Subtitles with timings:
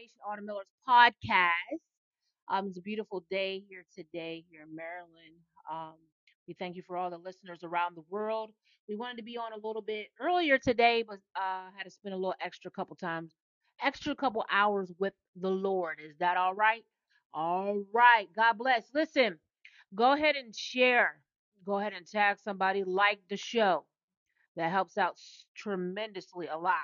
[0.00, 1.50] Nation Miller's podcast.
[2.48, 5.36] Um, it's a beautiful day here today here in Maryland.
[5.70, 5.96] Um,
[6.48, 8.50] we thank you for all the listeners around the world.
[8.88, 12.14] We wanted to be on a little bit earlier today, but uh, had to spend
[12.14, 13.34] a little extra couple times,
[13.82, 15.98] extra couple hours with the Lord.
[16.02, 16.84] Is that all right?
[17.34, 18.26] All right.
[18.34, 18.84] God bless.
[18.94, 19.38] Listen,
[19.94, 21.20] go ahead and share.
[21.66, 22.84] Go ahead and tag somebody.
[22.84, 23.84] Like the show.
[24.56, 25.18] That helps out
[25.54, 26.76] tremendously a lot.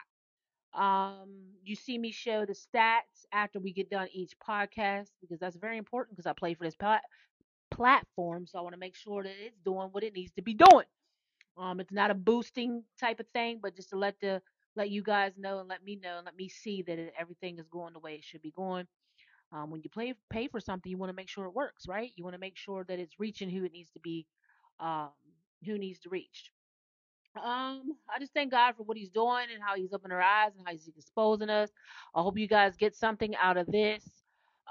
[0.77, 5.57] Um, you see me show the stats after we get done each podcast because that's
[5.57, 7.04] very important because I play for this plat-
[7.71, 10.54] platform, so I want to make sure that it's doing what it needs to be
[10.54, 10.86] doing.
[11.57, 14.43] Um, it's not a boosting type of thing, but just to let the
[14.76, 17.68] let you guys know and let me know and let me see that everything is
[17.68, 18.86] going the way it should be going.
[19.53, 22.12] Um, when you play pay for something, you want to make sure it works, right?
[22.17, 24.26] You want to make sure that it's reaching who it needs to be,
[24.81, 25.11] um,
[25.64, 26.53] who needs to reach.
[27.39, 30.53] Um, I just thank God for what He's doing and how He's opening our eyes
[30.57, 31.71] and how He's exposing us.
[32.14, 34.05] I hope you guys get something out of this.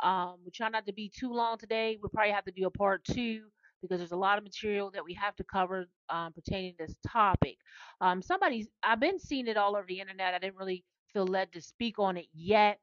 [0.03, 1.97] Um, we try not to be too long today.
[2.01, 3.43] We'll probably have to do a part two
[3.81, 6.97] because there's a lot of material that we have to cover um, pertaining to this
[7.07, 7.57] topic.
[8.01, 10.33] Um, somebody's I've been seeing it all over the internet.
[10.33, 12.79] I didn't really feel led to speak on it yet,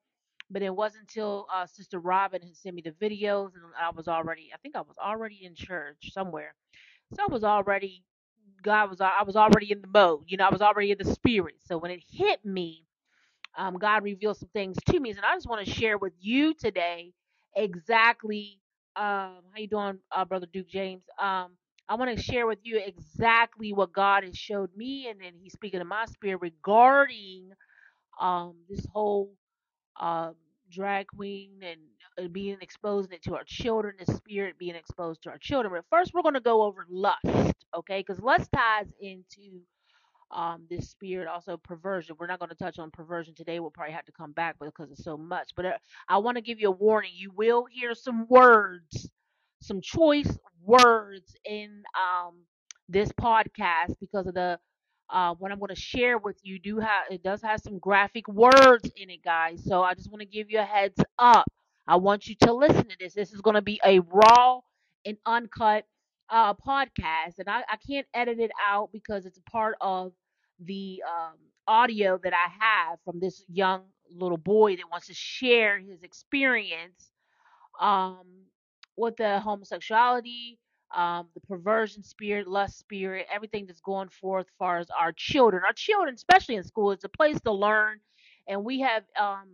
[0.51, 4.09] but it wasn't until uh, Sister Robin had sent me the videos and I was
[4.09, 6.55] already I think I was already in church somewhere,
[7.15, 8.05] so I was already
[8.63, 10.25] God was I was already in the mode.
[10.29, 11.57] You know, I was already in the spirit.
[11.65, 12.87] So when it hit me,
[13.59, 16.55] um, God revealed some things to me, and I just want to share with you
[16.55, 17.13] today
[17.57, 18.61] exactly
[18.97, 21.05] um, how you doing, uh, brother Duke James.
[21.21, 21.53] Um,
[21.89, 25.53] I want to share with you exactly what God has showed me, and then He's
[25.55, 27.51] speaking to my spirit regarding
[28.21, 29.33] um, this whole
[30.01, 30.35] um,
[30.73, 31.81] drag queen and
[32.19, 35.75] uh, being exposing it to our children, the spirit being exposed to our children.
[35.75, 38.01] But first, we're going to go over lust, okay?
[38.01, 39.61] Because lust ties into
[40.33, 42.17] um, this spirit, also perversion.
[42.19, 43.61] We're not going to touch on perversion today.
[43.61, 45.53] We'll probably have to come back because it's so much.
[45.57, 45.73] But uh,
[46.09, 47.13] I want to give you a warning.
[47.15, 49.11] You will hear some words,
[49.61, 52.41] some choice words in um,
[52.89, 54.59] this podcast because of the
[55.13, 58.29] uh, what I'm going to share with you do have it does have some graphic
[58.29, 59.65] words in it, guys.
[59.65, 61.47] So I just want to give you a heads up.
[61.89, 63.15] I want you to listen to this.
[63.15, 64.61] This is going to be a raw
[65.07, 65.87] and uncut
[66.31, 70.13] uh, podcast, and I, I can't edit it out because it's a part of
[70.61, 71.37] the um,
[71.69, 77.11] audio that I have from this young little boy that wants to share his experience
[77.81, 78.27] um,
[78.97, 80.59] with the homosexuality,
[80.95, 85.63] um, the perversion spirit, lust spirit, everything that's going forth as far as our children.
[85.67, 88.01] Our children, especially in school, it's a place to learn,
[88.49, 89.49] and we have um,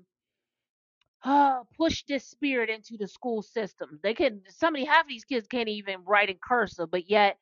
[1.25, 4.01] uh, pushed this spirit into the school system.
[4.03, 7.39] They can, somebody, half of these kids can't even write in cursive, but yet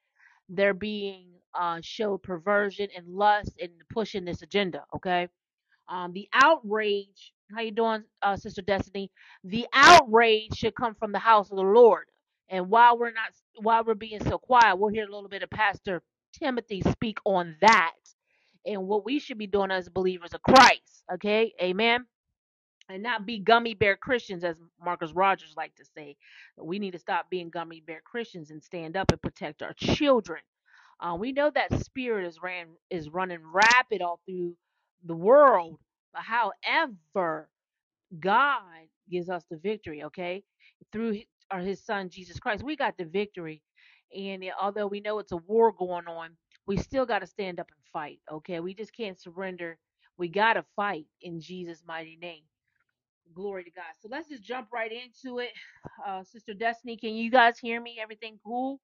[0.48, 4.84] they're being uh, showed perversion and lust and pushing this agenda.
[4.96, 5.28] Okay,
[5.88, 7.32] um, the outrage.
[7.54, 9.10] How you doing, uh, Sister Destiny?
[9.44, 12.06] The outrage should come from the house of the Lord.
[12.50, 15.50] And while we're not, while we're being so quiet, we'll hear a little bit of
[15.50, 16.02] Pastor
[16.38, 17.94] Timothy speak on that
[18.66, 21.04] and what we should be doing as believers of Christ.
[21.14, 22.06] Okay, Amen.
[22.90, 26.16] And not be gummy bear Christians, as Marcus Rogers like to say.
[26.62, 30.42] We need to stop being gummy bear Christians and stand up and protect our children.
[31.00, 34.56] Uh, we know that spirit is ran is running rapid all through
[35.04, 35.78] the world,
[36.12, 37.48] but however,
[38.20, 38.62] God
[39.10, 40.04] gives us the victory.
[40.04, 40.44] Okay,
[40.92, 41.20] through
[41.52, 43.62] or His Son Jesus Christ, we got the victory.
[44.16, 46.30] And uh, although we know it's a war going on,
[46.66, 48.20] we still got to stand up and fight.
[48.32, 49.78] Okay, we just can't surrender.
[50.18, 52.42] We got to fight in Jesus' mighty name.
[53.34, 53.84] Glory to God.
[54.02, 55.50] So let's just jump right into it.
[56.06, 57.98] Uh, Sister Destiny, can you guys hear me?
[58.02, 58.80] Everything cool?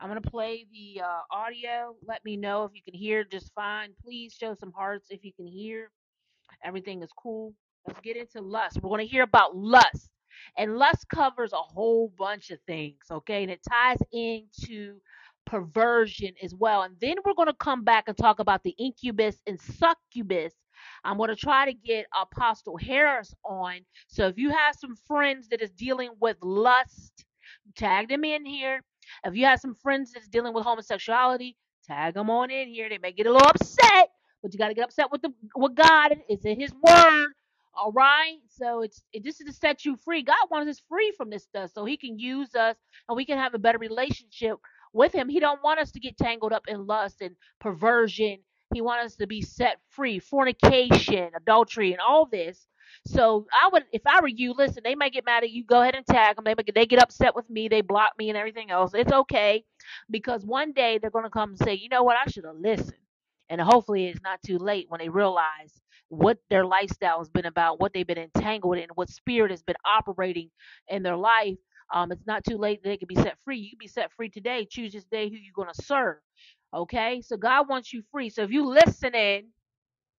[0.00, 1.96] I'm going to play the uh, audio.
[2.06, 3.90] Let me know if you can hear just fine.
[4.04, 5.90] Please show some hearts if you can hear.
[6.64, 7.54] Everything is cool.
[7.88, 8.80] Let's get into lust.
[8.82, 10.10] We're going to hear about lust.
[10.56, 13.42] And lust covers a whole bunch of things, okay?
[13.42, 14.96] And it ties into
[15.46, 16.82] perversion as well.
[16.82, 20.54] And then we're going to come back and talk about the incubus and succubus.
[21.04, 23.80] I'm going to try to get Apostle Harris on.
[24.08, 27.24] So if you have some friends that is dealing with lust,
[27.76, 28.82] tag them in here.
[29.24, 31.56] If you have some friends that's dealing with homosexuality,
[31.86, 32.88] tag them on in here.
[32.88, 34.10] They may get a little upset,
[34.42, 36.16] but you got to get upset with the with God.
[36.28, 37.26] It's in His Word.
[37.74, 38.38] All right.
[38.48, 40.22] So it's it, this is to set you free.
[40.22, 42.76] God wants us free from this stuff, so He can use us
[43.08, 44.58] and we can have a better relationship
[44.92, 45.28] with Him.
[45.30, 48.38] He don't want us to get tangled up in lust and perversion.
[48.74, 52.66] He wants us to be set free, fornication, adultery, and all this.
[53.06, 54.82] So I would, if I were you, listen.
[54.84, 55.64] They might get mad at you.
[55.64, 56.44] Go ahead and tag them.
[56.44, 57.68] They they get upset with me.
[57.68, 58.92] They block me and everything else.
[58.94, 59.64] It's okay,
[60.10, 62.18] because one day they're gonna come and say, you know what?
[62.18, 63.01] I should have listened.
[63.52, 67.80] And hopefully, it's not too late when they realize what their lifestyle has been about,
[67.80, 70.50] what they've been entangled in, what spirit has been operating
[70.88, 71.58] in their life.
[71.94, 73.58] Um, it's not too late; that they can be set free.
[73.58, 74.66] You can be set free today.
[74.70, 76.18] Choose this day who you're gonna serve.
[76.74, 78.30] Okay, so God wants you free.
[78.30, 79.48] So if you listening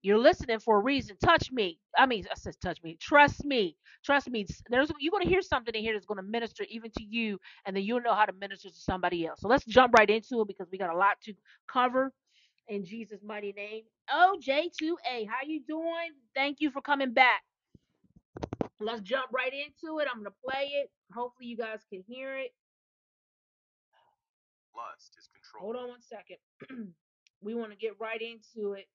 [0.03, 1.17] you're listening for a reason.
[1.25, 1.79] Touch me.
[1.99, 2.97] I mean, I said touch me.
[3.01, 3.77] Trust me.
[4.05, 4.47] Trust me.
[4.71, 7.83] There's you're gonna hear something in here that's gonna minister even to you, and then
[7.83, 9.41] you'll know how to minister to somebody else.
[9.41, 11.35] So let's jump right into it because we got a lot to
[11.71, 12.13] cover.
[12.69, 13.83] In Jesus' mighty name.
[14.11, 16.13] Oh, J2A, how you doing?
[16.35, 17.43] Thank you for coming back.
[18.81, 20.09] Let's jump right into it.
[20.13, 20.91] I'm gonna play it.
[21.15, 22.53] Hopefully you guys can hear it.
[24.77, 25.73] Lust is control.
[25.75, 26.93] Hold on one second.
[27.43, 28.87] we want to get right into it.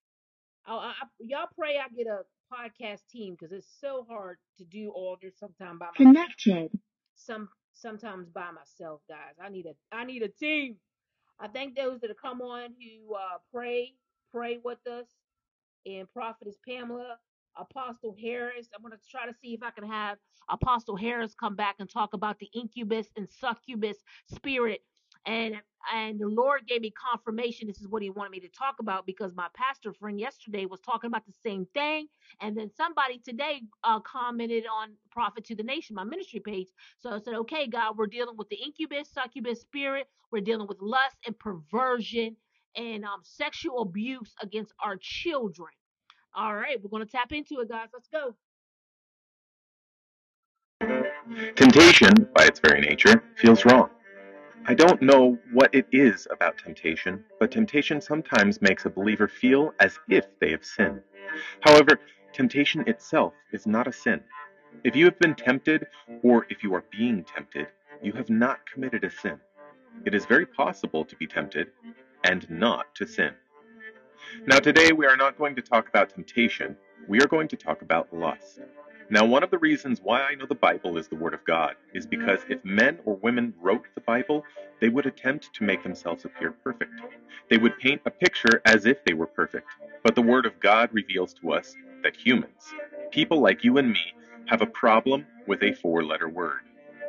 [0.66, 2.22] I, I, y'all pray I get a
[2.54, 5.98] podcast team because it's so hard to do all this sometimes by myself.
[5.98, 6.80] Connected.
[7.16, 9.36] Some sometimes by myself, guys.
[9.44, 10.78] I need a I need a team.
[11.40, 13.96] I thank those that have come on who uh, pray
[14.34, 15.08] pray with us,
[15.86, 17.18] and Prophetess Pamela,
[17.58, 18.68] Apostle Harris.
[18.76, 20.18] I'm gonna try to see if I can have
[20.50, 23.98] Apostle Harris come back and talk about the incubus and succubus
[24.34, 24.82] spirit
[25.28, 25.56] and
[25.94, 27.68] and the Lord gave me confirmation.
[27.68, 30.82] This is what He wanted me to talk about because my pastor friend yesterday was
[30.82, 32.08] talking about the same thing,
[32.42, 36.70] and then somebody today uh, commented on Prophet to the Nation, my ministry page.
[37.00, 40.08] So I said, "Okay, God, we're dealing with the incubus, succubus spirit.
[40.32, 42.38] We're dealing with lust and perversion
[42.76, 45.72] and um, sexual abuse against our children."
[46.36, 47.90] All right, we're going to tap into it, guys.
[47.94, 48.36] Let's go.
[51.56, 53.90] Temptation, by its very nature, feels wrong.
[54.70, 59.74] I don't know what it is about temptation, but temptation sometimes makes a believer feel
[59.80, 61.02] as if they have sinned.
[61.62, 62.02] However,
[62.34, 64.20] temptation itself is not a sin.
[64.84, 65.88] If you have been tempted,
[66.22, 67.68] or if you are being tempted,
[68.04, 69.40] you have not committed a sin.
[70.04, 71.68] It is very possible to be tempted
[72.26, 73.32] and not to sin.
[74.46, 76.76] Now, today we are not going to talk about temptation,
[77.08, 78.60] we are going to talk about lust.
[79.10, 81.76] Now, one of the reasons why I know the Bible is the Word of God
[81.94, 82.20] is mm-hmm.
[82.20, 84.44] because if men or women wrote the Bible,
[84.82, 86.92] they would attempt to make themselves appear perfect.
[87.50, 89.70] They would paint a picture as if they were perfect.
[90.04, 91.74] But the Word of God reveals to us
[92.04, 92.74] that humans,
[93.12, 94.14] people like you and me,
[94.48, 96.62] have a problem with a four letter word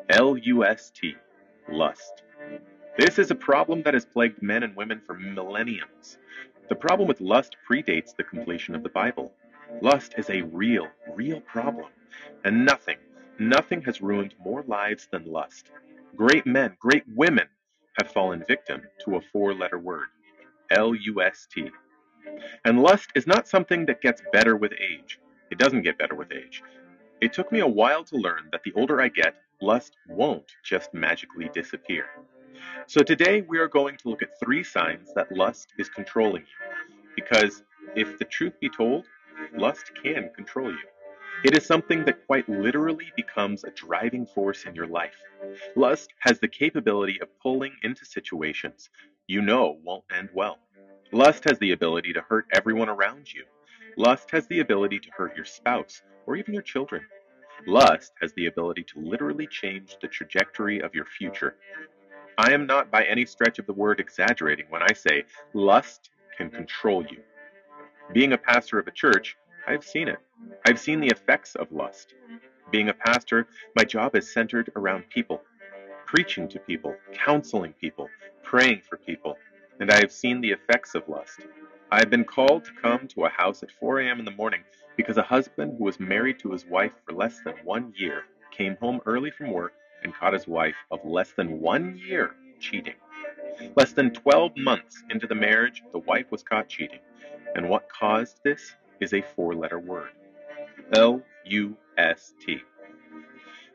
[0.08, 1.14] L U S T,
[1.70, 2.22] lust.
[2.96, 6.18] This is a problem that has plagued men and women for millenniums.
[6.68, 9.32] The problem with lust predates the completion of the Bible.
[9.80, 11.88] Lust is a real, real problem.
[12.44, 12.98] And nothing,
[13.38, 15.70] nothing has ruined more lives than lust.
[16.16, 17.46] Great men, great women
[18.00, 20.08] have fallen victim to a four letter word
[20.70, 21.70] L U S T.
[22.64, 25.18] And lust is not something that gets better with age.
[25.50, 26.62] It doesn't get better with age.
[27.20, 30.94] It took me a while to learn that the older I get, lust won't just
[30.94, 32.06] magically disappear.
[32.86, 37.04] So today we are going to look at three signs that lust is controlling you.
[37.16, 37.62] Because
[37.96, 39.06] if the truth be told,
[39.56, 40.88] lust can control you.
[41.44, 45.14] It is something that quite literally becomes a driving force in your life.
[45.76, 48.90] Lust has the capability of pulling into situations
[49.28, 50.58] you know won't end well.
[51.12, 53.44] Lust has the ability to hurt everyone around you.
[53.96, 57.02] Lust has the ability to hurt your spouse or even your children.
[57.66, 61.56] Lust has the ability to literally change the trajectory of your future.
[62.38, 65.24] I am not by any stretch of the word exaggerating when I say
[65.54, 67.22] lust can control you.
[68.12, 70.18] Being a pastor of a church, I've seen it.
[70.66, 72.14] I've seen the effects of lust.
[72.70, 73.46] Being a pastor,
[73.76, 75.42] my job is centered around people,
[76.06, 78.08] preaching to people, counseling people,
[78.42, 79.36] praying for people,
[79.78, 81.46] and I have seen the effects of lust.
[81.90, 84.18] I have been called to come to a house at 4 a.m.
[84.18, 84.62] in the morning
[84.96, 88.76] because a husband who was married to his wife for less than one year came
[88.76, 92.94] home early from work and caught his wife of less than one year cheating.
[93.76, 97.00] Less than 12 months into the marriage, the wife was caught cheating.
[97.54, 100.10] And what caused this is a four letter word
[100.94, 102.58] L U S T.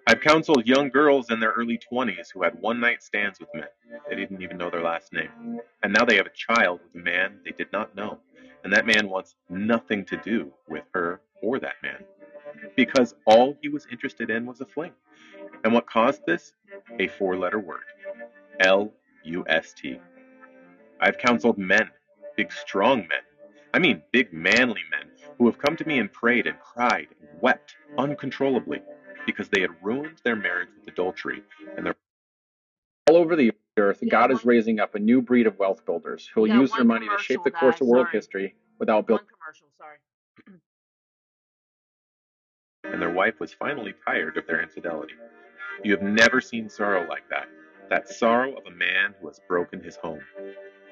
[0.07, 3.67] I've counseled young girls in their early 20s who had one night stands with men.
[4.09, 5.59] They didn't even know their last name.
[5.81, 8.19] And now they have a child with a man they did not know.
[8.63, 12.03] And that man wants nothing to do with her or that man.
[12.75, 14.91] Because all he was interested in was a fling.
[15.63, 16.53] And what caused this?
[16.99, 17.83] A four letter word
[18.59, 18.91] L
[19.23, 19.99] U S T.
[20.99, 21.89] I've counseled men,
[22.35, 23.21] big strong men,
[23.73, 27.41] I mean big manly men who have come to me and prayed and cried and
[27.41, 28.81] wept uncontrollably
[29.25, 31.41] because they had ruined their marriage with adultery
[31.75, 31.95] and their
[33.09, 36.41] all over the earth God is raising up a new breed of wealth builders who
[36.41, 39.97] will use their money to shape the course of world history without building commercial, sorry.
[42.93, 45.15] and their wife was finally tired of their infidelity.
[45.83, 47.47] You have never seen sorrow like that.
[47.89, 50.21] That sorrow of a man who has broken his home.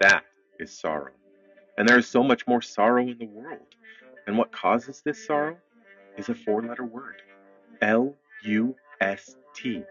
[0.02, 0.24] That
[0.60, 1.12] is sorrow.
[1.78, 3.76] And there is so much more sorrow in the world.
[4.28, 5.58] And what causes this sorrow
[6.18, 7.22] is a four letter word
[7.82, 9.84] L U S T.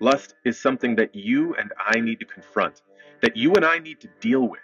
[0.00, 2.82] Lust is something that you and I need to confront,
[3.20, 4.60] that you and I need to deal with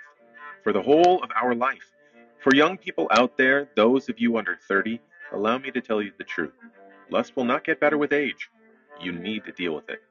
[0.65, 1.93] for the whole of our life.
[2.41, 5.01] For young people out there, those of you under 30,
[5.33, 6.55] allow me to tell you the truth.
[7.11, 8.51] Lust will not get better with age.
[9.01, 10.03] You need to deal with it.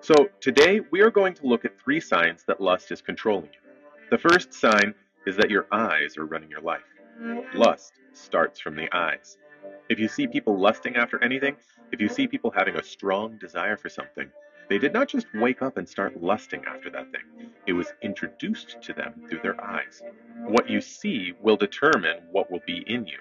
[0.00, 3.67] So, today we are going to look at three signs that lust is controlling you.
[4.10, 4.94] The first sign
[5.26, 6.80] is that your eyes are running your life.
[7.54, 9.36] Lust starts from the eyes.
[9.90, 11.56] If you see people lusting after anything,
[11.92, 14.30] if you see people having a strong desire for something,
[14.70, 17.50] they did not just wake up and start lusting after that thing.
[17.66, 20.02] It was introduced to them through their eyes.
[20.46, 23.18] What you see will determine what will be in you.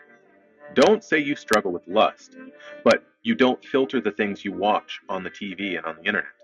[0.74, 2.38] Don't say you struggle with lust,
[2.84, 6.37] but you don't filter the things you watch on the TV and on the internet.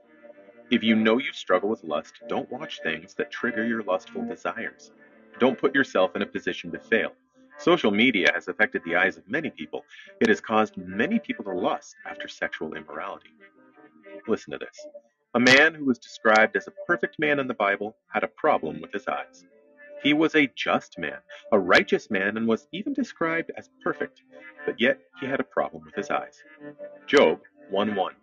[0.72, 4.92] If you know you struggle with lust, don't watch things that trigger your lustful desires.
[5.40, 7.12] Don't put yourself in a position to fail.
[7.58, 9.84] Social media has affected the eyes of many people.
[10.20, 13.30] It has caused many people to lust after sexual immorality.
[14.28, 14.88] Listen to this.
[15.36, 18.82] A man who was described as a perfect man in the Bible had a problem
[18.82, 19.46] with his eyes.
[20.02, 21.20] He was a just man,
[21.52, 24.22] a righteous man, and was even described as perfect,
[24.66, 26.44] but yet he had a problem with his eyes.
[27.08, 27.40] Job
[27.70, 28.14] 1 1.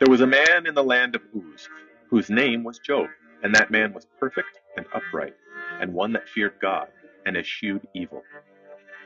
[0.00, 1.68] There was a man in the land of Uz,
[2.08, 3.10] whose name was Job,
[3.42, 5.34] and that man was perfect and upright,
[5.78, 6.88] and one that feared God,
[7.26, 8.24] and eschewed evil.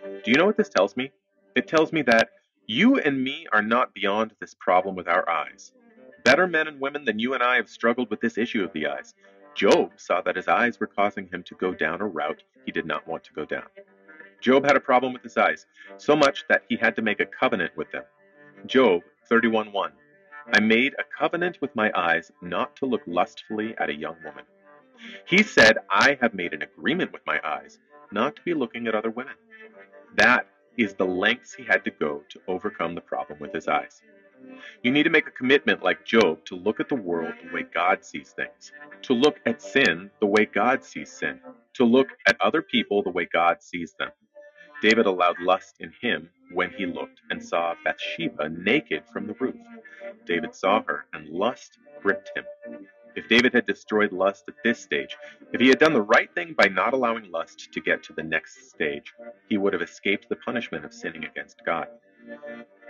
[0.05, 1.11] Do you know what this tells me?
[1.57, 2.31] It tells me that
[2.69, 5.73] you and me are not beyond this problem with our eyes.
[6.23, 8.87] Better men and women than you and I have struggled with this issue of the
[8.87, 9.15] eyes.
[9.57, 12.87] Job saw that his eyes were causing him to go down a route he did
[12.87, 13.67] not want to go down.
[14.41, 17.27] Job had a problem with his eyes, so much that he had to make a
[17.27, 18.05] covenant with them.
[18.67, 19.91] Job 31:1
[20.53, 24.45] I made a covenant with my eyes not to look lustfully at a young woman.
[25.27, 27.79] He said, I have made an agreement with my eyes
[28.13, 29.35] not to be looking at other women.
[30.17, 30.47] That
[30.79, 34.03] is the lengths he had to go to overcome the problem with his eyes.
[34.83, 37.65] You need to make a commitment like Job to look at the world the way
[37.75, 38.73] God sees things,
[39.03, 41.41] to look at sin the way God sees sin,
[41.75, 44.11] to look at other people the way God sees them.
[44.83, 49.57] David allowed lust in him when he looked and saw Bathsheba naked from the roof.
[50.27, 52.45] David saw her, and lust gripped him.
[53.17, 55.17] If David had destroyed lust at this stage,
[55.53, 58.23] if he had done the right thing by not allowing lust to get to the
[58.23, 59.13] next stage,
[59.49, 61.87] he would have escaped the punishment of sinning against God.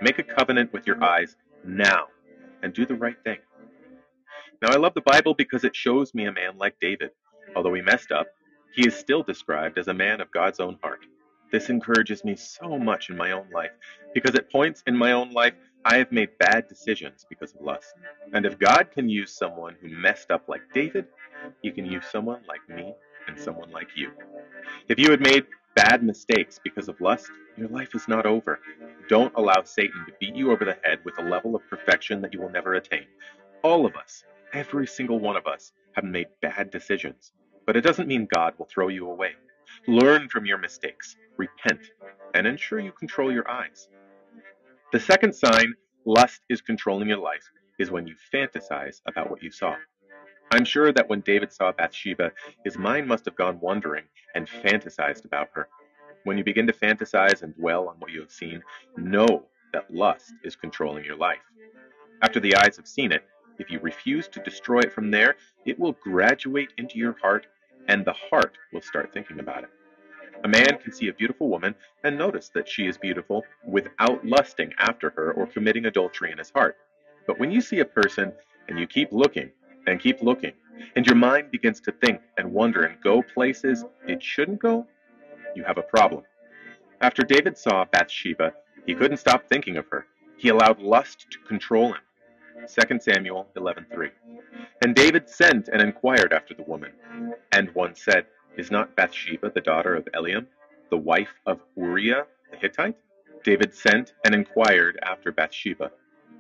[0.01, 2.07] Make a covenant with your eyes now
[2.63, 3.39] and do the right thing.
[4.63, 7.11] Now, I love the Bible because it shows me a man like David.
[7.55, 8.27] Although he messed up,
[8.75, 11.01] he is still described as a man of God's own heart.
[11.55, 13.71] This encourages me so much in my own life
[14.13, 17.95] because at points in my own life, I have made bad decisions because of lust.
[18.33, 21.07] And if God can use someone who messed up like David,
[21.63, 22.93] he can use someone like me
[23.29, 24.11] and someone like you.
[24.89, 25.47] If you had made
[25.77, 28.59] bad mistakes because of lust, your life is not over.
[29.09, 32.35] Don't allow Satan to beat you over the head with a level of perfection that
[32.35, 33.07] you will never attain.
[33.63, 37.31] All of us, every single one of us, have made bad decisions.
[37.65, 39.35] But it doesn't mean God will throw you away.
[39.87, 41.81] Learn from your mistakes, repent,
[42.35, 43.89] and ensure you control your eyes.
[44.93, 49.51] The second sign lust is controlling your life is when you fantasize about what you
[49.51, 49.75] saw.
[50.51, 52.31] I'm sure that when David saw Bathsheba,
[52.65, 54.05] his mind must have gone wandering
[54.35, 55.69] and fantasized about her.
[56.25, 58.63] When you begin to fantasize and dwell on what you have seen,
[58.97, 61.43] know that lust is controlling your life.
[62.23, 63.25] After the eyes have seen it,
[63.59, 67.47] if you refuse to destroy it from there, it will graduate into your heart,
[67.89, 69.71] and the heart will start thinking about it.
[70.45, 74.73] A man can see a beautiful woman and notice that she is beautiful without lusting
[74.79, 76.77] after her or committing adultery in his heart.
[77.27, 78.33] But when you see a person
[78.69, 79.51] and you keep looking
[79.87, 80.53] and keep looking,
[80.97, 84.87] and your mind begins to think and wonder and go places it shouldn't go,
[85.55, 86.25] you have a problem.
[87.01, 88.53] After David saw Bathsheba,
[88.87, 90.07] he couldn't stop thinking of her.
[90.37, 92.01] He allowed lust to control him.
[92.67, 94.11] 2 Samuel 11:3.
[94.85, 96.93] And David sent and inquired after the woman.
[97.53, 100.47] And one said, Is not Bathsheba the daughter of Eliam,
[100.91, 102.97] the wife of Uriah the Hittite?
[103.43, 105.91] David sent and inquired after Bathsheba.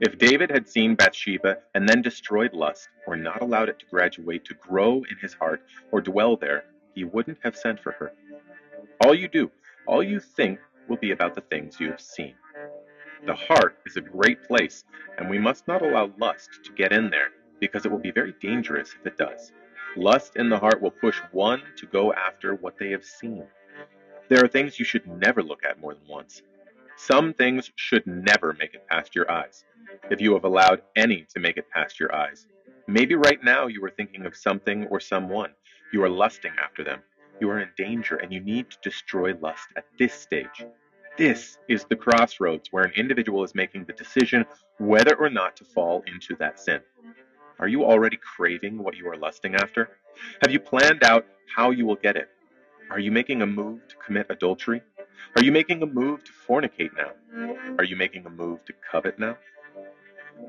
[0.00, 4.44] If David had seen Bathsheba and then destroyed lust, or not allowed it to graduate
[4.46, 8.12] to grow in his heart or dwell there, he wouldn't have sent for her.
[9.04, 9.50] All you do,
[9.86, 12.34] all you think, will be about the things you have seen.
[13.26, 14.84] The heart is a great place,
[15.18, 17.30] and we must not allow lust to get in there,
[17.60, 19.52] because it will be very dangerous if it does.
[19.96, 23.46] Lust in the heart will push one to go after what they have seen.
[24.28, 26.42] There are things you should never look at more than once.
[26.96, 29.64] Some things should never make it past your eyes
[30.10, 32.46] if you have allowed any to make it past your eyes.
[32.86, 35.52] Maybe right now you are thinking of something or someone.
[35.92, 37.00] You are lusting after them.
[37.40, 40.64] You are in danger and you need to destroy lust at this stage.
[41.16, 44.44] This is the crossroads where an individual is making the decision
[44.78, 46.80] whether or not to fall into that sin.
[47.60, 49.90] Are you already craving what you are lusting after?
[50.42, 52.30] Have you planned out how you will get it?
[52.90, 54.82] Are you making a move to commit adultery?
[55.36, 57.12] Are you making a move to fornicate now?
[57.78, 59.36] Are you making a move to covet now?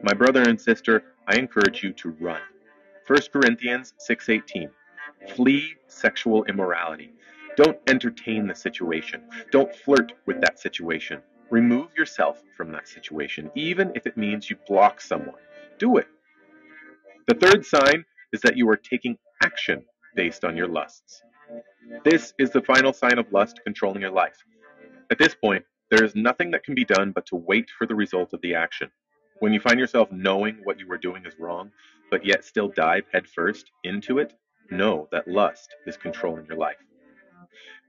[0.01, 2.41] My brother and sister, I encourage you to run.
[3.05, 4.71] 1 Corinthians 6:18.
[5.35, 7.13] Flee sexual immorality.
[7.55, 9.21] Don't entertain the situation.
[9.51, 11.21] Don't flirt with that situation.
[11.49, 15.35] Remove yourself from that situation, even if it means you block someone.
[15.79, 16.07] Do it.
[17.27, 19.85] The third sign is that you are taking action
[20.15, 21.21] based on your lusts.
[22.03, 24.37] This is the final sign of lust controlling your life.
[25.11, 27.95] At this point, there is nothing that can be done but to wait for the
[27.95, 28.89] result of the action.
[29.39, 31.71] When you find yourself knowing what you are doing is wrong,
[32.09, 34.33] but yet still dive headfirst into it,
[34.71, 36.77] know that lust is controlling your life.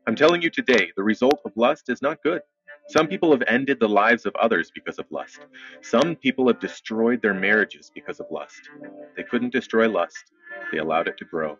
[0.09, 2.41] I'm telling you today, the result of lust is not good.
[2.89, 5.41] Some people have ended the lives of others because of lust.
[5.83, 8.71] Some people have destroyed their marriages because of lust.
[9.17, 10.33] They couldn't destroy lust,
[10.71, 11.59] they allowed it to grow.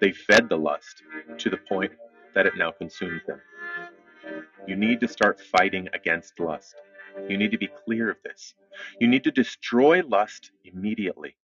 [0.00, 1.02] They fed the lust
[1.38, 1.90] to the point
[2.34, 3.40] that it now consumes them.
[4.68, 6.76] You need to start fighting against lust.
[7.28, 8.54] You need to be clear of this.
[9.00, 11.34] You need to destroy lust immediately.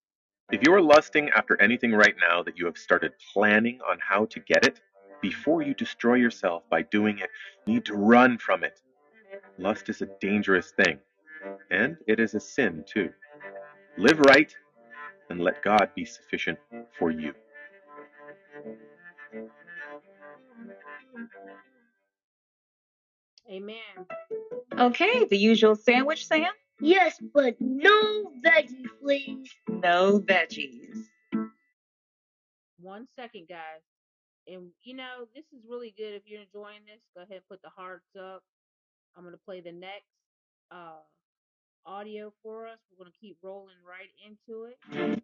[0.53, 4.27] If you are lusting after anything right now that you have started planning on how
[4.27, 4.81] to get it,
[5.21, 7.31] before you destroy yourself by doing it,
[7.67, 8.81] you need to run from it.
[9.59, 10.99] Lust is a dangerous thing,
[11.71, 13.11] and it is a sin too.
[13.97, 14.55] Live right
[15.31, 16.59] and let God be sufficient
[16.99, 17.33] for you.
[23.51, 23.77] Amen.
[24.79, 26.53] Okay, the usual sandwich, Sam?
[26.81, 29.51] Yes, but no veggies, please.
[29.69, 31.05] No veggies.
[32.81, 33.81] One second, guys.
[34.47, 36.15] And you know, this is really good.
[36.15, 38.43] If you're enjoying this, go ahead and put the hearts up.
[39.17, 40.07] I'm gonna play the next
[40.71, 41.03] uh
[41.85, 42.79] audio for us.
[42.91, 45.23] We're gonna keep rolling right into it.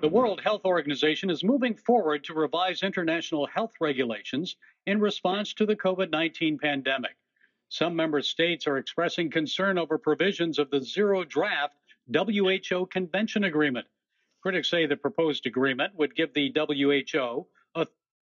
[0.00, 4.56] The World Health Organization is moving forward to revise international health regulations
[4.86, 7.16] in response to the COVID 19 pandemic.
[7.70, 11.76] Some member states are expressing concern over provisions of the zero draft
[12.12, 13.86] WHO Convention Agreement.
[14.44, 17.86] Critics say the proposed agreement would give the WHO a.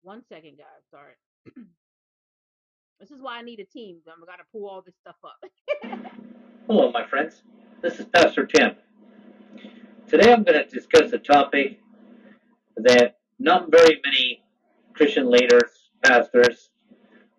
[0.01, 0.67] One second, guys.
[0.91, 1.13] Sorry.
[2.99, 3.99] this is why I need a team.
[4.11, 5.37] I'm going to pull all this stuff up.
[6.67, 7.43] Hello, my friends.
[7.83, 8.77] This is Pastor Tim.
[10.07, 11.79] Today I'm going to discuss a topic
[12.79, 14.43] that not very many
[14.95, 16.71] Christian leaders, pastors,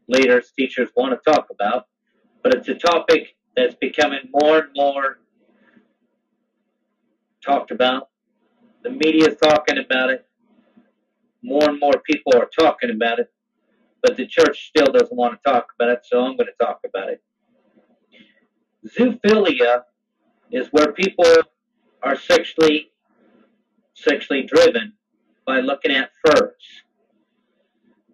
[0.08, 1.88] leaders, teachers want to talk about,
[2.43, 5.17] but it's a topic that's becoming more and more
[7.43, 8.10] talked about.
[8.83, 10.25] The media is talking about it.
[11.43, 13.31] More and more people are talking about it,
[14.01, 16.81] but the church still doesn't want to talk about it, so I'm going to talk
[16.85, 17.23] about it.
[18.87, 19.83] Zoophilia
[20.51, 21.25] is where people
[22.01, 22.91] are sexually
[23.93, 24.93] sexually driven
[25.45, 26.83] by looking at furs.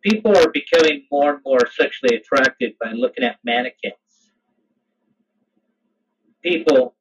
[0.01, 3.95] People are becoming more and more sexually attracted by looking at mannequins.
[6.43, 6.94] People,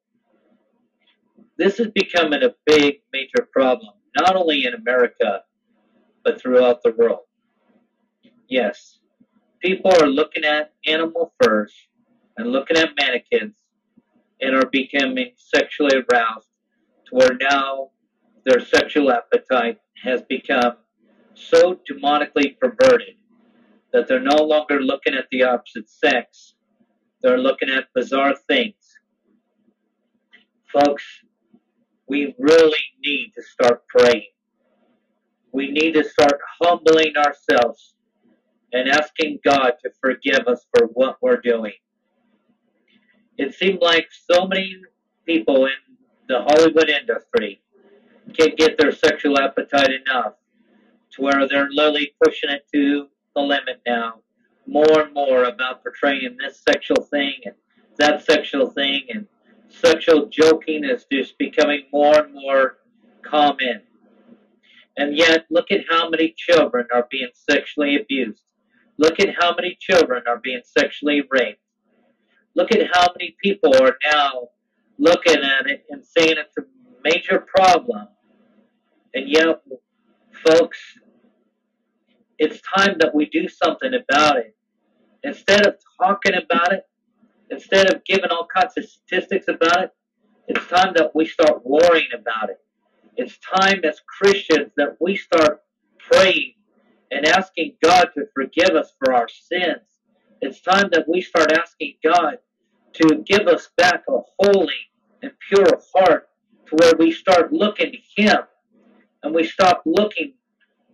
[1.57, 5.43] this is becoming a big, major problem, not only in America,
[6.23, 7.25] but throughout the world.
[8.49, 8.99] Yes,
[9.61, 11.73] people are looking at animal furs
[12.37, 13.55] and looking at mannequins
[14.41, 16.49] and are becoming sexually aroused
[17.05, 17.89] to where now
[18.45, 20.73] their sexual appetite has become
[21.33, 23.15] so demonically perverted
[23.91, 26.55] that they're no longer looking at the opposite sex.
[27.21, 28.75] They're looking at bizarre things.
[30.71, 31.03] Folks,
[32.07, 34.27] we really need to start praying.
[35.51, 37.95] We need to start humbling ourselves
[38.73, 41.73] and asking God to forgive us for what we're doing.
[43.37, 44.75] It seemed like so many
[45.25, 45.73] people in
[46.27, 47.61] the Hollywood industry
[48.33, 50.33] can't get their sexual appetite enough
[51.11, 54.15] to where they're literally pushing it to the limit now.
[54.67, 57.55] More and more about portraying this sexual thing and
[57.97, 59.27] that sexual thing, and
[59.69, 62.77] sexual joking is just becoming more and more
[63.23, 63.81] common.
[64.97, 68.43] And yet, look at how many children are being sexually abused.
[68.97, 71.59] Look at how many children are being sexually raped.
[72.55, 74.49] Look at how many people are now
[74.97, 76.61] looking at it and saying it's a
[77.03, 78.07] major problem.
[79.13, 79.61] And yet,
[80.31, 80.79] folks,
[82.37, 84.55] it's time that we do something about it.
[85.23, 86.83] Instead of talking about it,
[87.49, 89.91] instead of giving all kinds of statistics about it,
[90.47, 92.59] it's time that we start worrying about it.
[93.17, 95.61] It's time as Christians that we start
[95.99, 96.53] praying
[97.11, 99.81] and asking God to forgive us for our sins.
[100.41, 102.37] It's time that we start asking God
[102.93, 104.73] to give us back a holy
[105.21, 106.29] and pure heart
[106.67, 108.37] to where we start looking to Him
[109.23, 110.33] and we stop looking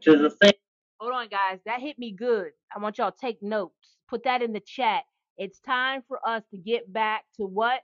[0.02, 0.54] to the things.
[1.00, 1.60] Hold on, guys.
[1.66, 2.52] That hit me good.
[2.76, 3.98] I want y'all to take notes.
[4.08, 5.04] Put that in the chat.
[5.42, 7.82] It's time for us to get back to what?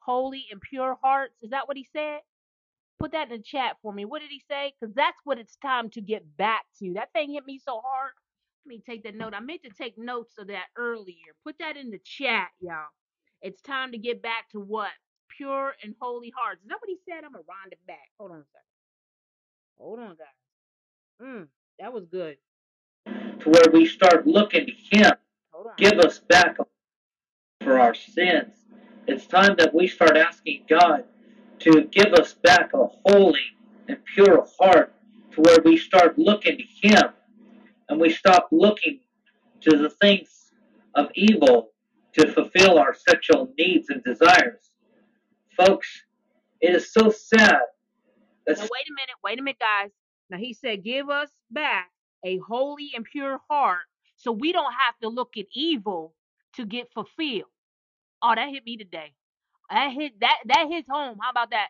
[0.00, 1.42] Holy and pure hearts.
[1.42, 2.20] Is that what he said?
[2.98, 4.04] Put that in the chat for me.
[4.04, 4.74] What did he say?
[4.78, 6.92] Because that's what it's time to get back to.
[6.94, 8.12] That thing hit me so hard.
[8.66, 9.32] Let me take that note.
[9.34, 11.32] I meant to take notes of that earlier.
[11.42, 12.88] Put that in the chat, y'all.
[13.40, 14.90] It's time to get back to what?
[15.36, 16.62] Pure and holy hearts.
[16.62, 17.24] Is that what he said?
[17.24, 18.10] I'm going to round it back.
[18.18, 18.76] Hold on a second.
[19.78, 20.46] Hold on, guys.
[21.22, 22.36] Mm, that was good.
[23.40, 25.12] To where we start looking to Him.
[25.78, 26.58] Give us back
[27.62, 28.54] for our sins.
[29.06, 31.04] It's time that we start asking God
[31.60, 33.40] to give us back a holy
[33.88, 34.94] and pure heart
[35.32, 37.02] to where we start looking to Him
[37.88, 39.00] and we stop looking
[39.62, 40.52] to the things
[40.94, 41.70] of evil
[42.14, 44.70] to fulfill our sexual needs and desires.
[45.56, 45.88] Folks,
[46.60, 47.60] it is so sad.
[48.48, 49.90] Now, wait a minute, wait a minute, guys.
[50.30, 51.90] Now, He said, Give us back
[52.24, 53.82] a holy and pure heart
[54.16, 56.14] so we don't have to look at evil
[56.54, 57.50] to get fulfilled.
[58.22, 59.12] Oh, that hit me today.
[59.70, 61.18] That hit that that hits home.
[61.22, 61.68] How about that?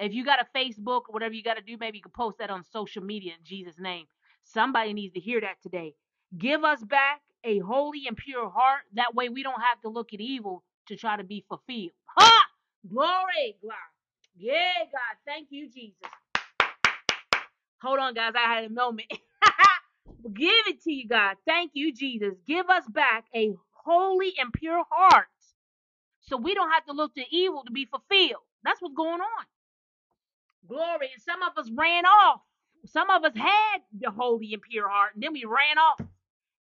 [0.00, 2.38] If you got a Facebook or whatever you got to do, maybe you can post
[2.38, 4.06] that on social media in Jesus' name.
[4.44, 5.94] Somebody needs to hear that today.
[6.38, 8.82] Give us back a holy and pure heart.
[8.94, 11.92] That way we don't have to look at evil to try to be fulfilled.
[12.16, 12.46] Ha!
[12.88, 13.76] Glory, glory.
[14.38, 15.16] Yeah, God.
[15.26, 15.96] Thank you, Jesus.
[17.82, 18.34] Hold on, guys.
[18.36, 19.08] I had a moment.
[20.34, 21.36] Give it to you, God.
[21.46, 22.34] Thank you, Jesus.
[22.46, 25.26] Give us back a holy and pure heart
[26.28, 28.42] so we don't have to look to evil to be fulfilled.
[28.62, 29.44] That's what's going on.
[30.68, 31.10] Glory.
[31.14, 32.40] And some of us ran off.
[32.86, 36.00] Some of us had the holy and pure heart, and then we ran off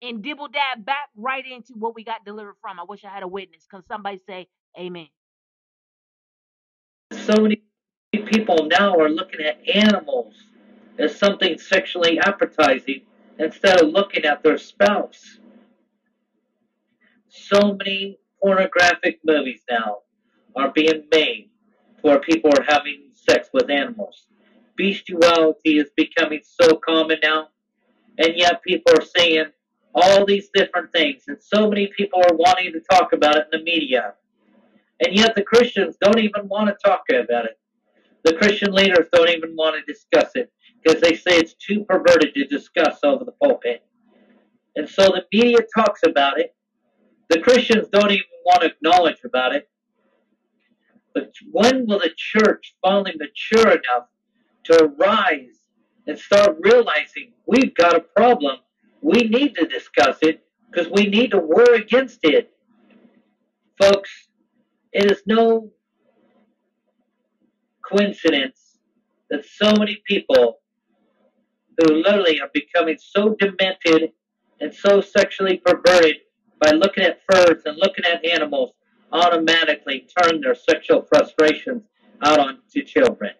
[0.02, 2.78] and dibble dab back right into what we got delivered from.
[2.78, 3.66] I wish I had a witness.
[3.70, 4.48] Can somebody say
[4.78, 5.08] amen?
[7.12, 7.62] So many
[8.26, 10.34] people now are looking at animals
[10.98, 13.02] as something sexually appetizing
[13.38, 15.38] instead of looking at their spouse.
[17.34, 20.00] So many pornographic movies now
[20.54, 21.48] are being made
[22.02, 24.26] where people are having sex with animals.
[24.76, 27.48] Bestiality is becoming so common now,
[28.18, 29.46] and yet people are saying
[29.94, 33.60] all these different things, and so many people are wanting to talk about it in
[33.60, 34.12] the media.
[35.02, 37.58] And yet the Christians don't even want to talk about it.
[38.24, 42.34] The Christian leaders don't even want to discuss it because they say it's too perverted
[42.34, 43.86] to discuss over the pulpit.
[44.76, 46.54] And so the media talks about it.
[47.32, 49.66] The Christians don't even want to acknowledge about it.
[51.14, 54.08] But when will the church finally mature enough
[54.64, 55.56] to arise
[56.06, 58.58] and start realizing we've got a problem?
[59.00, 62.50] We need to discuss it because we need to war against it.
[63.80, 64.10] Folks,
[64.92, 65.70] it is no
[67.90, 68.76] coincidence
[69.30, 70.58] that so many people
[71.78, 74.12] who literally are becoming so demented
[74.60, 76.16] and so sexually perverted
[76.62, 78.72] by looking at furs and looking at animals
[79.10, 81.82] automatically turn their sexual frustrations
[82.22, 83.32] out onto children.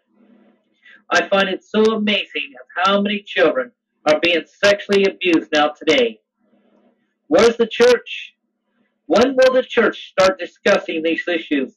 [1.08, 3.70] I find it so amazing of how many children
[4.06, 6.20] are being sexually abused now today.
[7.28, 8.34] Where's the church?
[9.06, 11.76] When will the church start discussing these issues?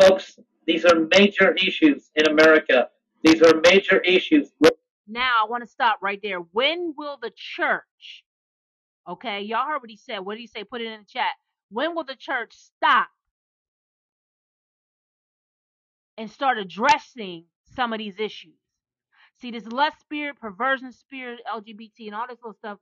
[0.00, 2.88] Folks, these are major issues in America.
[3.24, 4.50] These are major issues.
[5.08, 6.38] Now, I want to stop right there.
[6.38, 8.24] When will the church,
[9.08, 10.20] okay, y'all heard what he said.
[10.20, 10.64] What did he say?
[10.64, 11.32] Put it in the chat.
[11.70, 13.08] When will the church stop
[16.18, 18.54] and start addressing some of these issues?
[19.40, 22.78] See, this lust spirit, perversion spirit, LGBT, and all this little stuff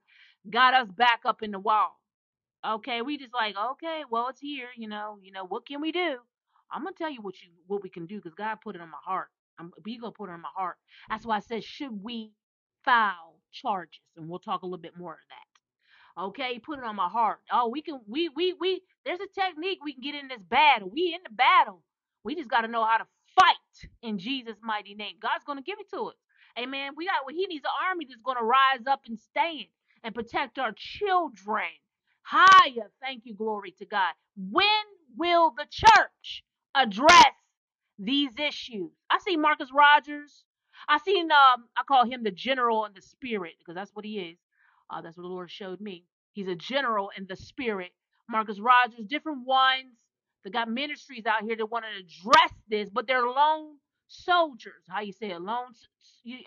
[0.51, 2.01] got us back up in the wall.
[2.67, 5.93] Okay, we just like, okay, well, it's here, you know, you know, what can we
[5.93, 6.17] do?
[6.71, 8.91] I'm gonna tell you what you what we can do because God put it on
[8.91, 9.29] my heart.
[9.59, 10.77] I'm we gonna put it on my heart.
[11.09, 12.33] That's why I said, should we
[12.85, 14.01] file charges?
[14.17, 15.48] And we'll talk a little bit more of that.
[16.21, 17.41] Okay, put it on my heart.
[17.53, 20.91] Oh, we can we we we there's a technique we can get in this battle.
[20.91, 21.83] We in the battle.
[22.25, 23.07] We just gotta know how to
[23.41, 25.17] fight in Jesus' mighty name.
[25.21, 26.17] God's gonna give it to us.
[26.59, 26.93] Amen.
[26.97, 29.67] We got what he needs an army that's gonna rise up and stand
[30.05, 31.67] and protect our children.
[32.23, 32.93] Higher.
[33.03, 34.15] Thank you, glory to God.
[34.37, 34.67] When
[35.19, 36.45] will the church
[36.77, 37.35] address
[37.99, 38.93] these issues?
[39.11, 40.45] I see Marcus Rogers.
[40.89, 44.21] I seen um I call him the general in the spirit because that's what he
[44.21, 44.39] is.
[44.91, 46.05] Uh, that's what the Lord showed me.
[46.33, 47.93] He's a general in the spirit.
[48.31, 49.95] Marcus Rogers, different ones.
[50.45, 53.77] that got ministries out here that want to address this, but they're lone
[54.09, 54.85] soldiers.
[54.89, 55.41] How you say it?
[55.41, 55.73] Lone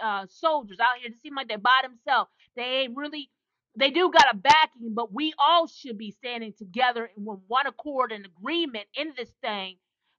[0.04, 1.12] uh, soldiers out here.
[1.12, 2.32] It seem like they're by themselves.
[2.56, 3.30] They ain't really
[3.78, 8.14] They do got a backing, but we all should be standing together in one accord
[8.14, 9.78] and agreement in this thing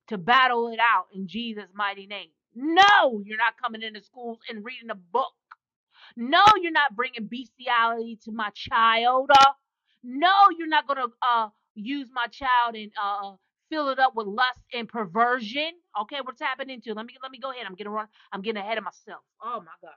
[0.09, 2.29] to battle it out in Jesus' mighty name.
[2.55, 5.33] No, you're not coming into schools and reading a book.
[6.15, 9.29] No, you're not bringing bestiality to my child.
[9.31, 9.51] Uh,
[10.03, 13.35] no, you're not going to uh, use my child and uh, uh,
[13.71, 15.71] fill it up with lust and perversion.
[16.01, 16.93] Okay, what's happening to?
[16.93, 17.65] Let me let me go ahead.
[17.67, 18.07] I'm getting run.
[18.31, 19.21] I'm getting ahead of myself.
[19.41, 19.95] Oh my God.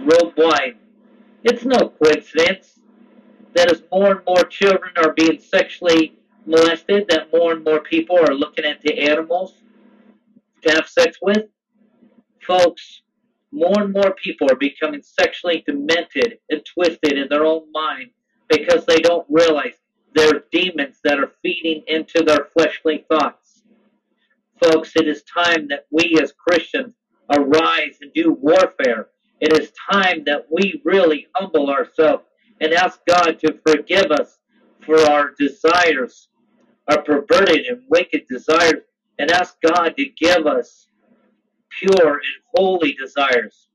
[0.00, 0.76] Worldwide,
[1.44, 2.80] it's no coincidence
[3.54, 8.18] that as more and more children are being sexually molested, that more and more people
[8.18, 9.54] are looking at the animals
[10.62, 11.46] to have sex with.
[12.40, 13.01] Folks,
[13.52, 18.10] more and more people are becoming sexually demented and twisted in their own mind
[18.48, 19.74] because they don't realize
[20.14, 23.62] there are demons that are feeding into their fleshly thoughts.
[24.62, 26.94] Folks, it is time that we as Christians
[27.30, 29.08] arise and do warfare.
[29.40, 32.24] It is time that we really humble ourselves
[32.60, 34.38] and ask God to forgive us
[34.80, 36.28] for our desires,
[36.88, 38.82] our perverted and wicked desires,
[39.18, 40.86] and ask God to give us
[41.78, 43.68] pure and holy desires.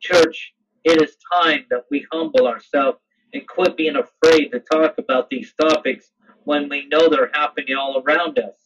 [0.00, 2.98] Church, it is time that we humble ourselves
[3.32, 6.12] and quit being afraid to talk about these topics
[6.44, 8.56] when we know they're happening all around us.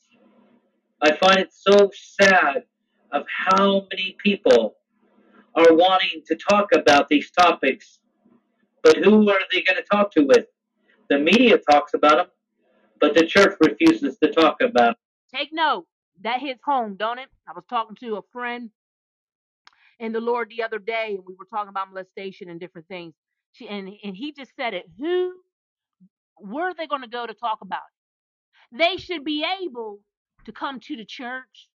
[1.01, 2.65] I find it so sad
[3.11, 4.77] of how many people
[5.55, 8.01] are wanting to talk about these topics,
[8.83, 10.47] but who are they going to talk to with?
[11.09, 12.27] The media talks about them,
[13.01, 14.95] but the church refuses to talk about them.
[15.35, 15.87] Take note
[16.23, 17.29] that hits home, don't it?
[17.49, 18.71] I was talking to a friend
[19.99, 23.15] in the Lord the other day, and we were talking about molestation and different things.
[23.53, 24.87] She and and he just said it.
[24.99, 25.33] Who,
[26.37, 27.83] where are they going to go to talk about
[28.73, 28.79] it?
[28.79, 30.01] They should be able
[30.45, 31.69] to come to the church,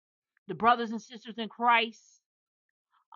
[0.49, 2.01] the brothers and sisters in Christ.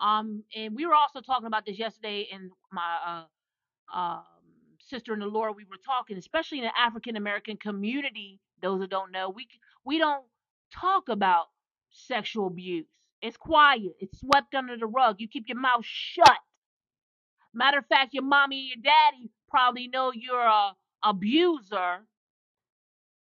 [0.01, 3.25] Um, and we were also talking about this yesterday in my
[3.95, 4.25] uh, um,
[4.81, 5.57] sister in the Lord.
[5.57, 8.41] We were talking, especially in the African American community.
[8.63, 9.49] Those who don't know, we
[9.85, 10.25] we don't
[10.73, 11.47] talk about
[11.91, 12.87] sexual abuse.
[13.21, 13.97] It's quiet.
[14.01, 15.17] It's swept under the rug.
[15.19, 16.39] You keep your mouth shut.
[17.55, 22.07] Matter of fact, your mommy and your daddy probably know you're a abuser,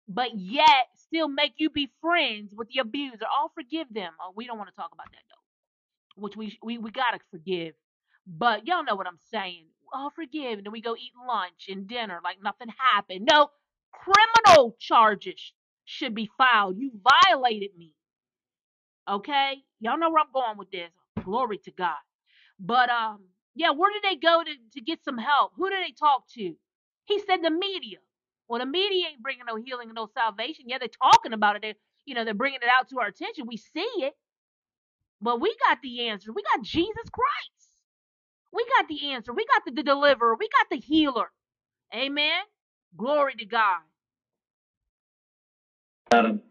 [0.07, 3.25] but yet still make you be friends with the abuser.
[3.31, 4.13] I'll forgive them.
[4.21, 6.21] Oh, we don't want to talk about that though.
[6.21, 7.73] Which we we we gotta forgive.
[8.27, 9.65] But y'all know what I'm saying.
[9.93, 13.27] I'll forgive, and then we go eat lunch and dinner like nothing happened.
[13.31, 13.49] No,
[13.93, 15.53] criminal charges
[15.87, 16.77] should be filed.
[16.79, 16.91] You
[17.27, 17.93] violated me.
[19.09, 19.55] Okay?
[19.81, 20.91] Y'all know where I'm going with this.
[21.23, 21.97] Glory to God.
[22.59, 23.19] But um,
[23.55, 25.53] yeah, where did they go to, to get some help?
[25.57, 26.55] Who did they talk to?
[27.05, 27.99] He said the media.
[28.47, 30.65] Well, the media ain't bringing no healing and no salvation.
[30.67, 31.61] Yeah, they're talking about it.
[31.63, 33.45] They, you know, they're bringing it out to our attention.
[33.47, 34.13] We see it,
[35.21, 36.33] but we got the answer.
[36.33, 37.69] We got Jesus Christ.
[38.53, 39.33] We got the answer.
[39.33, 40.35] We got the, the deliverer.
[40.39, 41.31] We got the healer.
[41.95, 42.41] Amen.
[42.97, 43.81] Glory to God.
[46.11, 46.41] Adam.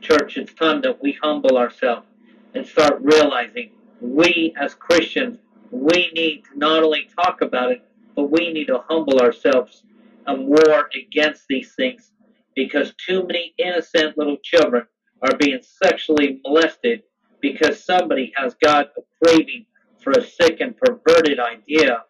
[0.00, 2.06] Church, it's time that we humble ourselves
[2.54, 3.70] and start realizing
[4.00, 5.38] we as Christians,
[5.70, 9.84] we need to not only talk about it, but we need to humble ourselves
[10.26, 12.10] and war against these things
[12.56, 14.84] because too many innocent little children
[15.22, 17.04] are being sexually molested
[17.40, 19.64] because somebody has got a craving
[20.02, 22.02] for a sick and perverted idea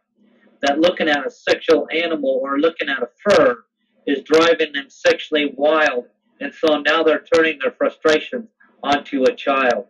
[0.63, 3.65] that looking at a sexual animal or looking at a fur
[4.07, 6.07] is driving them sexually wild
[6.41, 8.49] and so now they're turning their frustrations
[8.83, 9.87] onto a child.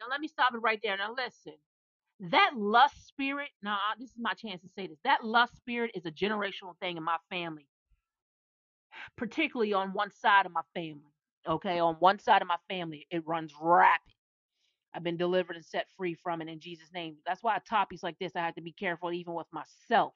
[0.00, 0.96] Now let me stop it right there.
[0.96, 1.54] Now listen.
[2.20, 4.98] That lust spirit, now this is my chance to say this.
[5.04, 7.66] That lust spirit is a generational thing in my family.
[9.16, 11.12] Particularly on one side of my family.
[11.46, 14.14] Okay, on one side of my family, it runs rapid.
[14.94, 17.16] I've been delivered and set free from it in Jesus' name.
[17.26, 20.14] That's why topics like this I have to be careful even with myself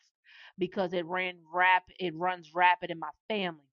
[0.59, 3.68] because it ran rapid it runs rapid in my family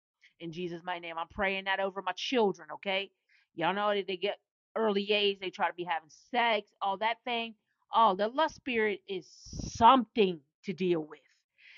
[0.42, 1.18] in Jesus' my name.
[1.18, 3.12] I'm praying that over my children, okay?
[3.56, 4.40] Y'all know that they get
[4.76, 7.56] early age, they try to be having sex, all that thing.
[7.94, 11.20] Oh, the lust spirit is something to deal with.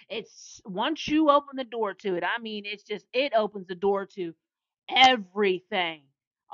[0.10, 3.76] It's once you open the door to it, I mean, it's just, it opens the
[3.76, 4.34] door to
[4.90, 6.02] everything,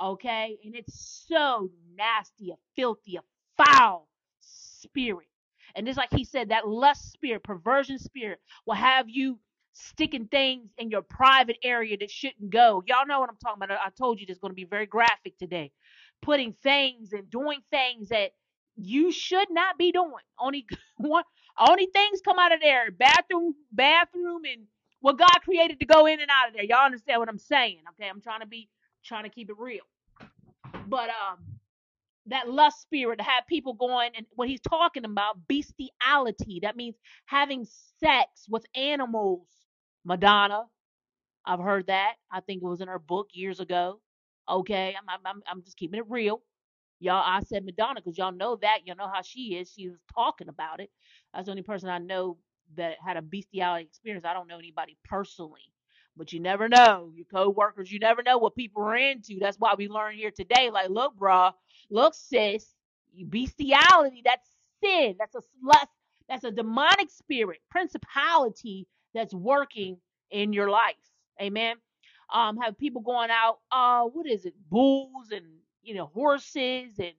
[0.02, 0.58] okay?
[0.64, 4.08] And it's so nasty, a filthy, a foul
[4.40, 5.28] spirit.
[5.74, 9.38] And just like he said, that lust spirit, perversion spirit will have you
[9.80, 12.82] sticking things in your private area that shouldn't go.
[12.86, 13.78] Y'all know what I'm talking about.
[13.84, 15.72] I told you this is going to be very graphic today.
[16.22, 18.32] Putting things and doing things that
[18.76, 20.12] you should not be doing.
[20.38, 20.66] Only
[20.98, 21.24] one,
[21.58, 22.90] only things come out of there.
[22.90, 24.62] Bathroom, bathroom, and
[25.00, 26.64] what God created to go in and out of there.
[26.64, 27.80] Y'all understand what I'm saying?
[27.90, 28.68] Okay, I'm trying to be
[29.04, 29.82] trying to keep it real.
[30.88, 31.38] But um,
[32.26, 36.96] that lust spirit to have people going and what he's talking about bestiality that means
[37.26, 37.66] having
[38.00, 39.48] sex with animals
[40.04, 40.64] madonna
[41.46, 44.00] i've heard that i think it was in her book years ago
[44.48, 46.42] okay i'm i'm, I'm just keeping it real
[47.00, 49.98] y'all i said madonna because y'all know that Y'all know how she is she was
[50.14, 50.90] talking about it
[51.34, 52.38] that's the only person i know
[52.76, 55.62] that had a bestiality experience i don't know anybody personally
[56.16, 59.74] but you never know your co-workers you never know what people are into that's why
[59.78, 61.52] we learn here today like look bruh
[61.90, 62.74] Look, sis,
[63.28, 64.48] bestiality, that's
[64.82, 65.14] sin.
[65.18, 65.86] That's a lust,
[66.28, 69.98] that's a demonic spirit, principality that's working
[70.30, 70.94] in your life.
[71.40, 71.76] Amen.
[72.32, 75.46] Um, have people going out, uh, what is it, bulls and
[75.82, 77.12] you know, horses and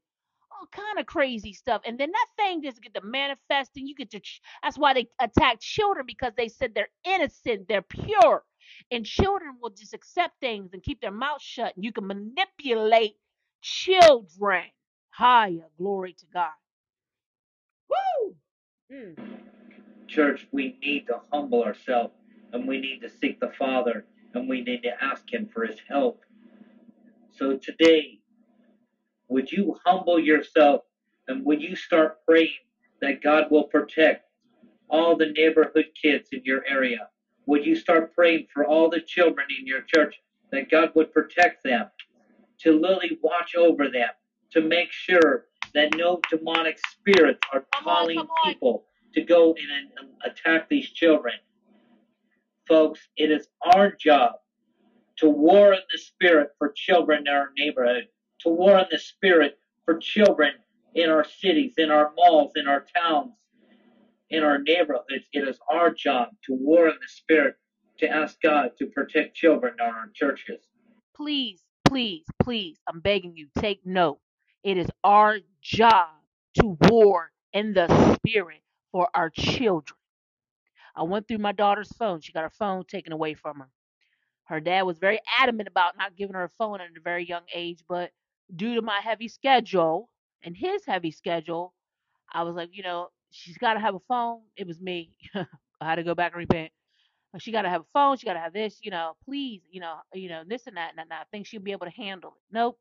[0.52, 1.82] all kind of crazy stuff.
[1.86, 3.88] And then that thing just get to manifesting.
[3.88, 4.22] You get to
[4.64, 8.44] that's why they attack children because they said they're innocent, they're pure.
[8.92, 11.76] And children will just accept things and keep their mouth shut.
[11.76, 13.16] And you can manipulate
[13.62, 14.64] children.
[15.10, 16.52] Higher, glory to God.
[17.90, 18.36] Woo!
[18.92, 19.16] Mm.
[20.12, 22.14] Church, we need to humble ourselves
[22.52, 25.78] and we need to seek the Father and we need to ask Him for His
[25.88, 26.20] help.
[27.30, 28.20] So today,
[29.30, 30.82] would you humble yourself
[31.30, 32.50] and would you start praying
[33.00, 34.26] that God will protect
[34.90, 37.08] all the neighborhood kids in your area?
[37.46, 40.20] Would you start praying for all the children in your church
[40.52, 41.86] that God would protect them,
[42.60, 44.10] to literally watch over them,
[44.52, 50.16] to make sure that no demonic spirits are calling people to go in and um,
[50.26, 51.34] attack these children.
[52.68, 54.34] Folks, it is our job
[55.18, 58.08] to war in the spirit for children in our neighborhood,
[58.40, 60.54] to war in the spirit for children
[60.96, 63.34] in our cities, in our malls, in our towns,
[64.30, 65.26] in our neighborhoods.
[65.34, 67.56] It is our job to war in the spirit
[68.00, 70.62] to ask God to protect children in our churches.
[71.16, 74.20] Please, please, please, I'm begging you, take note.
[74.64, 76.08] It is our job
[76.60, 79.98] to war in the spirit for our children.
[80.96, 82.22] I went through my daughter's phone.
[82.22, 83.70] She got her phone taken away from her.
[84.46, 87.44] Her dad was very adamant about not giving her a phone at a very young
[87.54, 88.12] age, but
[88.56, 90.10] due to my heavy schedule
[90.44, 91.74] and his heavy schedule,
[92.32, 94.42] I was like, you know, she's got to have a phone.
[94.58, 95.14] It was me.
[95.36, 95.46] I
[95.82, 96.72] had to go back and repent.
[97.40, 98.18] She got to have a phone.
[98.18, 98.80] She got to have this.
[98.82, 99.62] You know, please.
[99.72, 100.94] You know, you know this and that.
[100.98, 102.56] And I think she'll be able to handle it.
[102.56, 102.80] Nope,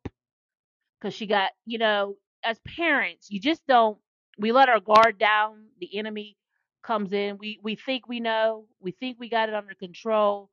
[1.01, 1.53] because she got.
[1.67, 3.99] You know, as parents, you just don't.
[4.39, 5.67] We let our guard down.
[5.81, 6.37] The enemy
[6.83, 7.39] comes in.
[7.39, 8.67] We we think we know.
[8.81, 10.51] We think we got it under control.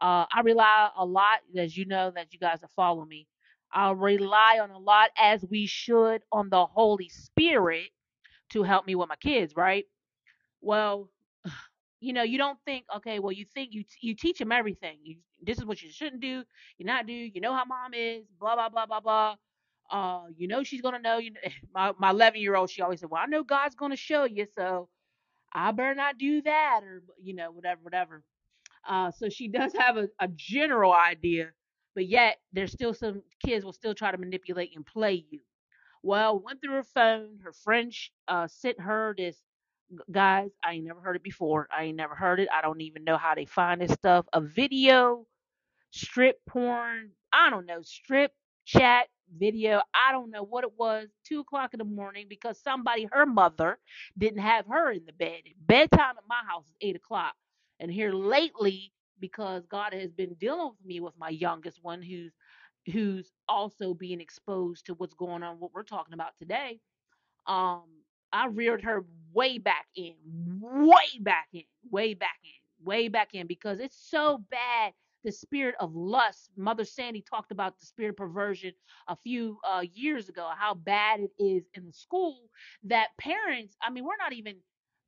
[0.00, 3.28] Uh, I rely a lot, as you know, that you guys are following me.
[3.72, 7.88] I rely on a lot, as we should, on the Holy Spirit
[8.50, 9.86] to help me with my kids, right?
[10.62, 11.10] Well,
[12.00, 14.98] you know, you don't think, okay, well, you think you you teach them everything.
[15.02, 16.44] You, this is what you shouldn't do.
[16.78, 17.12] You not do.
[17.14, 18.26] You know how mom is.
[18.40, 19.36] Blah blah blah blah blah.
[19.90, 21.18] Uh, you know she's gonna know.
[21.18, 21.40] You know,
[21.74, 24.46] my my 11 year old, she always said, well, I know God's gonna show you,
[24.56, 24.88] so
[25.52, 28.22] I better not do that, or you know, whatever, whatever.
[28.88, 31.50] Uh, so she does have a, a general idea,
[31.94, 35.40] but yet there's still some kids will still try to manipulate and play you.
[36.02, 37.38] Well, went through her phone.
[37.44, 37.92] Her friend
[38.28, 39.36] uh, sent her this.
[40.10, 41.68] Guys, I ain't never heard it before.
[41.76, 42.48] I ain't never heard it.
[42.52, 44.26] I don't even know how they find this stuff.
[44.32, 45.26] A video,
[45.90, 47.10] strip porn.
[47.32, 47.82] I don't know.
[47.82, 48.32] Strip
[48.66, 49.08] chat
[49.38, 49.82] video.
[49.94, 51.08] I don't know what it was.
[51.24, 53.78] Two o'clock in the morning because somebody, her mother,
[54.18, 55.42] didn't have her in the bed.
[55.66, 57.34] Bedtime at my house is eight o'clock.
[57.80, 62.32] And here lately, because God has been dealing with me with my youngest one, who's
[62.92, 66.80] who's also being exposed to what's going on, what we're talking about today.
[67.46, 67.84] Um,
[68.32, 70.14] I reared her way back in,
[70.60, 74.92] way back in, way back in, way back in, because it's so bad.
[75.24, 76.50] The spirit of lust.
[76.56, 78.72] Mother Sandy talked about the spirit of perversion
[79.08, 82.38] a few uh, years ago, how bad it is in the school
[82.84, 84.56] that parents, I mean, we're not even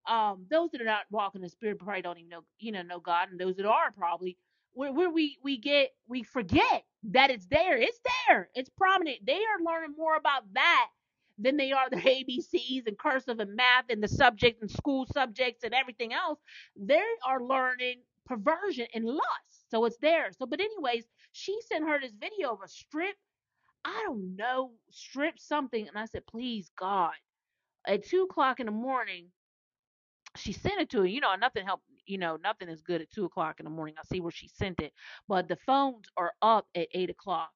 [0.08, 3.00] um those that are not walking the spirit probably don't even know you know know
[3.00, 4.38] God and those that are probably
[4.74, 7.78] where, where we we get we forget that it's there.
[7.78, 8.50] It's there.
[8.54, 9.26] It's prominent.
[9.26, 10.88] They are learning more about that
[11.38, 15.64] than they are the ABCs and cursive and math and the subject and school subjects
[15.64, 16.38] and everything else.
[16.76, 22.00] They are learning perversion and lust so it's there so but anyways she sent her
[22.00, 23.16] this video of a strip
[23.84, 27.12] I don't know strip something and I said please God
[27.86, 29.26] at two o'clock in the morning
[30.36, 31.06] she sent it to her.
[31.06, 31.84] You know, nothing helped.
[32.06, 33.94] You know, nothing is good at two o'clock in the morning.
[33.98, 34.92] I see where she sent it,
[35.28, 37.50] but the phones are up at eight o'clock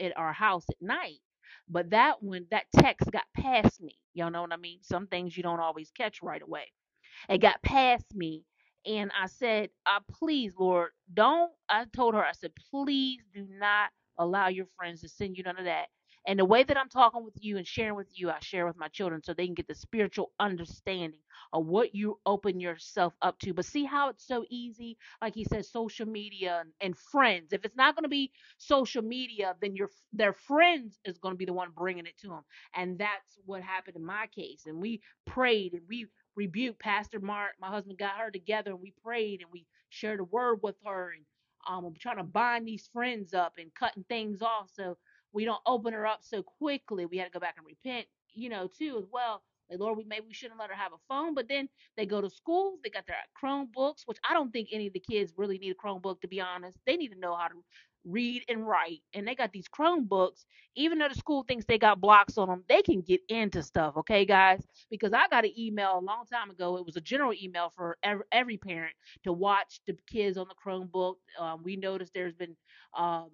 [0.00, 1.20] at our house at night.
[1.68, 3.96] But that one, that text got past me.
[4.14, 4.78] Y'all know what I mean?
[4.82, 6.72] Some things you don't always catch right away.
[7.28, 8.44] It got past me,
[8.86, 13.90] and I said, uh, "Please, Lord, don't." I told her, I said, "Please do not
[14.18, 15.88] allow your friends to send you none of that."
[16.26, 18.78] And the way that I'm talking with you and sharing with you, I share with
[18.78, 21.20] my children so they can get the spiritual understanding
[21.52, 23.52] of what you open yourself up to.
[23.54, 24.96] But see how it's so easy?
[25.20, 27.52] Like he says, social media and, and friends.
[27.52, 31.38] If it's not going to be social media, then your their friends is going to
[31.38, 32.42] be the one bringing it to them.
[32.74, 34.62] And that's what happened in my case.
[34.66, 36.06] And we prayed and we
[36.36, 37.54] rebuked Pastor Mark.
[37.60, 41.12] My husband got her together and we prayed and we shared a word with her
[41.12, 41.24] and
[41.68, 44.96] um, I'm trying to bind these friends up and cutting things off so
[45.32, 47.06] we don't open her up so quickly.
[47.06, 49.42] We had to go back and repent, you know, too as well.
[49.70, 52.20] Like Lord, we maybe we shouldn't let her have a phone, but then they go
[52.20, 55.58] to school, they got their Chromebooks, which I don't think any of the kids really
[55.58, 56.78] need a Chromebook to be honest.
[56.86, 57.54] They need to know how to
[58.04, 60.44] read and write, and they got these Chromebooks.
[60.76, 63.96] Even though the school thinks they got blocks on them, they can get into stuff.
[63.96, 66.76] Okay, guys, because I got an email a long time ago.
[66.76, 67.96] It was a general email for
[68.32, 68.94] every, parent
[69.24, 71.16] to watch the kids on the Chromebook.
[71.38, 72.56] Um, we noticed there's been
[72.96, 73.30] um,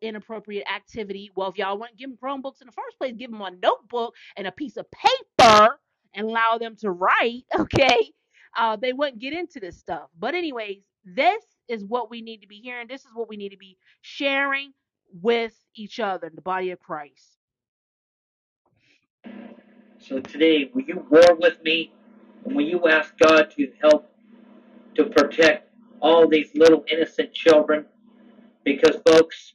[0.00, 1.30] inappropriate activity.
[1.34, 3.50] Well, if y'all want to give them Chromebooks in the first place, give them a
[3.50, 5.78] notebook and a piece of paper
[6.14, 8.12] and allow them to write, okay?
[8.56, 10.08] Uh, they wouldn't get into this stuff.
[10.18, 12.86] But, anyways, this is what we need to be hearing.
[12.88, 14.72] This is what we need to be sharing
[15.22, 17.38] with each other, in the body of Christ.
[19.98, 21.92] So today, will you war with me?
[22.44, 24.10] And will you ask God to help
[24.96, 27.86] to protect all these little innocent children?
[28.64, 29.54] Because, folks,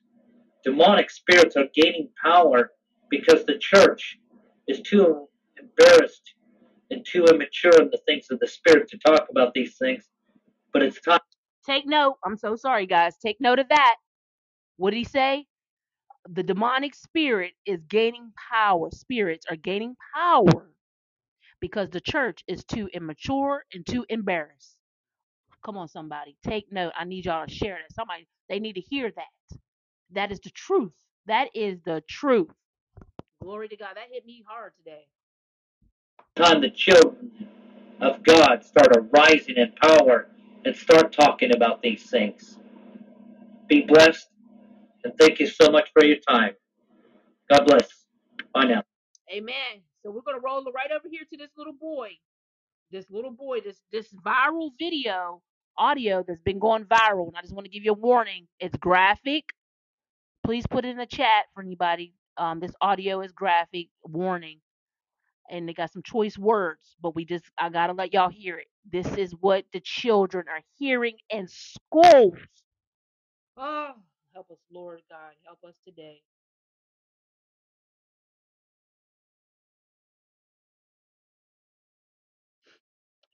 [0.64, 2.72] demonic spirits are gaining power
[3.10, 4.18] because the church
[4.68, 5.28] is too
[5.60, 6.34] embarrassed
[6.92, 10.04] and too immature in the things of the spirit to talk about these things.
[10.74, 11.20] But it's time.
[11.70, 12.16] Take note.
[12.26, 13.16] I'm so sorry, guys.
[13.18, 13.96] Take note of that.
[14.78, 15.46] What did he say?
[16.28, 18.90] The demonic spirit is gaining power.
[18.92, 20.72] Spirits are gaining power
[21.60, 24.78] because the church is too immature and too embarrassed.
[25.64, 26.38] Come on, somebody.
[26.44, 26.94] Take note.
[26.98, 27.94] I need y'all to share that.
[27.94, 29.60] Somebody, they need to hear that.
[30.14, 30.94] That is the truth.
[31.28, 32.50] That is the truth.
[33.44, 33.92] Glory to God.
[33.94, 35.06] That hit me hard today.
[36.36, 37.32] Time the children
[38.02, 40.30] of God start arising in power
[40.66, 42.60] and start talking about these things.
[43.68, 44.28] Be blessed,
[45.04, 46.54] and thank you so much for your time.
[47.52, 47.90] God bless.
[48.54, 48.84] Bye now.
[49.34, 49.84] Amen.
[50.04, 52.12] So we're gonna roll right over here to this little boy.
[52.92, 55.42] This little boy, this this viral video,
[55.78, 57.28] audio that's been going viral.
[57.28, 58.48] And I just want to give you a warning.
[58.60, 59.46] It's graphic.
[60.46, 62.14] Please put it in the chat for anybody.
[62.38, 63.90] Um, this audio is graphic.
[64.04, 64.60] Warning
[65.50, 68.68] and they got some choice words, but we just I gotta let y'all hear it.
[68.92, 72.38] This is what the children are hearing in schools.
[73.58, 73.92] Oh,
[74.34, 76.22] help us, Lord God, help us today.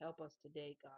[0.00, 0.92] Help us today, God.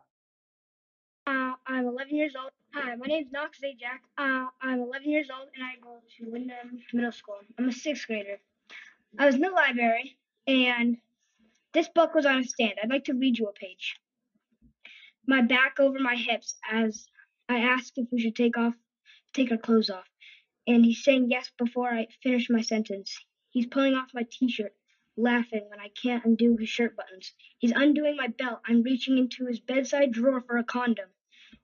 [1.27, 2.51] Uh, I'm 11 years old.
[2.75, 4.01] Hi, my name's Knox Zajac.
[4.17, 7.39] Uh, I'm 11 years old and I go to Wyndham Middle School.
[7.59, 8.39] I'm a sixth grader.
[9.19, 10.17] I was in the library
[10.47, 10.97] and
[11.75, 12.75] this book was on a stand.
[12.83, 13.97] I'd like to read you a page.
[15.27, 17.07] My back over my hips as
[17.49, 18.75] I asked if we should take off
[19.35, 20.09] take our clothes off.
[20.67, 23.17] And he's saying yes before I finish my sentence.
[23.51, 24.75] He's pulling off my t-shirt,
[25.17, 27.33] laughing when I can't undo his shirt buttons.
[27.59, 28.61] He's undoing my belt.
[28.67, 31.09] I'm reaching into his bedside drawer for a condom.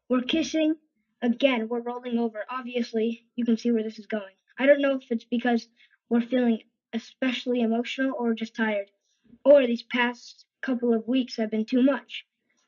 [0.09, 0.74] We're kissing.
[1.22, 2.44] Again, we're rolling over.
[2.48, 4.34] Obviously, you can see where this is going.
[4.59, 5.66] I don't know if it's because
[6.09, 6.61] we're feeling
[6.92, 8.90] especially emotional or just tired
[9.45, 12.24] or these past couple of weeks have been too much.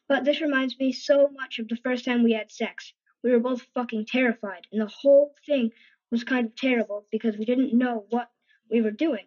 [0.09, 2.93] But this reminds me so much of the first time we had sex.
[3.25, 5.71] We were both fucking terrified, and the whole thing
[6.11, 8.31] was kind of terrible because we didn't know what
[8.71, 9.27] we were doing.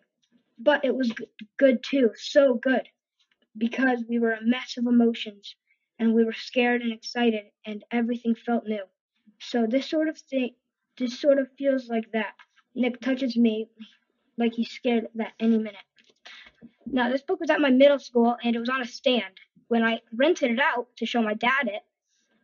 [0.57, 1.11] But it was
[1.57, 2.87] good too, so good,
[3.57, 5.55] because we were a mess of emotions,
[5.97, 8.83] and we were scared and excited, and everything felt new.
[9.39, 10.55] So this sort of thing,
[10.97, 12.35] this sort of feels like that.
[12.75, 13.67] Nick touches me
[14.37, 15.75] like he's scared that any minute.
[16.91, 19.37] Now, this book was at my middle school and it was on a stand.
[19.67, 21.83] When I rented it out to show my dad it,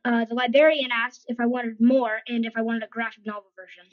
[0.03, 3.51] uh, the librarian asked if I wanted more and if I wanted a graphic novel
[3.55, 3.85] version.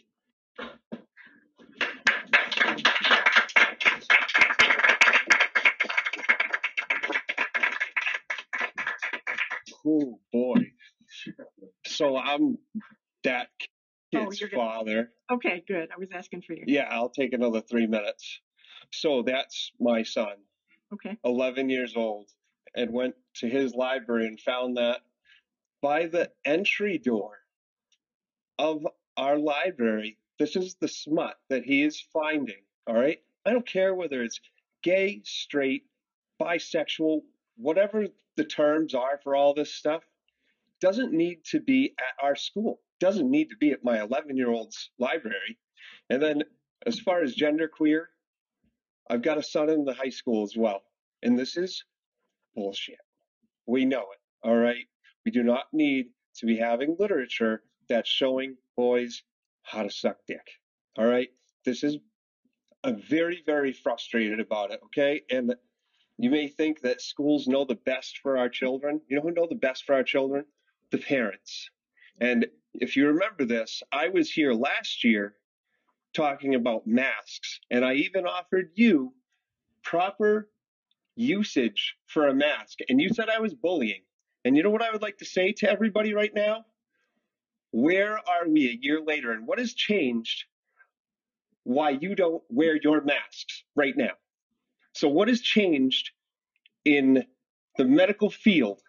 [9.87, 10.73] Oh boy.
[11.87, 12.59] So I'm
[13.25, 13.49] that
[14.15, 15.11] Oh, kid's you're father.
[15.31, 15.89] Okay, good.
[15.91, 16.65] I was asking for you.
[16.67, 18.41] Yeah, I'll take another three minutes.
[18.91, 20.35] So that's my son,
[20.93, 21.17] Okay.
[21.25, 22.29] 11 years old,
[22.75, 25.01] and went to his library and found that
[25.81, 27.39] by the entry door
[28.59, 32.63] of our library, this is the smut that he is finding.
[32.87, 33.19] All right.
[33.45, 34.41] I don't care whether it's
[34.83, 35.85] gay, straight,
[36.41, 37.23] bisexual,
[37.57, 38.07] whatever
[38.37, 40.03] the terms are for all this stuff,
[40.81, 44.51] doesn't need to be at our school, doesn't need to be at my 11 year
[44.51, 45.59] old's library.
[46.11, 46.43] And then
[46.87, 48.07] as far as genderqueer,
[49.09, 50.83] I've got a son in the high school as well,
[51.23, 51.85] and this is
[52.55, 52.99] bullshit.
[53.67, 54.87] We know it, all right?
[55.25, 59.23] We do not need to be having literature that's showing boys
[59.63, 60.47] how to suck dick,
[60.97, 61.29] all right?
[61.65, 61.99] This is,
[62.85, 65.23] I'm very, very frustrated about it, okay?
[65.31, 65.55] And
[66.19, 69.01] you may think that schools know the best for our children.
[69.09, 70.45] You know who know the best for our children?
[70.91, 71.71] The parents.
[72.21, 75.35] And if you remember this, I was here last year
[76.15, 79.15] talking about masks, and I even offered you
[79.83, 80.49] proper
[81.17, 84.03] usage for a mask, and you said I was bullying.
[84.45, 86.65] And you know what I would like to say to everybody right now?
[87.71, 90.45] Where are we a year later, and what has changed
[91.65, 94.13] why you don't wear your masks right now?
[94.95, 96.11] So, what has changed
[96.85, 97.25] in
[97.79, 98.81] the medical field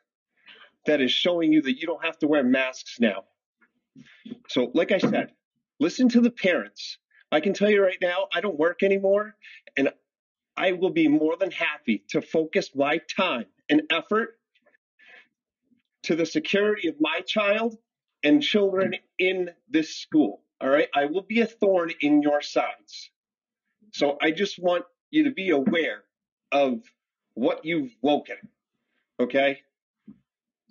[0.85, 3.23] that is showing you that you don't have to wear masks now?
[4.49, 5.31] So, like I said,
[5.79, 6.97] listen to the parents.
[7.33, 9.35] I can tell you right now, I don't work anymore,
[9.75, 9.89] and
[10.55, 14.37] I will be more than happy to focus my time and effort
[16.03, 17.75] to the security of my child
[18.23, 20.43] and children in this school.
[20.61, 20.89] All right.
[20.93, 23.09] I will be a thorn in your sides.
[23.93, 26.03] So I just want you to be aware
[26.51, 26.83] of
[27.33, 28.37] what you've woken.
[29.19, 29.61] Okay.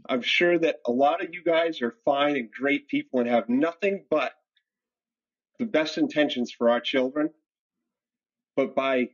[0.08, 3.48] I'm sure that a lot of you guys are fine and great people and have
[3.48, 4.32] nothing but
[5.62, 7.30] the best intentions for our children.
[8.56, 9.10] But by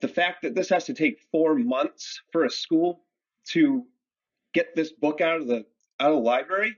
[0.00, 3.04] the fact that this has to take four months for a school
[3.50, 3.84] to
[4.52, 5.64] get this book out of the
[6.00, 6.74] out of the library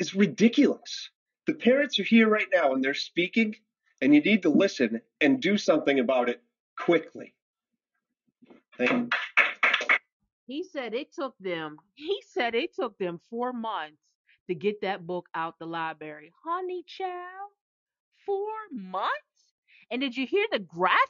[0.00, 1.10] is ridiculous.
[1.46, 3.54] The parents are here right now and they're speaking,
[4.02, 6.42] and you need to listen and do something about it
[6.76, 7.34] quickly.
[8.76, 9.08] Thank you.
[10.46, 14.02] He said it took them, he said it took them four months
[14.48, 16.32] to get that book out the library.
[16.42, 17.50] Honey child,
[18.28, 19.14] four months?
[19.90, 21.00] And did you hear the graphic?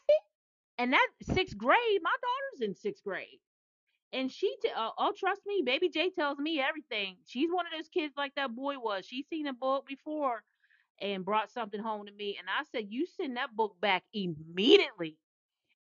[0.79, 3.41] And that sixth grade, my daughter's in sixth grade.
[4.12, 7.16] And she, t- uh, oh, trust me, Baby J tells me everything.
[7.27, 9.07] She's one of those kids like that boy was.
[9.07, 10.43] She's seen a book before
[11.01, 12.39] and brought something home to me.
[12.39, 15.16] And I said, You send that book back immediately.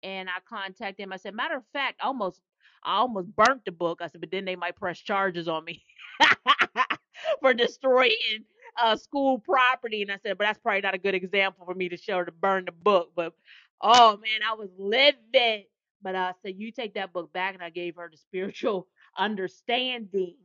[0.02, 1.12] And I contacted him.
[1.12, 2.40] I said, Matter of fact, I almost
[2.84, 4.00] I almost burnt the book.
[4.02, 5.84] I said, but then they might press charges on me
[7.40, 8.44] for destroying
[8.82, 10.02] uh, school property.
[10.02, 12.32] And I said, but that's probably not a good example for me to show to
[12.32, 13.12] burn the book.
[13.16, 13.34] But
[13.82, 15.66] oh man, I was livid.
[16.02, 20.36] But I said, you take that book back, and I gave her the spiritual understanding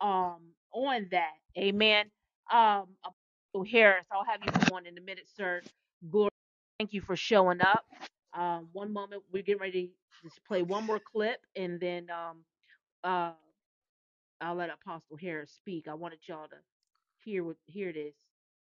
[0.00, 0.38] um
[0.72, 1.32] on that.
[1.58, 2.06] Amen.
[2.52, 5.62] Um, Apostle Harris, I'll have you come on in a minute, sir.
[6.10, 6.30] Glory.
[6.78, 7.84] Thank you for showing up.
[8.38, 9.92] Um, one moment, we're getting ready
[10.24, 12.38] to play one more clip, and then um,
[13.04, 13.32] uh,
[14.40, 15.88] I'll let Apostle Harris speak.
[15.88, 16.56] I wanted y'all to
[17.26, 18.14] hear what hear this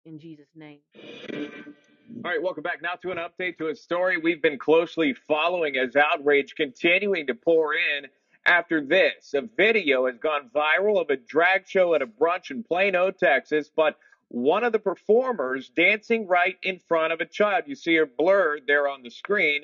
[0.04, 0.80] in Jesus' name.
[2.22, 2.82] All right, welcome back.
[2.82, 7.34] Now to an update to a story we've been closely following as outrage continuing to
[7.34, 8.08] pour in
[8.44, 9.32] after this.
[9.32, 13.70] A video has gone viral of a drag show at a brunch in Plano, Texas,
[13.74, 13.96] but
[14.28, 17.64] one of the performers dancing right in front of a child.
[17.66, 19.62] You see her blurred there on the screen.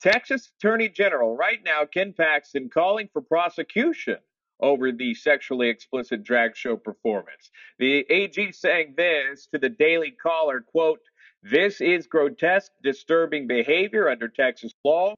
[0.00, 4.16] Texas Attorney General right now, Ken Paxton, calling for prosecution
[4.60, 7.50] over the sexually explicit drag show performance.
[7.78, 11.00] The AG saying this to the Daily Caller, quote,
[11.42, 15.14] this is grotesque, disturbing behavior under Texas law.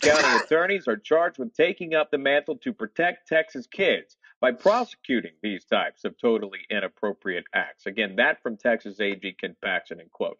[0.00, 5.32] County attorneys are charged with taking up the mantle to protect Texas kids by prosecuting
[5.42, 7.86] these types of totally inappropriate acts.
[7.86, 10.38] Again, that from Texas AG Ken Paxton, and quote.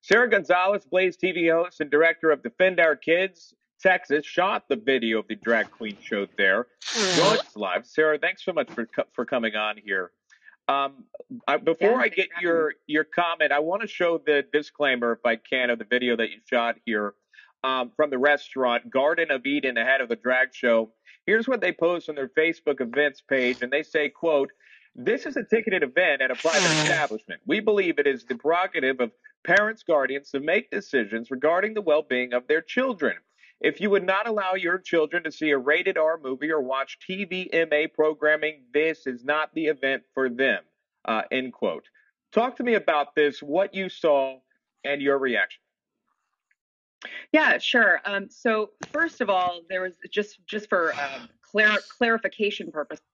[0.00, 5.18] Sara Gonzales, Blaze TV host and director of Defend Our Kids, Texas, shot the video
[5.18, 6.66] of the drag queen show there.
[7.16, 7.86] Joins live.
[7.86, 10.10] Sara, thanks so much for for coming on here.
[10.68, 11.04] Um,
[11.46, 15.24] I, before yeah, I get your your comment, I want to show the disclaimer, if
[15.24, 17.14] I can, of the video that you shot here
[17.64, 20.92] um, from the restaurant Garden of Eden ahead of the drag show.
[21.26, 24.50] Here's what they post on their Facebook events page, and they say, quote,
[24.94, 27.40] this is a ticketed event at a private establishment.
[27.46, 29.12] We believe it is the prerogative of
[29.44, 33.16] parents, guardians to make decisions regarding the well-being of their children.
[33.60, 36.98] If you would not allow your children to see a rated R movie or watch
[37.08, 40.62] TVMA programming, this is not the event for them.
[41.04, 41.84] Uh, end quote.
[42.32, 44.38] Talk to me about this, what you saw,
[44.84, 45.60] and your reaction.
[47.32, 48.00] Yeah, sure.
[48.04, 53.04] Um, so first of all, there was just just for um, clar- clarification purposes,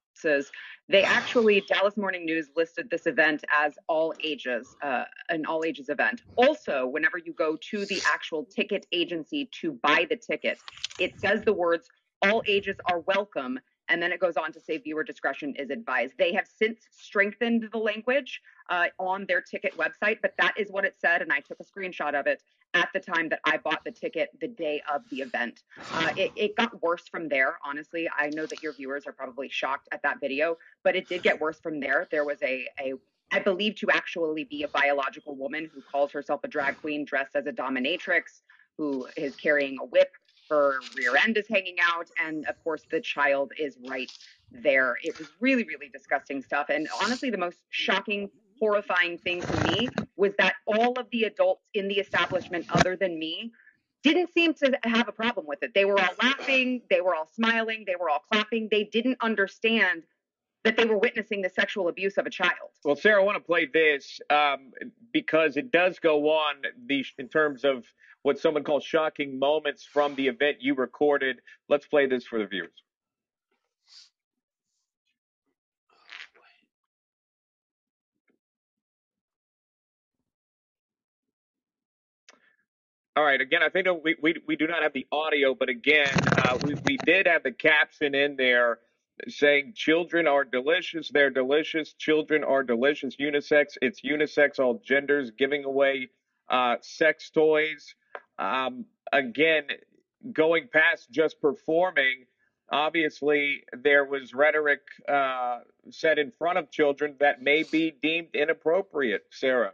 [0.88, 5.88] they actually Dallas Morning News listed this event as all ages, uh, an all ages
[5.88, 6.22] event.
[6.36, 10.58] Also, whenever you go to the actual ticket agency to buy the ticket,
[10.98, 11.88] it says the words
[12.22, 13.58] "all ages are welcome."
[13.88, 16.14] And then it goes on to say viewer discretion is advised.
[16.18, 20.84] They have since strengthened the language uh, on their ticket website, but that is what
[20.84, 21.22] it said.
[21.22, 24.30] And I took a screenshot of it at the time that I bought the ticket
[24.40, 25.62] the day of the event.
[25.92, 28.08] Uh, it, it got worse from there, honestly.
[28.18, 31.40] I know that your viewers are probably shocked at that video, but it did get
[31.40, 32.08] worse from there.
[32.10, 32.94] There was a, a
[33.32, 37.34] I believe to actually be a biological woman who calls herself a drag queen dressed
[37.34, 38.42] as a dominatrix,
[38.76, 40.10] who is carrying a whip.
[40.50, 44.10] Her rear end is hanging out, and of course, the child is right
[44.50, 44.96] there.
[45.02, 46.68] It was really, really disgusting stuff.
[46.68, 51.64] And honestly, the most shocking, horrifying thing to me was that all of the adults
[51.74, 53.52] in the establishment, other than me,
[54.02, 55.72] didn't seem to have a problem with it.
[55.74, 58.68] They were all laughing, they were all smiling, they were all clapping.
[58.70, 60.02] They didn't understand
[60.64, 62.70] that they were witnessing the sexual abuse of a child.
[62.84, 64.72] Well, Sara, I want to play this um,
[65.12, 66.56] because it does go on
[66.86, 67.84] the, in terms of
[68.22, 71.40] what someone calls shocking moments from the event you recorded.
[71.68, 72.72] Let's play this for the viewers.
[83.16, 83.40] All right.
[83.40, 86.74] Again, I think we, we, we do not have the audio, but again, uh, we,
[86.84, 88.78] we did have the caption in there
[89.28, 91.10] saying children are delicious.
[91.10, 91.92] They're delicious.
[91.94, 93.16] Children are delicious.
[93.16, 93.76] Unisex.
[93.80, 96.10] It's unisex, all genders, giving away
[96.48, 97.94] uh, sex toys.
[98.38, 99.64] Um, again,
[100.32, 102.26] going past just performing,
[102.70, 105.60] obviously there was rhetoric uh,
[105.90, 109.24] said in front of children that may be deemed inappropriate.
[109.30, 109.72] Sara.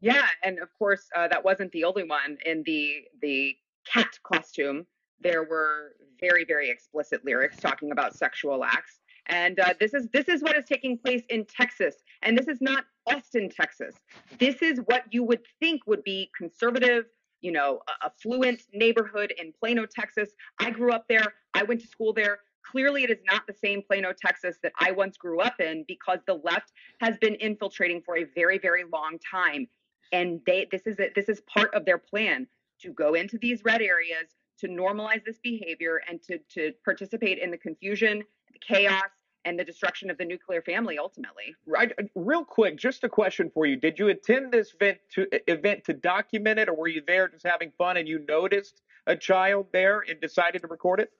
[0.00, 3.56] Yeah, and of course uh, that wasn't the only one in the the
[3.86, 4.86] cat costume
[5.24, 9.00] there were very very explicit lyrics talking about sexual acts.
[9.26, 11.96] And uh, this is this is what is taking place in Texas.
[12.22, 13.96] And this is not Austin Texas.
[14.38, 17.06] This is what you would think would be conservative
[17.40, 20.30] you know affluent neighborhood in Plano Texas.
[20.60, 21.34] I grew up there.
[21.54, 22.38] I went to school there.
[22.70, 26.20] Clearly it is not the same Plano Texas that I once grew up in because
[26.26, 29.68] the left has been infiltrating for a very very long time.
[30.12, 32.46] And they this is a, this is part of their plan
[32.80, 37.50] to go into these red areas to normalize this behavior and to, to participate in
[37.50, 39.02] the confusion, the chaos,
[39.44, 41.54] and the destruction of the nuclear family ultimately.
[41.66, 41.92] Right.
[42.14, 43.76] Real quick, just a question for you.
[43.76, 47.46] Did you attend this event to, event to document it, or were you there just
[47.46, 51.10] having fun and you noticed a child there and decided to record it?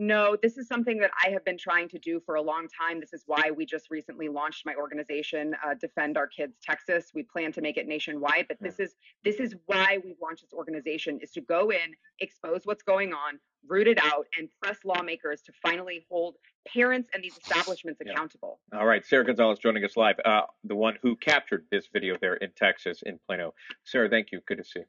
[0.00, 3.00] No, this is something that I have been trying to do for a long time.
[3.00, 7.12] This is why we just recently launched my organization, uh, Defend Our Kids Texas.
[7.14, 8.94] We plan to make it nationwide, but this is
[9.24, 13.38] this is why we've launched this organization is to go in, expose what's going on,
[13.68, 16.36] root it out, and press lawmakers to finally hold
[16.66, 18.12] parents and these establishments yeah.
[18.12, 18.58] accountable.
[18.72, 22.36] All right, Sara Gonzales joining us live, uh, the one who captured this video there
[22.36, 23.52] in Texas in Plano.
[23.84, 24.40] Sara, thank you.
[24.46, 24.80] Good to see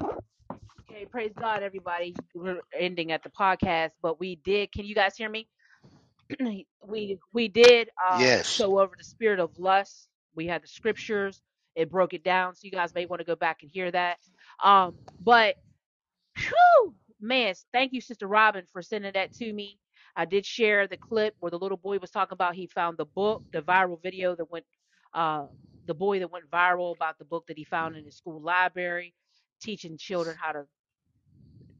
[0.00, 0.18] you.
[0.92, 2.14] Okay, praise God, everybody.
[2.34, 4.72] We're ending at the podcast, but we did.
[4.72, 5.48] Can you guys hear me?
[6.86, 8.58] we we did uh, Yes.
[8.58, 10.08] show over the spirit of lust.
[10.34, 11.40] We had the scriptures.
[11.74, 14.18] It broke it down, so you guys may want to go back and hear that.
[14.62, 15.56] Um, but
[16.36, 19.78] whew, man, thank you, Sister Robin, for sending that to me.
[20.16, 23.06] I did share the clip where the little boy was talking about he found the
[23.06, 24.66] book, the viral video that went,
[25.14, 25.46] uh,
[25.86, 29.14] the boy that went viral about the book that he found in his school library,
[29.62, 30.66] teaching children how to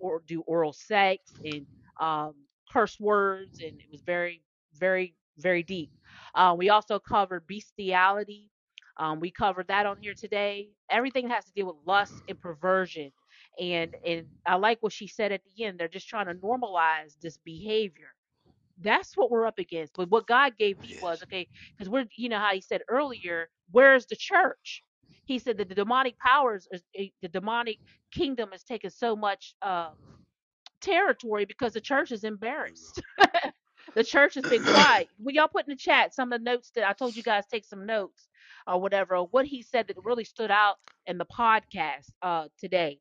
[0.02, 1.66] or do oral sex and
[2.00, 2.34] um,
[2.72, 4.42] curse words, and it was very,
[4.78, 5.92] very, very deep.
[6.34, 8.50] Uh, we also covered bestiality.
[8.98, 10.70] Um, we covered that on here today.
[10.90, 13.12] Everything has to deal with lust and perversion.
[13.60, 15.80] And and I like what she said at the end.
[15.80, 18.08] They're just trying to normalize this behavior.
[18.78, 19.94] That's what we're up against.
[19.96, 23.50] But what God gave me was okay, because we're you know how he said earlier,
[23.72, 24.82] where's the church?
[25.24, 27.78] He said that the demonic powers, eh, the demonic
[28.12, 29.90] kingdom has taken so much uh,
[30.80, 33.02] territory because the church is embarrassed.
[33.94, 35.08] the church has been quiet.
[35.18, 37.44] Will y'all put in the chat some of the notes that I told you guys
[37.50, 38.28] take some notes
[38.66, 42.98] or whatever, or what he said that really stood out in the podcast uh, today.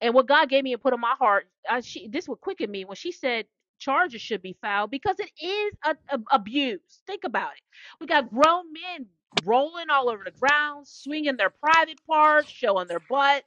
[0.00, 2.70] And what God gave me and put in my heart, uh, she, this would quicken
[2.70, 3.46] me when she said
[3.78, 7.02] charges should be filed because it is a, a, abuse.
[7.06, 7.62] Think about it.
[8.00, 9.06] We got grown men
[9.44, 13.44] rolling all over the ground, swinging their private parts, showing their butt,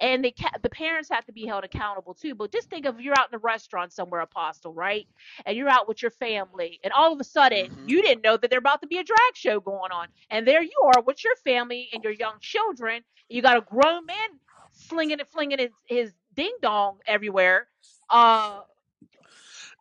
[0.00, 2.34] and the the parents have to be held accountable too.
[2.34, 5.06] But just think of you're out in a restaurant somewhere, Apostle, right?
[5.44, 7.88] And you're out with your family, and all of a sudden mm-hmm.
[7.88, 10.62] you didn't know that there about to be a drag show going on, and there
[10.62, 13.02] you are with your family and your young children.
[13.28, 14.28] You got a grown man
[14.72, 17.66] slinging and flinging his, his ding dong everywhere.
[18.10, 18.60] Uh,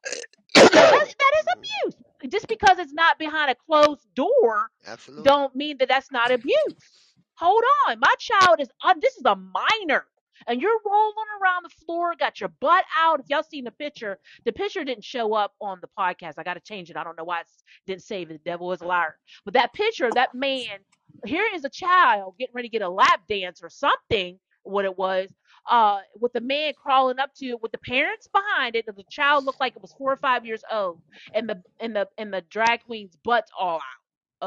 [0.55, 1.95] that, that is abuse.
[2.30, 5.23] Just because it's not behind a closed door, Absolutely.
[5.23, 7.13] don't mean that that's not abuse.
[7.38, 8.69] Hold on, my child is.
[8.84, 10.05] Uh, this is a minor.
[10.47, 13.19] and you're rolling around the floor, got your butt out.
[13.19, 16.34] If y'all seen the picture, the picture didn't show up on the podcast.
[16.38, 16.97] I got to change it.
[16.97, 17.47] I don't know why it
[17.88, 18.43] didn't save it.
[18.43, 19.17] The devil is a liar.
[19.45, 20.80] But that picture, that man,
[21.26, 24.97] here is a child getting ready to get a lap dance or something, what it
[24.97, 25.30] was,
[25.70, 28.86] uh, with the man crawling up to it with the parents behind it.
[28.86, 31.01] The child looked like it was four or five years old,
[31.34, 33.82] and the and the and the drag queen's butts all out.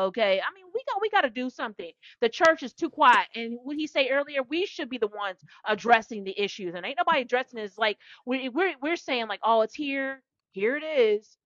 [0.08, 1.90] Okay, I mean we got we got to do something.
[2.20, 5.40] The church is too quiet, and what he say earlier, we should be the ones
[5.66, 7.64] addressing the issues, and ain't nobody addressing it.
[7.64, 11.36] It's like we we're we're saying like, oh, it's here, here it is.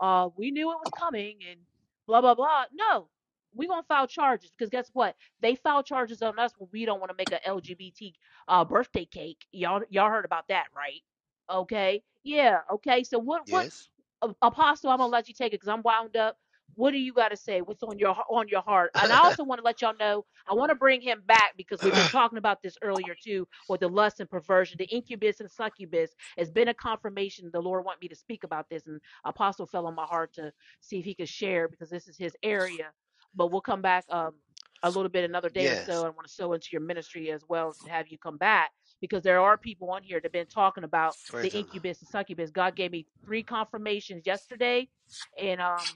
[0.00, 1.60] Uh, we knew it was coming, and
[2.06, 2.64] blah blah blah.
[2.72, 3.08] No,
[3.54, 5.16] we gonna file charges because guess what?
[5.40, 8.14] They file charges on us when we don't want to make a LGBT
[8.48, 9.46] uh birthday cake.
[9.52, 11.02] Y'all y'all heard about that, right?
[11.50, 12.02] Okay.
[12.24, 12.60] Yeah.
[12.72, 13.04] Okay.
[13.04, 13.88] So what what Yes.
[14.22, 16.38] A- Apostle, I'm gonna let you take it because I'm wound up.
[16.76, 17.60] What do you got to say?
[17.62, 18.92] What's on your on your heart?
[19.02, 21.82] And I also want to let y'all know I want to bring him back because
[21.82, 25.50] we've been talking about this earlier too, with the lust and perversion, the incubus and
[25.50, 26.12] succubus.
[26.36, 27.50] It's been a confirmation.
[27.52, 30.52] The Lord want me to speak about this, and Apostle fell on my heart to
[30.80, 32.92] see if he could share because this is his area.
[33.34, 34.34] But we'll come back um
[34.84, 35.92] a little bit another day or so.
[35.94, 36.04] yes.
[36.04, 38.70] I want to sow into your ministry as well to have you come back
[39.00, 42.08] because there are people on here that have been talking about Praise the incubus and
[42.08, 42.50] succubus.
[42.50, 44.88] God gave me three confirmations yesterday,
[45.40, 45.88] and um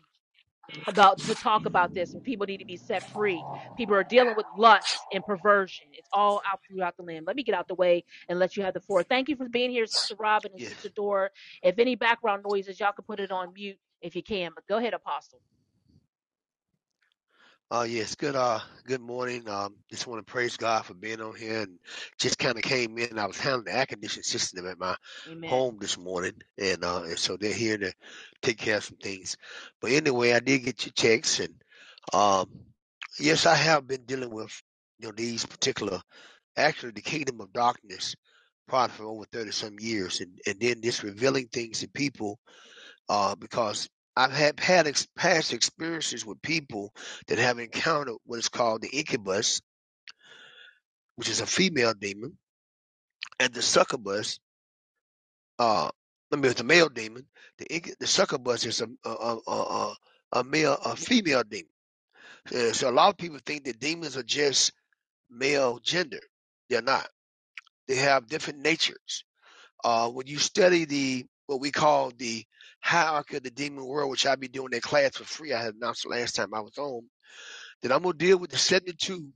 [0.88, 4.36] about to talk about this and people need to be set free people are dealing
[4.36, 7.76] with lust and perversion it's all out throughout the land let me get out the
[7.76, 10.62] way and let you have the floor thank you for being here sister robin and
[10.62, 10.72] Yes.
[10.76, 11.30] sister dora
[11.62, 14.78] if any background noises y'all can put it on mute if you can but go
[14.78, 15.40] ahead apostle
[17.72, 18.16] Uh yes.
[18.16, 19.48] Good uh good morning.
[19.48, 21.78] Um just want to praise God for being on here and
[22.18, 23.18] just kind of came in.
[23.18, 24.94] I was handling the air conditioning system at my
[25.26, 27.94] amen home this morning and uh and so they're here to
[28.42, 29.38] take care of some things.
[29.80, 31.54] But anyway, I did get your text and
[32.12, 32.50] um
[33.18, 34.52] yes, I have been dealing with
[34.98, 36.02] you know these particular
[36.58, 38.16] actually the kingdom of darkness
[38.68, 42.38] probably for over 30 some years and, and then just revealing things to people
[43.08, 46.94] uh, because I've had had ex- past experiences with people
[47.28, 49.62] that have encountered what is called the incubus,
[51.16, 52.38] which is a female demon,
[53.40, 54.40] and the succubus.
[55.58, 55.90] Uh,
[56.32, 57.26] I mean, it's a male demon.
[57.58, 59.96] The inc- the succubus is a a a, a,
[60.32, 61.66] a male a female demon.
[62.54, 64.72] Uh, so a lot of people think that demons are just
[65.30, 66.20] male gender.
[66.70, 67.08] They're not.
[67.88, 69.24] They have different natures.
[69.84, 72.44] Uh, when you study the what we call the
[72.82, 75.52] hierarchy of the demon world, which I'll be doing that class for free.
[75.52, 77.08] I had announced the last time I was on
[77.82, 79.30] that I'm gonna deal with the 72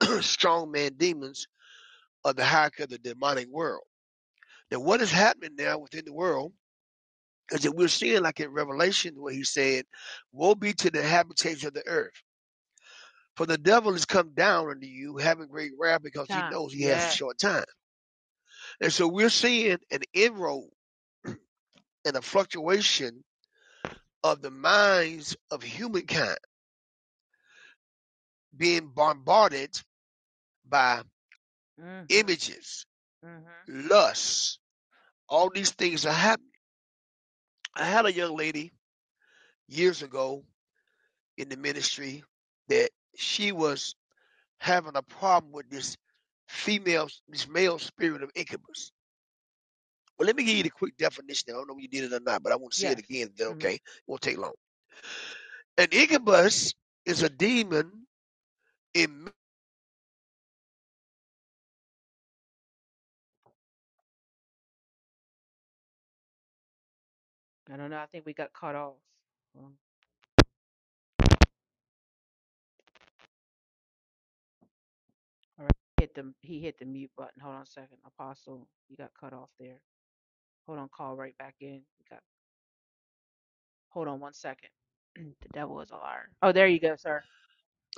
[0.20, 1.46] strong man demons
[2.24, 3.84] of the hierarchy of the demonic world.
[4.70, 6.52] Now, what is happening now within the world
[7.50, 9.84] is that we're seeing, like in Revelation, where he said,
[10.32, 12.22] Woe be to the inhabitants of the earth.
[13.36, 16.84] For the devil has come down unto you, having great wrath, because he knows he
[16.84, 17.64] has a short time.
[18.80, 20.68] And so we're seeing an inroad
[22.08, 23.24] and a fluctuation
[24.24, 26.38] of the minds of humankind
[28.56, 29.80] being bombarded
[30.68, 31.02] by
[31.78, 32.86] mhm images,
[33.24, 34.58] mhm lusts.
[35.28, 36.50] All these things are happening.
[37.76, 38.72] I had a young lady
[39.68, 40.44] years ago
[41.38, 42.24] in the ministry
[42.68, 43.96] that she was
[44.58, 45.96] having a problem with this
[46.48, 48.92] female, this male spirit of incubus.
[50.18, 51.50] Well, let me give you the quick definition.
[51.50, 52.98] I don't know if you did it or not, but I want to say it
[52.98, 53.30] yes again.
[53.36, 54.54] Then, mhm okay, it won't take long.
[55.78, 56.74] An incubus
[57.06, 57.92] is a demon
[58.94, 59.30] in
[67.72, 68.96] i don't know i think we got cut off
[69.58, 69.74] Um,
[75.58, 78.96] all right hit the he hit the mute button hold on a second apostle you
[78.96, 79.80] got cut off there
[80.68, 82.20] hold on call right back in we got
[83.90, 84.70] hold on one second
[85.16, 87.24] the devil is a liar oh there you go sir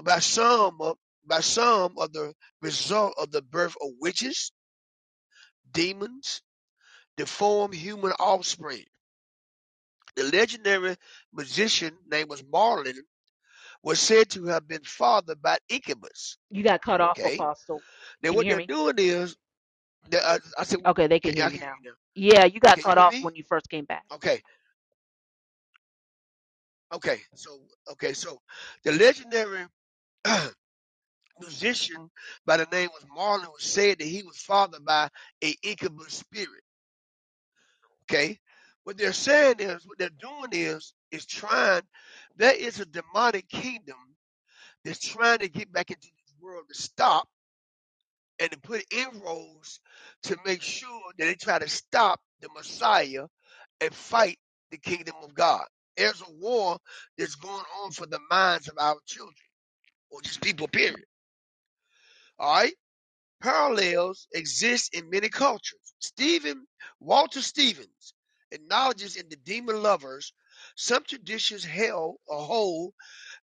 [0.05, 4.53] by some of by some of the result of the birth of witches,
[5.73, 6.43] demons,
[7.17, 8.85] deformed human offspring.
[10.17, 10.97] The legendary
[11.33, 12.97] magician named was Marlin
[13.83, 16.39] was said to have been fathered by Incubus.
[16.51, 17.35] You got cut off, Okay.
[17.35, 17.85] Apostle.
[18.23, 18.69] Now Can you what hear they're me?
[18.69, 19.37] doing is,
[20.13, 21.75] I, I said, Okay, they can can, hear I you can hear now.
[21.83, 21.97] you now.
[22.21, 23.23] Yeah, you got Can you cut hear off me?
[23.23, 24.05] when you first came back.
[24.13, 24.41] Okay.
[26.95, 27.19] Okay.
[27.35, 27.61] So
[27.93, 28.13] okay.
[28.15, 28.41] So
[28.85, 29.67] the legendary
[31.41, 32.11] musician
[32.47, 35.09] by the name was Marlon was said that he was fathered by
[35.45, 36.63] a incubus spirit.
[38.05, 38.39] Okay.
[38.85, 41.83] What they're saying is, what they're doing is, is trying.
[42.37, 43.97] There is a demonic kingdom
[44.85, 47.29] that's trying to get back into this world to stop
[48.41, 49.81] and to put inroads
[50.25, 53.27] to make sure that they try to stop the Messiah
[53.81, 54.39] and fight
[54.73, 55.67] the kingdom of God.
[55.97, 56.79] There's a war
[57.19, 59.35] that's going on for the minds of our children
[60.11, 61.05] or just people, period.
[62.39, 62.75] All right?
[63.43, 65.95] Parallels exist in many cultures.
[66.01, 66.67] Stephen,
[67.01, 68.15] Walter Stephens,
[68.53, 70.33] acknowledges in the Demon Lovers
[70.77, 72.95] some traditions held or hold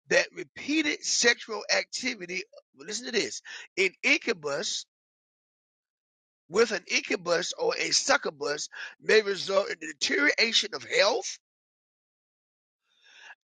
[0.10, 2.44] that repeated sexual activity,
[2.78, 3.42] listen to this,
[3.76, 4.86] in incubus
[6.50, 8.70] with an incubus or a succubus
[9.02, 11.40] may result in deterioration of health,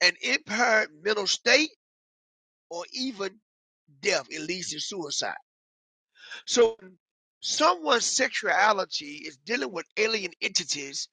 [0.00, 1.70] an impaired mental state,
[2.70, 3.40] or even
[4.00, 4.26] death.
[4.30, 5.36] It leads to suicide.
[6.46, 6.76] So,
[7.40, 11.08] someone's sexuality is dealing with alien entities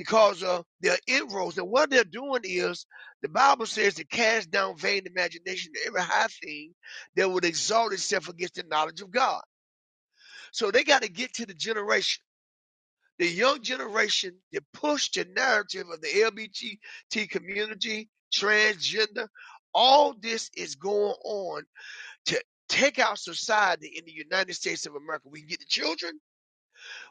[0.00, 1.58] because of their inroads.
[1.58, 2.86] And what they're doing is
[3.20, 6.72] the Bible says to cast down vain imagination, every high thing
[7.16, 9.42] that would exalt itself against the knowledge of God.
[10.52, 12.22] So they got to get to the generation,
[13.18, 19.28] the young generation that pushed the narrative of the LGBT community, transgender.
[19.74, 21.64] All this is going on
[22.24, 25.28] to take out society in the United States of America.
[25.28, 26.18] We can get the children,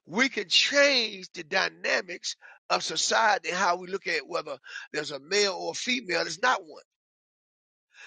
[0.08, 2.36] we can change the dynamics
[2.70, 4.58] of society and how we look at whether
[4.94, 6.24] there's a male or a female.
[6.24, 6.84] There's not one.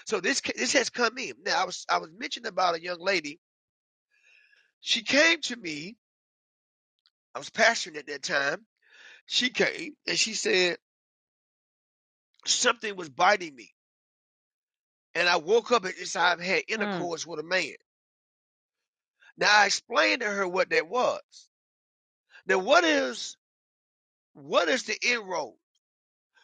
[0.07, 1.33] So this this has come in.
[1.45, 3.39] Now I was I was mentioning about a young lady.
[4.81, 5.97] She came to me.
[7.35, 8.65] I was pastoring at that time.
[9.27, 10.77] She came and she said
[12.47, 13.71] something was biting me,
[15.15, 17.09] and I woke up and I've had Mm.
[17.09, 17.75] intercourse with a man.
[19.37, 21.21] Now I explained to her what that was.
[22.47, 23.37] Now what is
[24.33, 25.55] what is the inroad?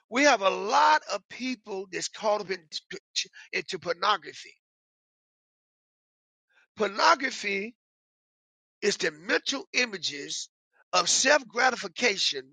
[0.09, 2.81] We have a lot of people that's caught up into,
[3.79, 4.55] pornography.
[6.77, 7.75] Pornography
[8.81, 10.49] is the mental images
[10.93, 12.43] of self gratification,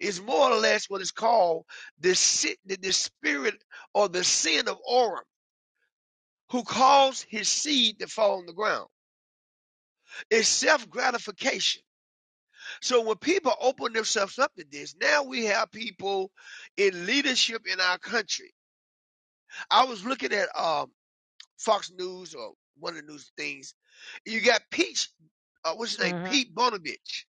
[0.00, 1.64] is more or less what is called
[2.00, 2.10] the,
[2.66, 3.56] the, the spirit
[3.94, 5.24] or the sin of Oram,
[6.50, 8.88] who caused his seed to fall on the ground.
[10.30, 11.82] It's self gratification.
[12.82, 16.32] So when people open themselves up to this, now we have people
[16.76, 18.54] in leadership in our country.
[19.70, 20.92] I was looking at um,
[21.58, 23.74] Fox News or one of the news things.
[24.26, 25.08] You got Pete,
[25.64, 26.14] uh, what's his name?
[26.14, 26.24] Mhm.
[26.24, 27.26] Pete Bonovich,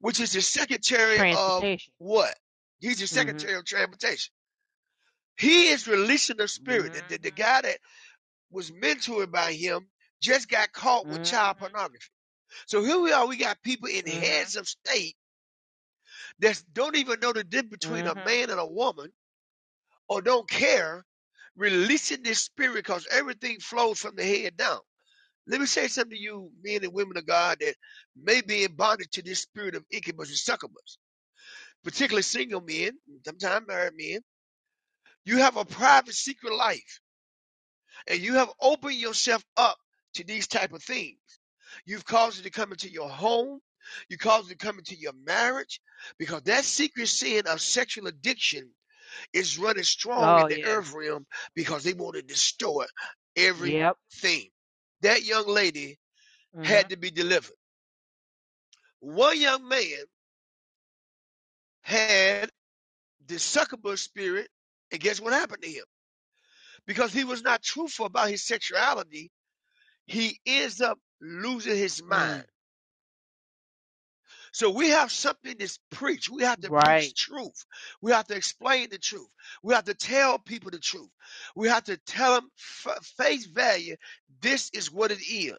[0.00, 1.66] which is the secretary of
[1.98, 2.34] what?
[2.80, 3.08] He's the Mhm.
[3.08, 4.32] secretary of transportation.
[5.38, 6.92] He is releasing the spirit.
[6.92, 7.78] The, the, the guy that
[8.50, 9.88] was mentored by him
[10.22, 11.58] just got caught with child Mhm.
[11.58, 12.10] pornography.
[12.66, 13.26] So here we are.
[13.28, 14.22] We got people in Mhm.
[14.22, 15.16] heads of state
[16.40, 18.24] that don't even know the difference between a Mhm.
[18.24, 19.12] man and a woman,
[20.08, 21.04] or don't care,
[21.56, 24.80] releasing this spirit because everything flows from the head down.
[25.48, 27.76] Let me say something to you, men and women of God, that
[28.16, 30.98] may be in bondage to this spirit of incubus and succubus,
[31.84, 32.92] particularly single men,
[33.26, 34.20] sometimes married men.
[35.26, 37.00] You have a private, secret life,
[38.08, 39.78] and you have opened yourself up
[40.14, 41.18] to these type of things.
[41.84, 43.60] You've caused it to come into your home.
[44.08, 45.80] You caused it to come into your marriage
[46.18, 48.70] because that secret sin of sexual addiction
[49.32, 50.76] is running strong Oh in the yeah.
[50.76, 52.88] earth realm because they want to distort
[53.56, 53.98] Yep.
[54.10, 54.50] everything.
[55.02, 55.98] That young lady
[56.54, 56.62] Mhm.
[56.62, 57.56] had to be delivered.
[59.00, 60.06] One young man
[61.82, 62.50] had
[63.26, 64.48] the succubus spirit,
[64.90, 65.84] and guess what happened to him?
[66.86, 69.30] Because he was not truthful about his sexuality,
[70.06, 72.40] he ends up losing his mind.
[72.40, 72.46] Mm.
[74.52, 76.30] So we have something that's preached.
[76.30, 76.74] We have to Right.
[76.80, 77.66] preach truth.
[78.02, 79.28] We have to explain the truth.
[79.62, 81.10] We have to tell people the truth.
[81.56, 83.96] We have to tell them f- face value.
[84.42, 85.58] This is what it is.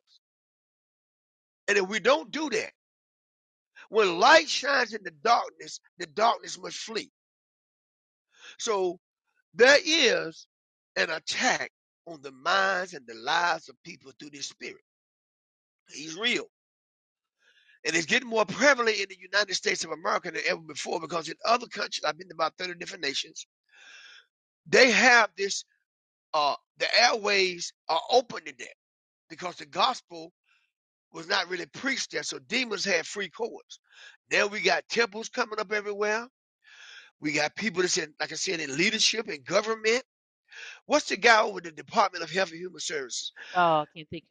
[1.70, 2.72] And if we don't do that,
[3.90, 7.12] when light shines in the darkness, the darkness must flee.
[8.60, 9.00] So
[9.56, 10.48] there is
[10.98, 11.72] an attack
[12.08, 14.82] on the minds and the lives of people through this spirit.
[15.94, 16.46] He's real.
[17.86, 21.30] And it's getting more prevalent in the United States of America than ever before because
[21.30, 23.48] in other countries, I've been to about 30 different nations,
[24.68, 25.66] they have this,
[26.34, 28.76] uh, the airways are open to that
[29.30, 30.32] because the gospel
[31.14, 32.24] was not really preached there.
[32.24, 33.80] So demons had free course.
[34.32, 36.28] Now we got temples coming up everywhere.
[37.20, 40.04] We got people that's in, like I said, in leadership and government.
[40.86, 43.34] What's the guy over the Department of Health and Human Services?
[43.54, 44.26] Oh, I can't think.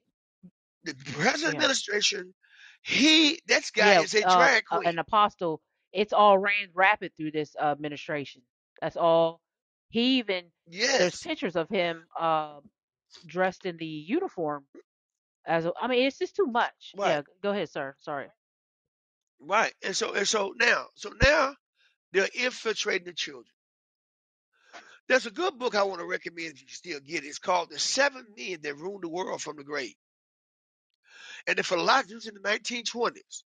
[0.84, 1.52] The present Yeah.
[1.52, 2.34] administration,
[2.82, 4.00] he, that guy Yeah.
[4.00, 4.84] is a Uh, drag uh, queen.
[4.84, 5.62] an apostle.
[5.92, 8.42] It's all ran rapid through this uh, administration.
[8.80, 9.40] That's all.
[9.88, 10.52] He even
[10.96, 11.16] there's Yes.
[11.16, 12.60] pictures of him uh,
[13.26, 14.66] dressed in the uniform
[15.46, 16.94] As a, I mean, it's just too much.
[16.94, 17.96] Right, Yeah, go ahead, sir.
[18.00, 18.28] Sorry.
[19.40, 19.72] right.
[19.82, 21.54] And so and so now, so now
[22.12, 23.52] they're infiltrating the children.
[25.08, 27.26] There's a good book I want to recommend if you can still get it.
[27.28, 29.94] It's called The Seven Men That Ruined the World from the Grave.
[31.46, 33.44] And the philosophers in the 1920s,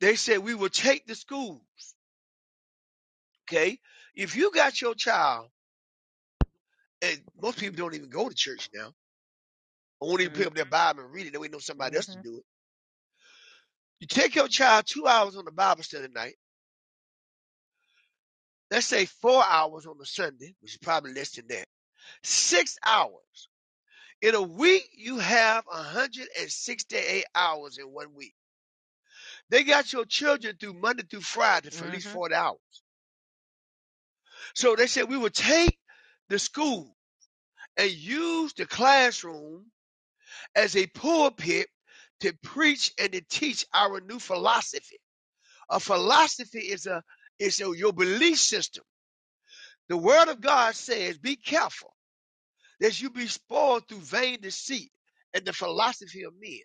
[0.00, 1.62] they said we will take the schools.
[3.48, 3.78] Okay,
[4.14, 5.48] if you got your child,
[7.02, 8.92] and most people don't even go to church now,
[10.00, 10.66] or won't even pick up their Mm-hmm.
[10.66, 12.22] Bible and read it, they wait know somebody else to Mm-hmm.
[12.22, 12.44] do it.
[14.00, 16.36] You take your child two hours on the Bible study night.
[18.70, 21.66] Let's say four hours on the Sunday, which is probably less than that.
[22.24, 23.49] Six hours.
[24.22, 28.34] In a week, you have 168 hours in one week.
[29.50, 32.14] They got your children through Monday through Friday for at least Mm-hmm.
[32.14, 32.58] 40 hours.
[34.54, 35.78] So they said we would take
[36.30, 36.96] the school
[37.78, 39.66] and use the classroom
[40.56, 41.68] as a pulpit
[42.20, 44.98] to preach and to teach our new philosophy.
[45.70, 47.02] A philosophy is a
[47.38, 48.84] is a, your belief system.
[49.88, 51.94] The word of God says, be careful
[52.80, 54.90] that you be spoiled through vain deceit
[55.34, 56.60] and the philosophy of men,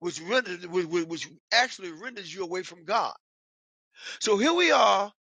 [0.00, 3.14] which renders which, actually renders you away from God.
[4.20, 5.12] So here we are.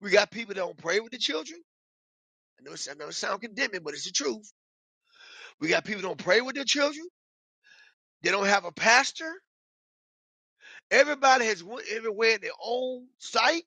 [0.00, 1.60] We got people that don't pray with the children.
[2.60, 4.52] I know, it sounds condemning, but it's the truth.
[5.60, 7.06] We got people that don't pray with their children.
[8.22, 9.32] They don't have a pastor.
[10.90, 13.64] Everybody has went everywhere in their own sight.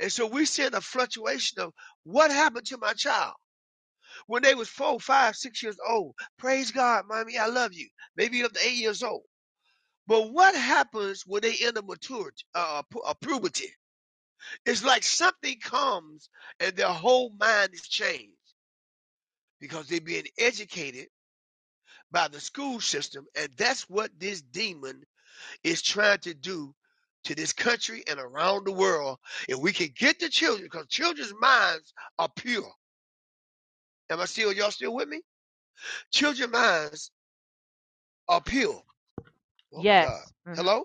[0.00, 1.72] And so we see a fluctuation of
[2.04, 3.34] what happened to my child
[4.26, 6.14] when they was four, five, six years old.
[6.38, 7.88] Praise God, mommy, I love you.
[8.16, 9.22] Maybe up to eight years old.
[10.06, 13.70] But what happens when they enter maturity, uh, uh, puberty?
[14.66, 18.32] It's like something comes and their whole mind is changed
[19.60, 21.06] because they're being educated
[22.12, 25.02] by the school system, and that's what this demon
[25.64, 26.74] is trying to do
[27.24, 29.18] to this country and around the world.
[29.48, 32.72] If we can get the children, because children's minds are pure.
[34.12, 35.22] Am I still, y'all still with me?
[36.10, 37.10] Children's minds
[38.28, 38.82] are pure.
[39.74, 39.82] Oh.
[39.82, 40.32] Yes.
[40.46, 40.54] Mm-hmm.
[40.54, 40.84] Hello?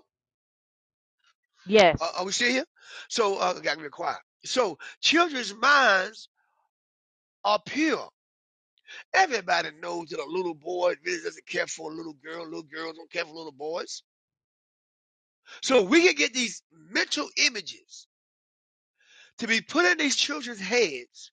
[1.66, 1.98] Yes.
[2.00, 2.64] Uh, are we still here?
[3.08, 4.18] So, uh, got to be quiet.
[4.44, 6.28] So, children's minds
[7.44, 8.08] are pure.
[9.14, 12.44] Everybody knows that a little boy really doesn't care for a little girl.
[12.44, 14.02] Little girls don't care for little boys.
[15.62, 18.06] So, we can get these mental images
[19.38, 21.32] to be put in these children's heads.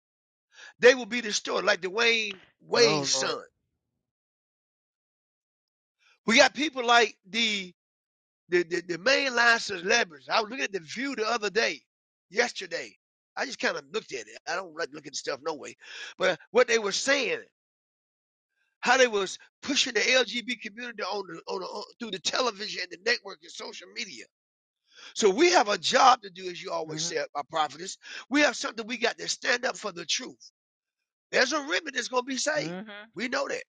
[0.81, 2.41] They will be destroyed, like Dwyane
[2.79, 3.31] Oh Wade's Lord.
[3.31, 3.43] son.
[6.27, 7.73] We got people like the
[8.51, 10.29] the, the, the mainline celebrities.
[10.31, 11.83] I was looking at the view the other day,
[12.31, 12.95] yesterday.
[13.37, 14.39] I just kind of looked at it.
[14.49, 15.77] I don't like looking at stuff no way.
[16.19, 17.41] But what they were saying,
[18.81, 22.83] how they was pushing the LGBT community on the, on the on, through the television
[22.85, 24.25] and the network and social media.
[25.15, 27.19] So we have a job to do, as you always mm-hmm.
[27.19, 27.99] say, our prophetess.
[28.31, 30.53] We have something we got to stand up for the truth.
[31.31, 32.71] There's a remnant that's going to be saved.
[32.71, 32.91] Mm-hmm.
[33.15, 33.63] We know that.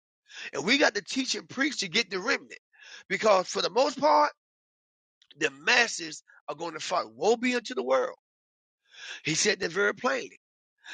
[0.54, 2.60] And we got to teach and preach to get the remnant.
[3.08, 4.32] Because for the most part,
[5.40, 7.06] the masses are going to fight.
[7.14, 8.18] Woe be unto the world.
[9.24, 10.40] He said that very plainly.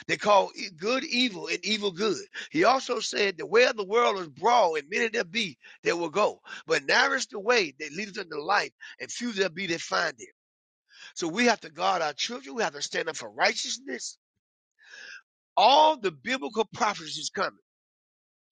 [0.07, 2.17] They call good evil and evil good.
[2.51, 5.97] He also said the way of the world is broad and many there be that
[5.97, 6.41] will go.
[6.67, 10.15] But narrow is the way that leads unto life and few there be that find
[10.17, 10.33] it.
[11.13, 12.55] So we have to guard our children.
[12.55, 14.17] We have to stand up for righteousness.
[15.57, 17.59] All the biblical prophecies coming.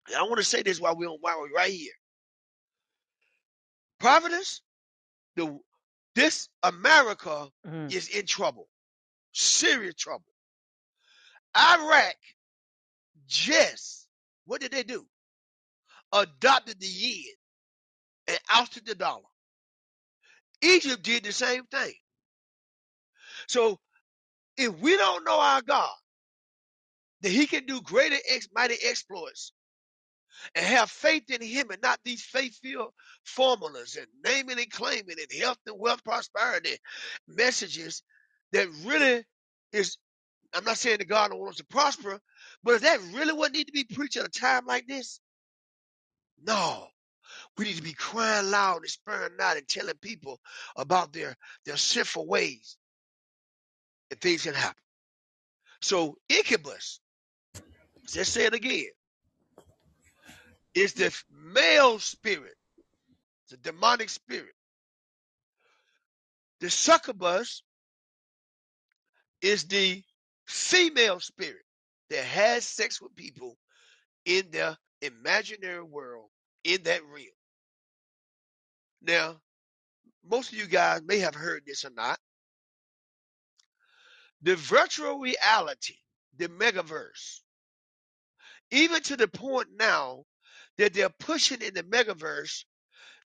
[0.09, 1.93] And I want to say this while we're on, while we're right here.
[4.01, 4.63] Providence,
[5.37, 5.59] the
[6.15, 7.89] this America Mm-hmm.
[7.91, 8.69] is in trouble.
[9.33, 10.25] Serious trouble.
[11.57, 12.17] Iraq
[13.27, 14.09] just
[14.47, 15.07] what did they do?
[16.13, 17.35] Adopted the yen
[18.29, 19.23] and ousted the dollar.
[20.63, 21.93] Egypt did the same thing.
[23.49, 23.79] So
[24.57, 25.91] if we don't know our God,
[27.23, 29.53] that He can do greater, ex- mighty exploits,
[30.55, 32.93] and have faith in Him, and not these faith-filled
[33.25, 36.77] formulas and naming and claiming and health and wealth, prosperity
[37.29, 38.03] messages
[38.53, 39.25] that really
[39.73, 39.99] is.
[40.55, 42.21] I'm not saying that God don't want us to prosper,
[42.65, 45.21] but is that really what need to be preached at a time like this?
[46.43, 46.87] No.
[47.59, 50.41] We need to be crying loud and sparing not and telling people
[50.77, 52.77] about their, their sinful ways
[54.11, 54.83] and things can happen.
[55.83, 57.01] So incubus,
[58.17, 58.87] let's say it again,
[60.75, 61.15] It's the
[61.55, 62.55] male spirit,
[63.51, 64.55] the demonic spirit.
[66.61, 67.63] The succubus
[69.43, 70.03] is the
[70.47, 71.65] female spirit
[72.11, 73.57] that has sex with people
[74.27, 76.29] in their imaginary world
[76.65, 77.27] in that realm.
[79.03, 79.37] Now,
[80.29, 82.19] most of you guys may have heard this or not.
[84.43, 85.97] The virtual reality,
[86.39, 87.41] the megaverse,
[88.73, 90.25] even to the point now
[90.79, 92.65] that they're pushing in the megaverse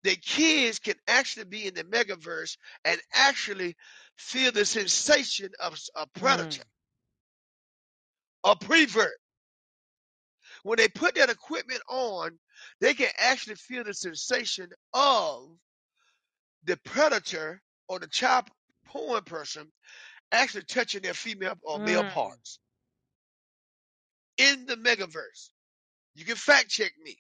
[0.05, 3.77] that kids can actually be in the megaverse and actually
[4.17, 6.67] feel the sensation of a predator, Mm.
[8.45, 9.19] a prevert.
[10.65, 12.39] When they put that equipment on,
[12.81, 15.51] they can actually feel the sensation of
[16.65, 18.47] the predator or the child
[18.87, 19.73] porn person
[20.33, 22.05] actually touching their female or male Mm.
[22.05, 22.61] parts
[24.39, 25.51] in the megaverse.
[26.15, 27.17] You can fact check me.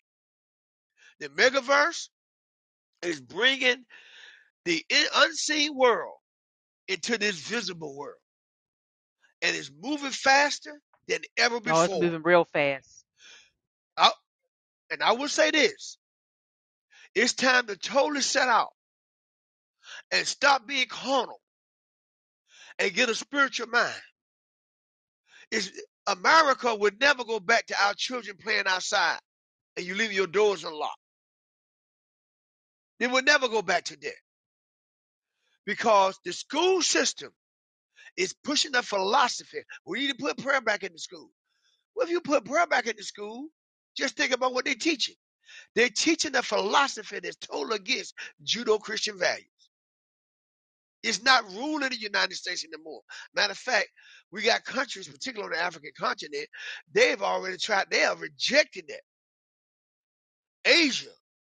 [1.21, 2.09] The megaverse
[3.03, 3.85] is bringing
[4.65, 4.85] the
[5.17, 6.17] unseen world
[6.89, 8.21] into this visible world,
[9.43, 12.01] and it's moving faster than ever Oh, it's before.
[12.01, 13.05] moving real fast.
[13.97, 14.11] I,
[14.91, 15.99] and I will say this:
[17.15, 18.71] it's time to totally set out
[20.13, 21.41] and stop being carnal
[22.79, 23.95] and get a spiritual mind.
[25.51, 25.71] It's,
[26.07, 29.19] America would never go back to our children playing outside
[29.77, 30.99] and you leave your doors unlocked.
[33.01, 34.15] They would never go back to that
[35.67, 37.31] because the school system
[38.17, 39.61] is pushing a philosophy.
[39.87, 41.31] We need to put prayer back in the school.
[41.97, 43.49] Well, if you put prayer back in the school,
[43.97, 45.17] just think about what they're teaching.
[45.75, 49.47] They're teaching a philosophy that's totally against Judo Christian values.
[51.05, 53.03] It's not ruling the United States anymore.
[53.37, 53.89] Matter of fact,
[54.33, 56.47] we got countries, particularly on the African continent,
[56.93, 59.03] they've already tried, they are rejecting that.
[60.65, 61.11] Asia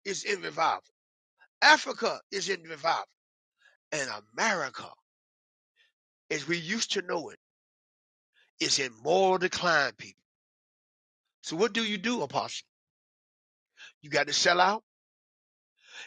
[0.05, 0.83] is in revival.
[1.63, 3.05] Africa is in revival.
[3.93, 4.89] And America,
[6.31, 7.39] as we used to know it,
[8.61, 10.21] is in moral decline, people.
[11.43, 12.67] So what do you do, apostle?
[14.03, 14.83] You got to sell out.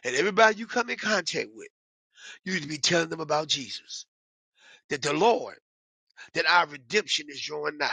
[0.03, 1.69] And everybody you come in contact with,
[2.45, 4.05] you need to be telling them about Jesus.
[4.89, 5.57] That the Lord,
[6.35, 7.91] that our redemption is drawing nigh.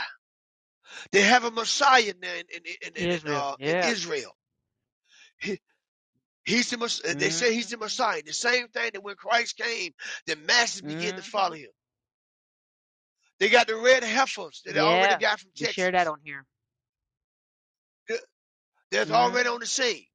[1.11, 3.27] They have a Messiah now in, in, in, in, Israel.
[3.27, 4.31] uh, in Israel.
[5.39, 5.59] He,
[6.45, 7.77] he's the Mess- They say he's the.
[7.77, 8.21] Messiah.
[8.25, 9.93] The same thing that when Christ came,
[10.27, 11.23] the masses began to Mhm.
[11.23, 11.69] follow him.
[13.39, 15.77] They got the red heifers that they already got from Texas.
[15.77, 16.45] share that on here.
[18.91, 19.11] That's Mhm.
[19.11, 20.05] already on the scene.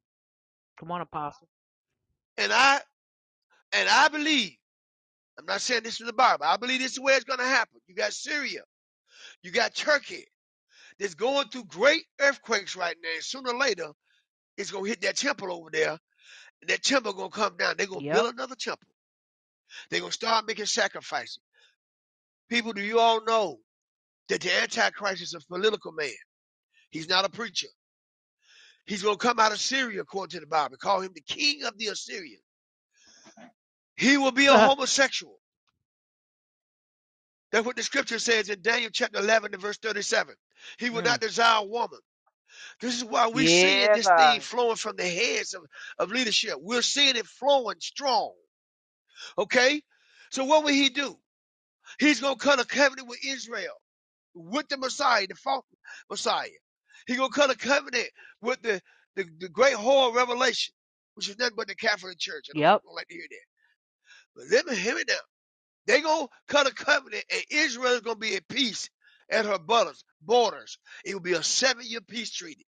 [0.79, 1.49] Come on, Apostle.
[2.39, 2.81] And I
[3.73, 4.53] and I believe,
[5.39, 7.81] I'm not saying this is the Bible, I believe this is where it's gonna happen.
[7.89, 8.63] You got Syria,
[9.43, 10.27] you got Turkey
[10.99, 13.11] that's going through great earthquakes right now.
[13.15, 13.89] And sooner or later,
[14.59, 15.99] it's gonna hit that temple over there,
[16.63, 17.77] and that temple gonna come down.
[17.79, 18.11] They're gonna Yep.
[18.11, 18.89] build another temple.
[19.91, 21.41] They're gonna start making sacrifices.
[22.51, 23.59] People, do you all know
[24.29, 26.11] that the Antichrist is a political man?
[26.91, 27.69] He's not a preacher.
[28.87, 30.77] He's gonna come out of Syria, according to the Bible.
[30.79, 32.43] Call him the king of the Assyrians.
[33.97, 35.39] He will be a homosexual.
[37.53, 40.35] That's what the scripture says in Daniel chapter 11 and verse 37.
[40.79, 41.05] He will Mm.
[41.05, 42.01] not desire a woman.
[42.81, 45.63] This is why we're seeing this thing flowing from the heads of,
[45.99, 46.55] of leadership.
[46.61, 48.35] We're seeing it flowing strong.
[49.39, 49.83] Okay?
[50.31, 51.19] So what will he do?
[52.01, 53.75] He's going to cut a covenant with Israel,
[54.35, 55.65] with the Messiah, the false
[56.11, 56.49] Messiah.
[57.07, 58.09] He's going to cut a covenant
[58.43, 58.81] with the,
[59.17, 60.75] the, the great whore revelation,
[61.15, 62.49] which is nothing but the Catholic Church.
[62.51, 62.71] I know Yep.
[62.71, 63.52] people don't like to hear that.
[64.37, 65.15] But let me hear me now.
[65.87, 68.91] They gonna cut a covenant, and Israel is gonna be at peace
[69.31, 70.05] at her borders.
[70.23, 70.79] Borders.
[71.05, 72.67] It will be a seven-year peace treaty.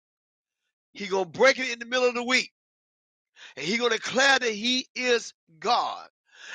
[0.93, 2.53] He gonna break it in the middle of the week,
[3.57, 6.09] and he gonna declare that he is God.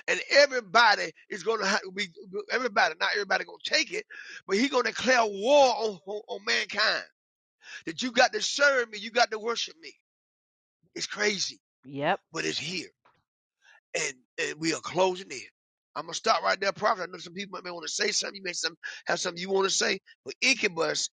[0.07, 2.07] And everybody is gonna have be
[2.51, 2.95] everybody.
[2.99, 4.05] Not everybody gonna take it,
[4.47, 7.03] but he gonna declare war on, on, on mankind.
[7.85, 9.93] That you got to serve me, you got to worship me.
[10.95, 12.21] It's crazy, Yep.
[12.34, 12.89] but it's here,
[13.95, 15.39] and and we are closing in.
[15.95, 17.03] I'm gonna stop right there, prophet.
[17.03, 18.37] I know some people may want to say something.
[18.37, 18.75] You may some
[19.07, 21.09] have something you want to say, but Incubus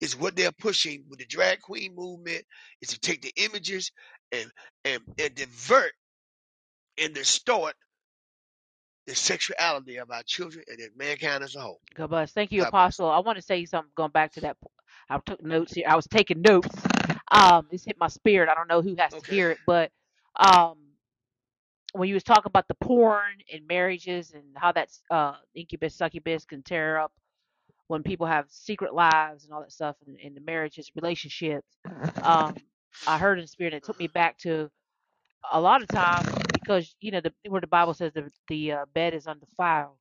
[0.00, 2.44] is what they're pushing with the drag queen movement.
[2.82, 3.92] Is to take the images
[4.32, 4.50] and
[4.84, 5.92] and and divert
[7.02, 7.74] and distort
[9.06, 11.80] the sexuality of our children and then mankind as a whole.
[11.94, 12.32] God bless.
[12.32, 12.92] Thank you, God bless.
[12.92, 13.10] Apostle.
[13.10, 14.56] I want to say something going back to that.
[14.62, 14.70] po-
[15.10, 15.86] I took notes here.
[15.88, 16.74] I was taking notes.
[17.30, 18.48] Um, this hit my spirit.
[18.50, 19.28] I don't know who has to Okay.
[19.28, 19.92] hear it, but
[20.38, 20.76] um,
[21.94, 26.46] when you was talking about the porn and marriages and how that's uh incubus succubus
[26.46, 27.12] can tear up
[27.88, 31.76] when people have secret lives and all that stuff in, in the marriages relationships.
[32.22, 32.62] Um
[33.06, 34.70] i heard in spirit and it took me back to
[35.52, 38.86] a lot of times because you know the where the bible says the the uh,
[38.94, 39.96] bed is undefiled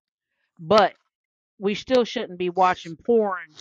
[0.60, 0.96] but
[1.60, 3.56] we still shouldn't be watching porn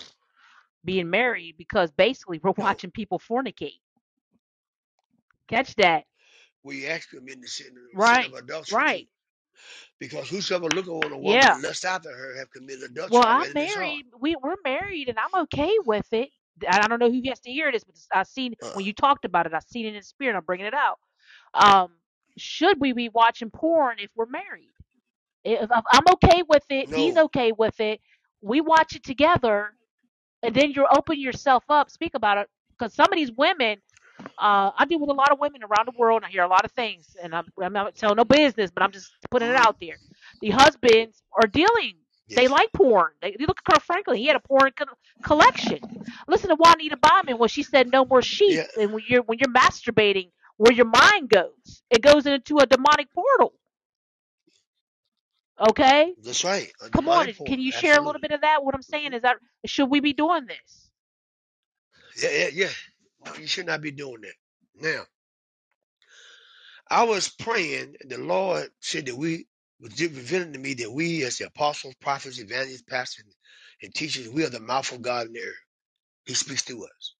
[0.84, 3.80] being married because basically we're watching people fornicate.
[5.48, 6.04] Catch that.
[6.64, 8.26] We actually commit the sin, sin Right.
[8.26, 8.74] of adultery.
[8.76, 9.08] Right.
[10.00, 11.60] Because whosoever looketh on a woman Yeah.
[11.62, 14.00] lust after her have committed adultery Well, I'm already in his heart.
[14.00, 14.06] married.
[14.20, 16.30] We we're married, and I'm okay with it.
[16.68, 19.24] I don't know who has to hear this, but I seen Uh, when you talked
[19.24, 19.54] about it.
[19.54, 20.36] I seen it in the spirit.
[20.36, 20.98] I'm bringing it out.
[21.54, 21.92] Um,
[22.38, 24.70] should we be watching porn if we're married?
[25.44, 28.00] If I'm okay with it, he's okay with it.
[28.42, 29.74] We watch it together,
[30.42, 31.90] and then you're opening yourself up.
[31.90, 33.78] Speak about it, because some of these women.
[34.38, 36.48] Uh, I deal with a lot of women around the world, and I hear a
[36.48, 39.56] lot of things, and I'm, I'm not telling no business, but I'm just putting it
[39.56, 39.56] Mhm.
[39.56, 39.98] out there.
[40.42, 41.94] The husbands are dealing
[42.36, 43.12] they like porn.
[43.22, 44.86] They, you look at Kirk Franklin; he had a porn co-
[45.22, 45.80] collection.
[46.28, 48.82] Listen to Juanita Bynum when she said, "No more sheets." Yeah.
[48.82, 53.12] And when you're when you're masturbating, where your mind goes, it goes into a demonic
[53.12, 53.54] portal.
[55.60, 56.72] Okay, That's right.
[56.82, 57.26] A come on.
[57.26, 57.64] demonic Can portal.
[57.64, 58.64] you share a little bit of that?
[58.64, 60.90] What I'm saying is that should we be doing this?
[62.22, 62.68] Yeah, yeah, yeah.
[63.40, 64.34] You should not be doing that.
[64.76, 65.02] Now,
[66.90, 69.46] I was praying, and the Lord said that we
[69.80, 73.24] was revealing to me that we, as the apostles, prophets, evangelists, pastors,
[73.82, 75.54] and teachers, we are the mouth of God in the earth.
[76.26, 77.14] He speaks to us.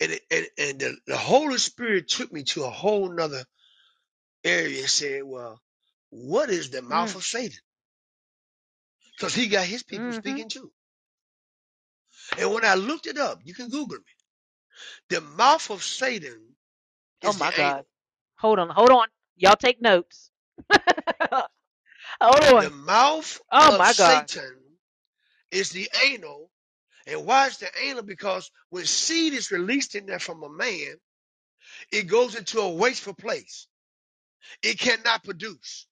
[0.00, 3.44] And and, and the, the Holy Spirit took me to a whole nother
[4.44, 5.60] area and said, Well,
[6.10, 7.58] what is the mouth Mm, of Satan?
[9.16, 10.12] Because he got his people mm-hmm.
[10.12, 10.72] speaking too.
[12.38, 14.17] And when I looked it up, you can Google me.
[15.10, 16.40] The mouth of Satan
[17.24, 17.76] Oh is my the God.
[17.76, 17.86] anal.
[18.38, 19.08] Hold on, hold on.
[19.36, 20.30] Y'all take notes.
[21.32, 22.58] hold on.
[22.58, 22.70] The on.
[22.70, 24.28] mouth Oh of my God.
[24.28, 24.56] Satan
[25.52, 26.50] is the anal.
[27.06, 28.02] And why is the anal?
[28.04, 30.94] Because when seed is released in there from a man,
[31.92, 33.68] it goes into a wasteful place.
[34.62, 35.86] It cannot produce.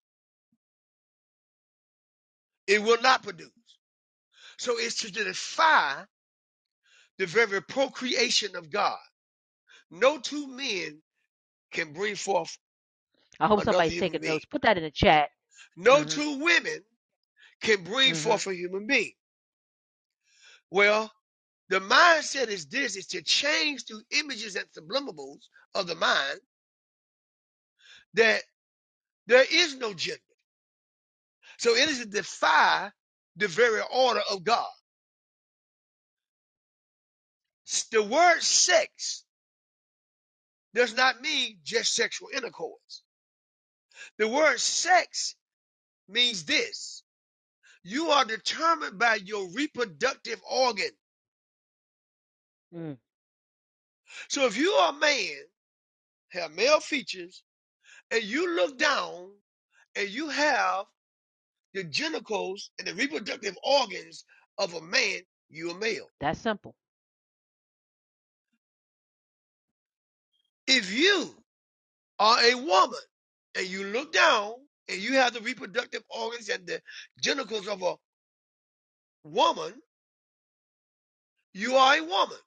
[2.66, 3.50] It will not produce.
[4.58, 6.04] So it's to defy
[7.18, 8.98] the very procreation of God.
[9.90, 11.02] No two men
[11.72, 12.56] can bring forth
[13.40, 14.26] I hope somebody's taking being.
[14.26, 14.46] notes.
[14.46, 15.30] Put that in the chat.
[15.76, 16.04] No Mm-hmm.
[16.04, 16.80] two women
[17.62, 18.14] can bring Mm-hmm.
[18.14, 19.12] forth a human being.
[20.70, 21.12] Well,
[21.70, 25.40] the mindset is this is to change through images and sublimables
[25.74, 26.40] of the mind
[28.14, 28.42] that
[29.26, 30.20] there is no gender.
[31.58, 32.90] So it is to defy
[33.36, 34.68] the very order of God.
[37.90, 39.24] The word sex
[40.74, 43.02] does not mean just sexual intercourse.
[44.18, 45.34] The word sex
[46.08, 47.02] means this.
[47.82, 50.90] You are determined by your reproductive organ.
[52.74, 52.98] Mm.
[54.28, 55.36] So if you are a man,
[56.30, 57.42] have male features,
[58.10, 59.30] and you look down
[59.96, 60.86] and you have
[61.74, 64.24] the genitals and the reproductive organs
[64.58, 66.08] of a man, you're a male.
[66.20, 66.74] That's simple.
[70.66, 71.34] If you
[72.18, 73.00] are a woman
[73.56, 74.54] and you look down
[74.88, 76.80] and you have the reproductive organs and the
[77.20, 77.96] genitals of a
[79.24, 79.74] woman,
[81.54, 82.38] you are a woman.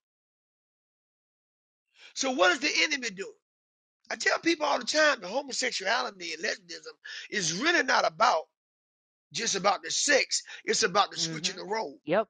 [2.16, 3.32] So what is the enemy doing?
[4.12, 6.94] I tell people all the time the homosexuality and lesbianism
[7.32, 8.44] is really not about
[9.34, 11.68] just about the sex, it's about the switching Mm-hmm.
[11.68, 12.00] the role.
[12.06, 12.28] Yep.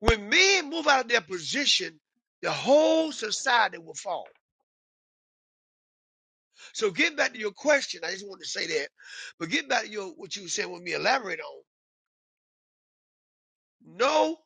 [0.00, 2.00] When men move out of their position,
[2.42, 4.28] the whole society will fall.
[6.74, 8.88] So getting back to your question, I just wanted to say that,
[9.38, 11.62] but getting back to your what you saying with me, elaborate on.
[13.98, 14.38] No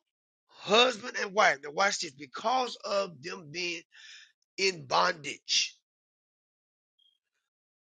[0.47, 1.59] husband and wife.
[1.63, 2.11] Now watch this.
[2.11, 3.81] Because of them being
[4.57, 5.75] in bondage,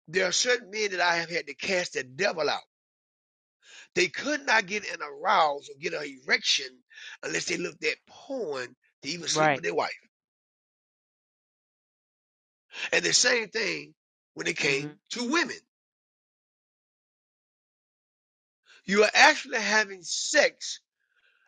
[0.08, 2.60] there are certain men that I have had to cast the devil out.
[3.94, 6.66] They could not get an arousal or get an erection
[7.22, 8.76] unless they looked at porn
[9.06, 9.54] to even sleep Right.
[9.54, 9.96] with their wife.
[12.92, 13.94] And the same thing
[14.34, 15.06] when it came Mm-hmm.
[15.12, 15.56] to women.
[18.86, 20.80] You are actually having sex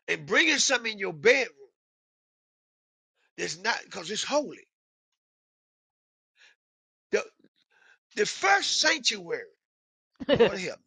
[0.08, 1.54] and bringing something in your bedroom
[3.38, 4.66] that's not because it's holy.
[7.12, 7.24] The,
[8.16, 9.42] the first sanctuary,
[10.34, 10.84] Lord help me.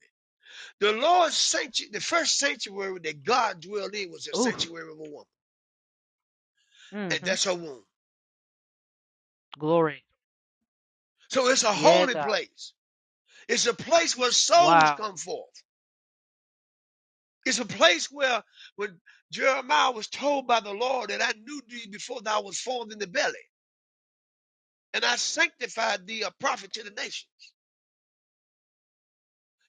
[0.81, 4.35] The Lord's sanctuary, the first sanctuary that God dwelled in was the Oof.
[4.35, 5.25] sanctuary of a woman,
[7.11, 7.25] and Mm-hmm.
[7.25, 7.83] that's her womb.
[9.59, 10.03] Glory.
[11.29, 12.17] So it's a Yeah, holy God.
[12.17, 12.73] place.
[13.49, 14.97] It's a place where souls Wow.
[14.97, 15.49] come forth.
[17.45, 18.43] It's a place where
[18.75, 18.99] when
[19.31, 22.99] Jeremiah was told by the Lord that I knew thee before thou was formed in
[22.99, 23.33] the belly,
[24.93, 27.27] and I sanctified thee a prophet to the nations.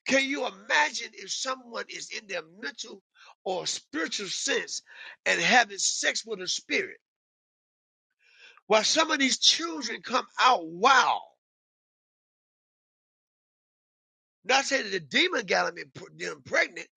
[0.07, 3.03] Can you imagine if someone is in their mental
[3.45, 4.83] or spiritual sense
[5.27, 6.99] and having sex with a spirit?
[8.73, 11.21] While some of these children come out wow.
[14.47, 16.89] Not saying that the demon got them, them pregnant,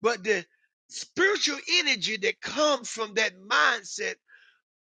[0.00, 0.44] but the
[0.88, 4.14] spiritual energy that comes from that mindset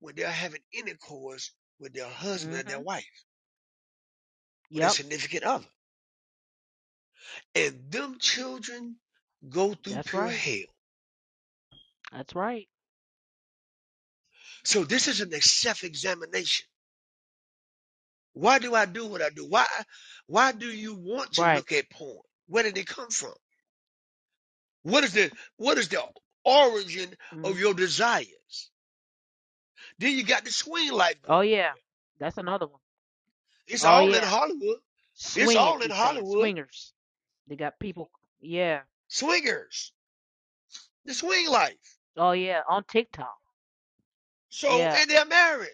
[0.01, 1.51] when they're having intercourse
[1.81, 2.85] with their husband and their mm-hmm.
[2.85, 3.25] wife,
[4.69, 4.83] yep.
[4.83, 5.69] their significant other.
[7.55, 8.97] And them children
[9.49, 10.37] go through That's pure right.
[10.37, 10.75] hell.
[12.13, 12.69] That's right.
[14.65, 16.67] So this is an self-examination.
[18.33, 19.47] Why do I do what I do?
[19.49, 19.67] Why
[20.27, 21.57] why do you want to right.
[21.57, 22.19] look at porn?
[22.47, 23.35] Where did it come from?
[24.83, 26.03] What is the what is the
[26.45, 27.45] origin mm-hmm.
[27.45, 28.71] of your desires?
[29.99, 31.17] Then you got the swing life.
[31.29, 31.73] Oh yeah,
[32.21, 32.81] that's another one.
[33.67, 34.19] It's oh, all yeah.
[34.19, 34.79] in Hollywood.
[35.15, 36.39] It's all in Hollywood.
[36.39, 36.93] Swingers.
[37.49, 38.11] They got people.
[38.41, 38.83] Yeah.
[39.09, 39.93] Swingers.
[41.05, 41.99] The swing life.
[42.17, 43.37] Oh yeah, on TikTok.
[44.51, 44.97] So yeah.
[44.99, 45.69] and they're married.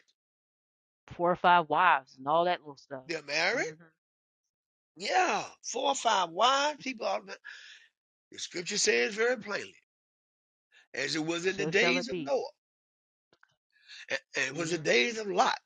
[1.16, 3.02] Four or five wives and all that little stuff.
[3.06, 3.74] They're married.
[3.74, 3.84] Mm-hmm.
[4.96, 6.82] Yeah, four or five wives.
[6.82, 7.20] People are.
[8.30, 9.74] The scripture says very plainly,
[10.94, 12.42] as it was in so the days of Noah,
[14.10, 15.58] and, and it was the days of Lot.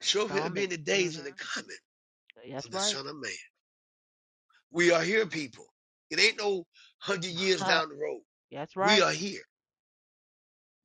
[0.00, 1.60] So it'll be in the days of the mm-hmm.
[1.60, 2.86] coming That's of the right.
[2.86, 3.32] Son of Man.
[4.70, 5.66] We are here, people.
[6.10, 6.66] It ain't no
[6.98, 7.70] hundred years uh-huh.
[7.70, 8.20] down the road.
[8.52, 8.98] That's right.
[8.98, 9.42] We are here.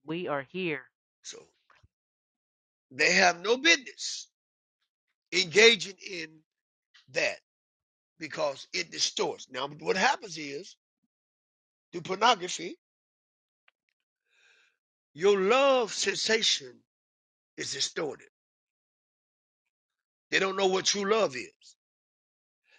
[0.05, 0.88] We are here.
[1.23, 1.39] So
[2.91, 4.27] they have no business
[5.33, 6.27] engaging in
[7.13, 7.37] that
[8.19, 9.47] because it distorts.
[9.51, 10.77] Now, what happens is
[11.91, 12.77] through pornography,
[15.13, 16.73] your love sensation
[17.57, 18.27] is distorted.
[20.31, 21.75] They don't know what true love is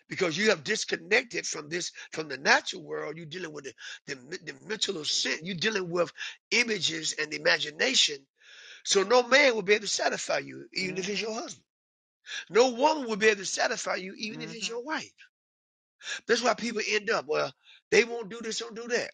[0.09, 3.75] because you have disconnected from this from the natural world you're dealing with the,
[4.15, 6.13] the, the mental sin you're dealing with
[6.53, 8.19] images and imagination
[8.85, 11.65] so no man will be able to satisfy you even if it's your husband
[12.49, 14.75] no woman will be able to satisfy you even if it's mm-hmm.
[14.75, 15.13] your wife
[16.27, 17.53] that's why people end up well
[17.91, 19.11] they won't do this don't do that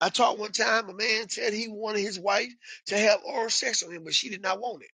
[0.00, 2.52] I talked one time, a man said he wanted his wife
[2.86, 4.90] to have oral sex on him, but she did not want it.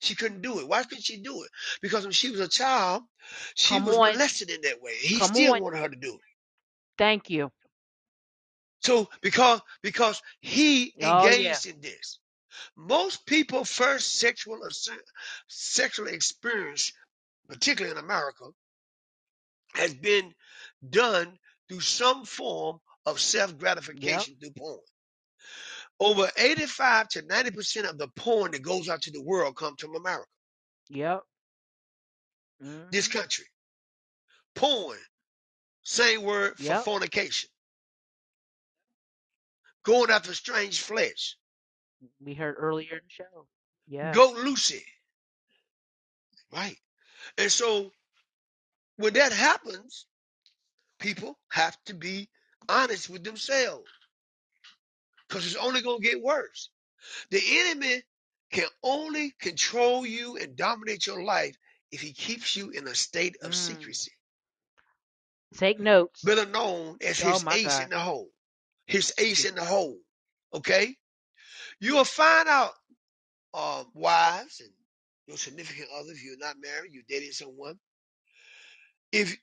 [0.00, 0.66] She couldn't do it.
[0.68, 1.50] Why couldn't she do it?
[1.82, 3.02] Because when she was a child,
[3.54, 4.12] she Come was on.
[4.12, 4.94] molested in that way.
[4.96, 5.62] He Come still on.
[5.62, 6.20] wanted her to do it.
[6.96, 7.52] Thank you.
[8.80, 11.72] So because because he oh, engaged yeah.
[11.72, 12.18] in this.
[12.76, 14.60] Most people first sexual
[15.48, 16.92] sexual experience,
[17.48, 18.46] particularly in America,
[19.74, 20.32] has been
[20.88, 24.40] done through some form of self gratification yep.
[24.40, 24.80] through porn.
[26.00, 29.94] Over 85 to 90% of the porn that goes out to the world comes from
[29.94, 30.26] America.
[30.88, 31.20] Yep.
[32.64, 32.88] Mm-hmm.
[32.90, 33.44] This country.
[34.54, 34.98] Porn.
[35.82, 36.84] Same word for yep.
[36.84, 37.50] fornication.
[39.84, 41.36] Going after strange flesh.
[42.24, 43.46] We heard earlier in the show.
[43.88, 44.12] Yeah.
[44.12, 44.84] Go Lucy.
[46.52, 46.76] Right.
[47.38, 47.92] And so
[48.96, 50.06] when that happens,
[50.98, 52.28] people have to be
[52.68, 53.90] honest with themselves
[55.28, 56.70] because it's only going to get worse.
[57.30, 58.02] The enemy
[58.52, 61.56] can only control you and dominate your life
[61.92, 63.54] if he keeps you in a state of mm.
[63.54, 64.12] secrecy.
[65.56, 66.22] Take notes.
[66.22, 67.84] Better known as oh his ace God.
[67.84, 68.28] in the hole.
[68.86, 69.98] His ace in the hole.
[70.54, 70.96] Okay?
[71.80, 72.72] You'll find out,
[73.54, 74.70] uh, wives and
[75.26, 77.78] your significant other, if you're not married, you're dating someone.
[79.12, 79.36] If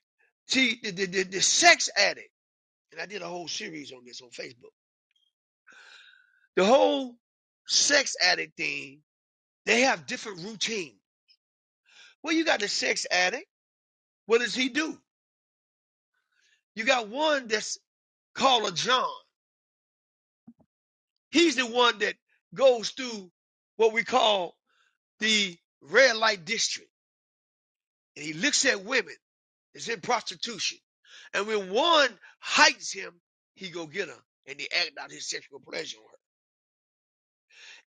[0.48, 2.30] see the, the, the, the sex addict,
[2.92, 4.72] and I did a whole series on this on Facebook.
[6.56, 7.16] The whole
[7.68, 9.02] sex addict thing,
[9.66, 10.94] they have different routines.
[12.24, 13.46] Well, you got the sex addict.
[14.26, 14.98] What does he do?
[16.76, 17.78] You got one that's
[18.36, 19.08] called a John.
[21.30, 22.16] He's the one that
[22.58, 23.32] goes through
[23.78, 24.56] what we call
[25.20, 26.90] the red light district.
[28.16, 29.16] And he looks at women
[29.74, 30.80] that's in prostitution.
[31.34, 32.10] And when one
[32.40, 33.14] heights him,
[33.56, 36.18] he go get her and he act out his sexual pleasure on her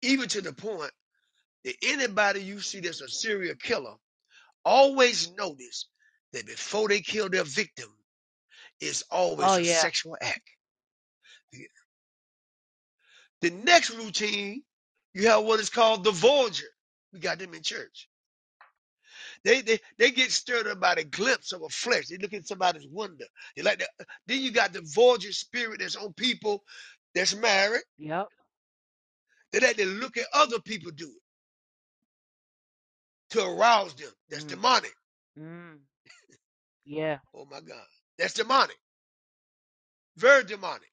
[0.04, 0.90] even to the point
[1.64, 3.94] that anybody you see that's a serial killer
[4.64, 5.88] always notice
[6.32, 7.88] that before they kill their victim,
[8.80, 9.78] it's always oh, a yeah.
[9.78, 10.42] sexual act.
[13.40, 14.62] The next routine,
[15.12, 16.66] you have what is called the voyager.
[17.12, 18.08] We got them in church.
[19.44, 22.06] They, they they get stirred up by the glimpse of a flesh.
[22.08, 23.26] They look at somebody's wonder.
[23.56, 23.90] They like that.
[24.26, 26.64] Then you got the voyager spirit that's on people
[27.14, 27.82] that's married.
[27.98, 28.26] Yep.
[29.52, 31.22] They like to look at other people do it
[33.34, 34.10] to arouse them.
[34.30, 34.48] That's mm.
[34.48, 34.94] demonic.
[35.38, 35.78] Mm.
[36.84, 37.18] Yeah.
[37.34, 37.86] oh my God.
[38.18, 38.78] That's demonic.
[40.16, 40.90] Very demonic.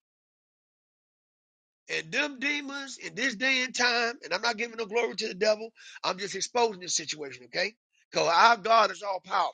[1.92, 5.28] And them demons in this day and time, and I'm not giving no glory to
[5.30, 5.72] the devil,
[6.04, 7.76] I'm just exposing this situation, okay?
[8.12, 9.54] Because our God is all powerful.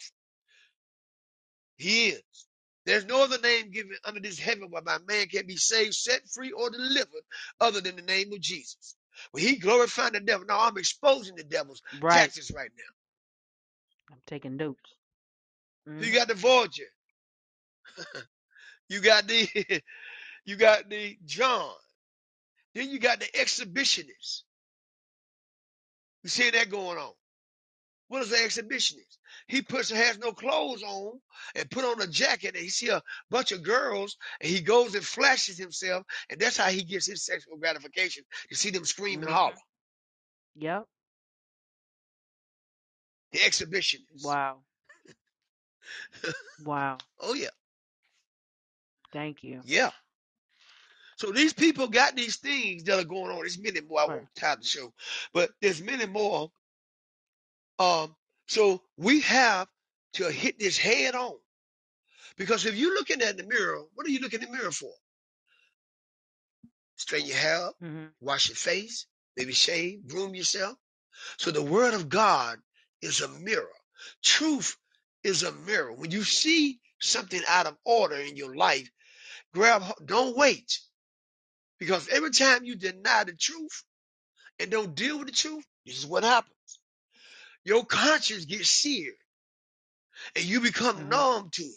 [1.77, 2.23] He is.
[2.85, 6.51] There's no other name given under this heaven whereby man can be saved, set free,
[6.51, 7.23] or delivered
[7.61, 8.95] other than the name of Jesus.
[9.31, 12.31] When he glorified the devil, now I'm exposing the devil's Right.
[12.35, 13.03] tactics right now.
[14.11, 14.79] I'm taking notes.
[15.87, 15.99] Mhm.
[16.07, 16.83] you got the vulture.
[18.89, 19.49] you got the
[20.45, 21.73] you got the John.
[22.77, 24.43] Then you got the exhibitionist.
[26.21, 27.11] You see that going on.
[28.07, 29.17] What is the exhibitionist?
[29.47, 31.19] He puts has no clothes on
[31.55, 33.01] and put on a jacket and he see a
[33.31, 37.25] bunch of girls and he goes and flashes himself and that's how he gets his
[37.25, 38.23] sexual gratification.
[38.51, 39.33] You see them scream and Mhm.
[39.33, 39.55] holler.
[40.57, 40.87] Yep.
[43.31, 44.23] The exhibitionist.
[44.23, 44.63] Wow.
[46.63, 46.97] Wow.
[47.19, 47.49] Oh yeah.
[49.11, 49.61] Thank you.
[49.65, 49.91] Yeah.
[51.17, 53.39] So these people got these things that are going on.
[53.39, 54.93] There's many more I won't time to show,
[55.33, 56.51] but there's many more.
[57.79, 58.15] Um,
[58.47, 59.67] so we have
[60.15, 61.35] to hit this head on.
[62.37, 64.91] Because if you're looking at the mirror, what are you looking in the mirror for?
[66.97, 69.07] Straighten your hair, up, hmm wash your face,
[69.37, 70.77] maybe shave, groom yourself.
[71.37, 72.59] So the word of God
[73.01, 73.73] is a mirror.
[74.23, 74.77] Truth
[75.23, 75.93] is a mirror.
[75.93, 78.89] When you see something out of order in your life,
[79.53, 80.79] grab, don't wait.
[81.79, 83.83] Because every time you deny the truth
[84.59, 86.53] and don't deal with the truth, this is what happens.
[87.65, 89.15] Your conscience gets seared
[90.35, 91.75] and you become hmm numb to it.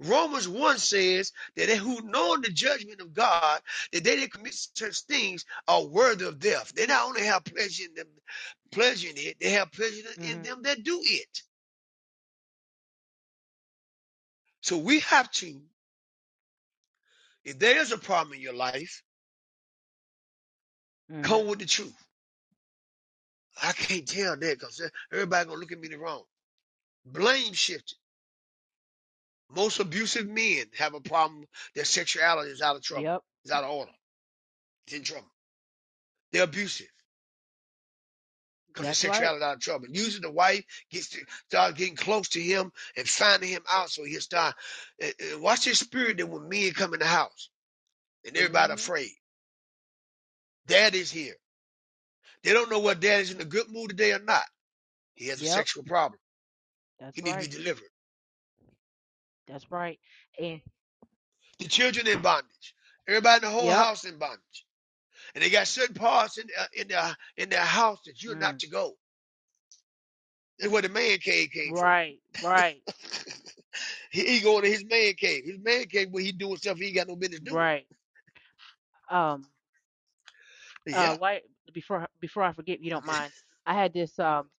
[0.00, 3.60] Romans 1 says that they who know the judgment of God,
[3.92, 6.72] that they that commit such things are worthy of death.
[6.74, 8.08] They not only have pleasure in them,
[8.72, 11.42] pleasure in it, they have pleasure in hmm them that do it.
[14.62, 15.60] So we have to,
[17.44, 19.02] if there is a problem in your life,
[21.10, 21.94] hmm come with the truth.
[23.62, 24.82] I can't tell that because
[25.12, 26.24] everybody gonna look at me the wrong.
[27.06, 27.98] Blame shifting.
[29.50, 31.44] Most abusive men have a problem.
[31.74, 33.04] Their sexuality is out of trouble.
[33.04, 33.20] Yep.
[33.44, 33.92] It's out of order.
[34.86, 35.30] It's in trouble.
[36.32, 36.88] They're abusive
[38.72, 39.32] because their That's right.
[39.32, 39.86] sexuality out of trouble.
[39.90, 44.04] Usually the wife gets to start getting close to him and finding him out so
[44.04, 44.54] he'll start.
[45.00, 47.50] And, and watch this spirit that when men come in the house
[48.26, 49.10] and everybody hmm afraid.
[50.66, 51.34] Dad is here.
[52.44, 54.44] They don't know whether dad is in a good mood today or not.
[55.14, 55.46] He has a Yep.
[55.46, 56.20] sexual problem.
[57.00, 57.50] That's He needs to right.
[57.50, 57.88] be delivered.
[59.48, 59.98] That's right.
[60.40, 60.60] And
[61.60, 62.74] The children in bondage.
[63.08, 63.74] Everybody in the whole yep.
[63.74, 64.66] house in bondage.
[65.34, 68.40] And they got certain parts in uh, in their in their house that you're Mm.
[68.40, 68.96] not to go.
[70.58, 71.82] That's where the man cave came from.
[71.84, 72.18] Right.
[72.44, 72.82] Right.
[74.10, 75.44] he, he going to his man cave.
[75.44, 77.56] His man cave where he doing stuff he ain't got no business doing.
[77.56, 77.86] Right.
[79.10, 79.46] Um.
[80.86, 81.12] Yeah.
[81.12, 81.16] Uh.
[81.16, 81.40] Why?
[81.72, 83.32] Before before I forget, if you don't mind,
[83.66, 84.18] I had this.
[84.18, 84.50] Um.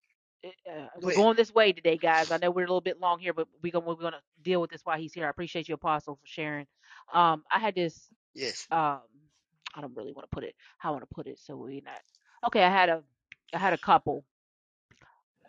[0.69, 2.29] Uh, we're going this way today, guys.
[2.29, 4.71] I know we're a little bit long here, but we're gonna we're gonna deal with
[4.71, 5.25] this while he's here.
[5.25, 6.67] I appreciate you, Apostle, for sharing.
[7.13, 7.43] Um.
[7.53, 8.09] I had this.
[8.33, 8.67] Yes.
[8.71, 8.99] Um.
[9.73, 11.81] I don't really want to put it how I want to put it, so we
[11.85, 12.01] not.
[12.47, 12.63] Okay.
[12.63, 13.03] I had a
[13.53, 14.25] I had a couple,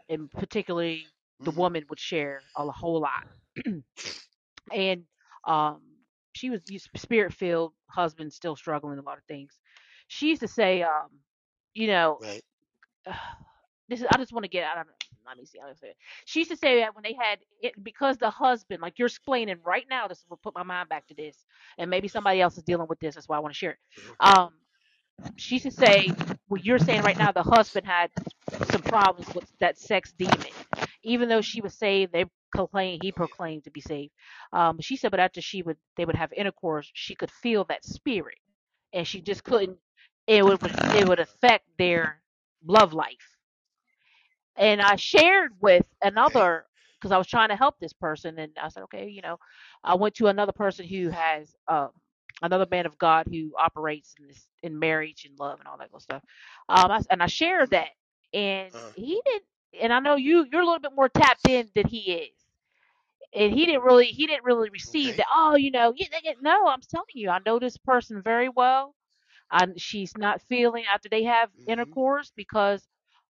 [0.09, 1.13] and particularly
[1.45, 1.53] the Mhm.
[1.53, 3.25] woman would share a whole lot.
[4.73, 5.05] and
[5.47, 5.81] um
[6.35, 6.61] she was
[6.97, 9.59] spirit filled husband still struggling a lot of things
[10.09, 11.09] she used to say um
[11.75, 12.43] you know Right.
[13.89, 14.87] this is i just want to get out of
[15.27, 15.97] let me see how to say it
[16.27, 19.57] she used to say that when they had it because the husband like you're explaining
[19.65, 21.37] right now this will put my mind back to this
[21.79, 23.79] and maybe somebody else is dealing with this that's why i want to share it.
[24.21, 24.51] Um
[25.37, 26.13] she used to say
[26.49, 28.11] what you're saying right now the husband had
[28.71, 30.53] some problems with that sex demon.
[31.05, 34.13] Even though she was saved they proclaimed he proclaimed to be saved.
[34.53, 37.85] Um she said but after she would they would have intercourse she could feel that
[37.85, 38.39] spirit
[38.95, 39.79] and she just couldn't
[40.27, 40.61] it would
[40.97, 42.21] it would affect their
[42.67, 43.34] love life
[44.57, 46.67] and i shared with another
[46.99, 49.39] because i was trying to help this person and i said okay you know
[49.85, 51.91] i went to another person who has um
[52.43, 55.91] another man of god who operates in this in marriage and love and all that
[55.91, 56.23] good stuff.
[56.69, 57.89] Um I, and i shared that
[58.33, 59.45] and Uh, he didn't
[59.81, 62.47] and i know you you're a little bit more tapped in than he is
[63.35, 65.19] and he didn't really he didn't really receive okay.
[65.19, 68.49] that oh you know yeah, yeah, no i'm telling you i know this person very
[68.49, 68.95] well
[69.51, 72.87] and she's not feeling after they have hmm intercourse because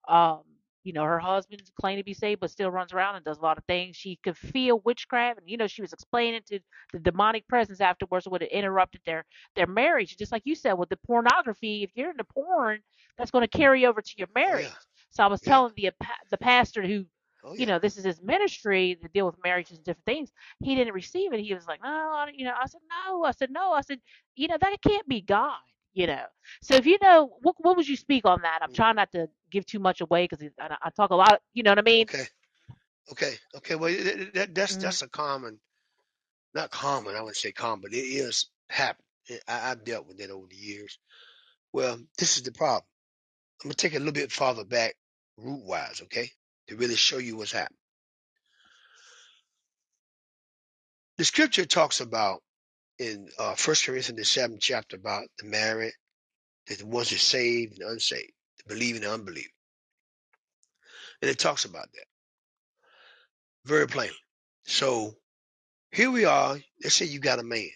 [0.07, 0.41] um
[0.83, 3.41] you know her husband claimed to be saved but still runs around and does a
[3.41, 6.59] lot of things she could feel witchcraft and you know she was explaining to
[6.93, 9.25] the demonic presence afterwards would have interrupted their
[9.55, 12.79] their marriage just like you said with the pornography if you're into porn
[13.17, 14.73] that's going to carry over to your Oh yeah.
[14.73, 15.41] marriage so i was Yeah.
[15.41, 15.91] telling the
[16.29, 17.05] the pastor who
[17.43, 20.31] Oh you know, this is his ministry to deal with marriages and different things.
[20.63, 21.39] He didn't receive it.
[21.41, 23.81] He was like, no, I don't- you know, I said, no, I said, no, I
[23.81, 23.99] said,
[24.35, 25.59] you know, that can't be God.
[25.93, 26.23] You know.
[26.61, 28.59] So if you know, what what would you speak on that?
[28.63, 31.41] I'm trying not to give too much away because I, I talk a lot.
[31.53, 32.07] You know what I mean?
[32.07, 32.25] Okay,
[33.11, 33.75] okay, okay.
[33.75, 35.59] Well, that, that, that's Mm, that's a common,
[36.55, 37.15] not common.
[37.15, 39.05] I wouldn't say common, but it is happening.
[39.47, 40.99] I, I've dealt with it over the years.
[41.73, 42.83] Well, this is the problem.
[43.63, 44.95] I'm gonna take it a little bit farther back,
[45.37, 46.29] root wise, okay,
[46.67, 47.77] to really show you what's happening.
[51.17, 52.43] The scripture talks about
[53.01, 55.93] in uh, First Corinthians the seventh chapter about the married,
[56.67, 59.51] that the ones that saved and unsaved, the believing and unbelieving,
[61.21, 62.05] and it talks about that
[63.65, 64.15] very plainly.
[64.65, 65.13] So
[65.91, 66.57] here we are.
[66.83, 67.69] Let's say you got a man.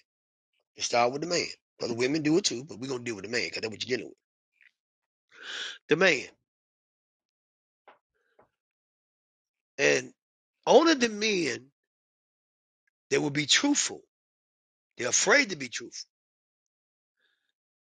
[0.78, 1.48] Let's start with the man.
[1.80, 3.72] But the women do it too, but we're gonna deal with the man because that's
[3.72, 4.20] what you're dealing with.
[5.90, 6.26] The man.
[9.78, 10.14] And
[10.68, 11.68] only the men
[13.10, 14.02] that will be truthful.
[14.98, 16.10] They're afraid to be truthful.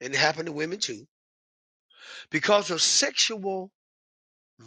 [0.00, 1.06] And it happened to women too.
[2.30, 3.70] Because of sexual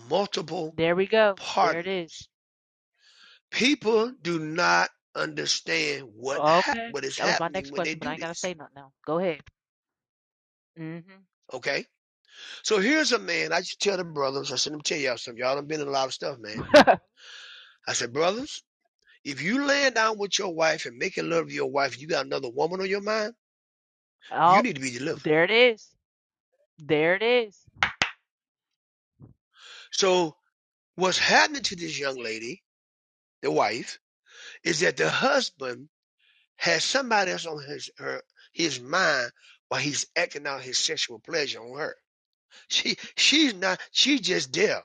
[0.09, 1.39] multiple there we go.
[1.61, 1.87] There it partners.
[1.87, 2.27] is.
[3.51, 7.93] People do not understand what Okay, what is that was my happening next when they
[7.93, 8.39] question, but do I ain't gotta this.
[8.39, 8.91] say nothing now.
[9.05, 9.41] Go ahead.
[10.77, 10.99] hmm
[11.53, 11.85] Okay?
[12.63, 13.53] So here's a man.
[13.53, 15.39] I just tell the brothers, I said, let me tell y'all something.
[15.41, 16.65] Y'all done been in a lot of stuff, man.
[17.87, 18.63] I said, brothers,
[19.23, 22.25] if you laying down with your wife and making love to your wife, you got
[22.25, 23.33] another woman on your mind,
[24.31, 25.23] you oh, need to be delivered.
[25.23, 25.87] there it is.
[26.79, 27.57] There it is.
[29.91, 30.35] So
[30.95, 32.63] what's happening to this young lady,
[33.41, 33.99] the wife,
[34.63, 35.87] is that the husband
[36.57, 38.21] has somebody else on his her
[38.53, 39.31] his mind
[39.67, 41.95] while he's acting out his sexual pleasure on her.
[42.67, 44.83] She she's not she's just there.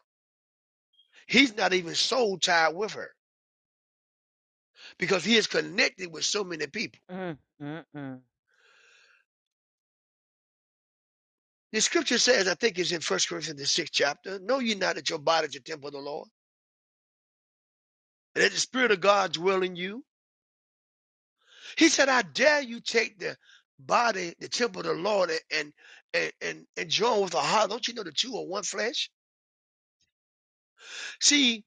[1.26, 3.10] He's not even soul tied with her
[4.98, 7.00] because he is connected with so many people.
[7.10, 8.20] Mm, mm, mm.
[11.72, 14.96] The scripture says, I think it's in First Corinthians the sixth chapter, know ye not
[14.96, 16.28] that your body is a temple of the Lord,
[18.34, 20.04] and that the Spirit of God dwell in you.
[21.76, 23.36] He said, I dare you take the
[23.78, 25.72] body, the temple of the Lord, and
[26.14, 27.70] and and, and join with the heart.
[27.70, 29.10] Don't you know the two are one flesh?
[31.20, 31.64] See,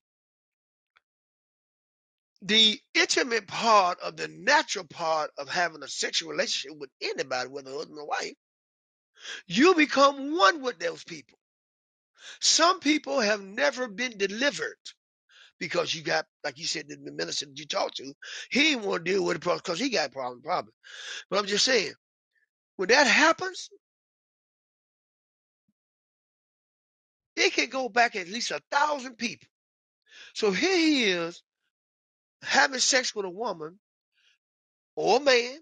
[2.43, 7.71] the intimate part of the natural part of having a sexual relationship with anybody, whether
[7.71, 8.33] husband or wife,
[9.47, 11.37] you become one with those people.
[12.41, 14.77] Some people have never been delivered
[15.59, 18.13] because you got, like you said, the minister that you talked to,
[18.51, 20.73] he didn't want to deal with it because he got problem, problem.
[21.29, 21.93] But I'm just saying,
[22.77, 23.69] when that happens,
[27.35, 29.47] it can go back at least a thousand people.
[30.35, 31.41] So here he is
[32.43, 33.79] having sex with a woman
[34.95, 35.57] or a man.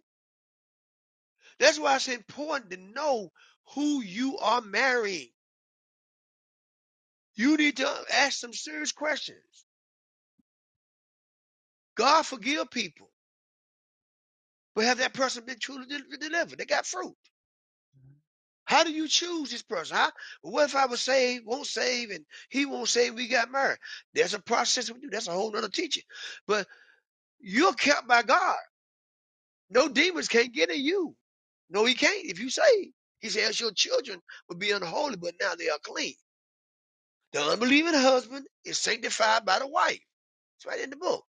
[1.60, 3.32] That's why it's important to know
[3.76, 5.30] who you are marrying.
[7.36, 9.40] You need to ask some serious questions.
[11.98, 13.10] God forgive people,
[14.76, 16.60] but have that person been truly de- delivered?
[16.60, 17.16] They got fruit.
[18.70, 19.98] How do you choose this person?
[19.98, 20.12] How,
[20.44, 23.80] what if I was saved, won't save, and he won't save, we got married?
[24.14, 25.10] There's a process we do.
[25.12, 26.04] That's a whole nother teaching.
[26.48, 26.68] But
[27.40, 28.58] you're kept by God.
[29.72, 31.16] No demons can't get in you.
[31.72, 32.94] No, he can't if you say.
[33.22, 36.16] He says your children will be unholy, but now they are clean.
[37.34, 40.02] The unbelieving husband is sanctified by the wife.
[40.58, 41.26] It's right in the book.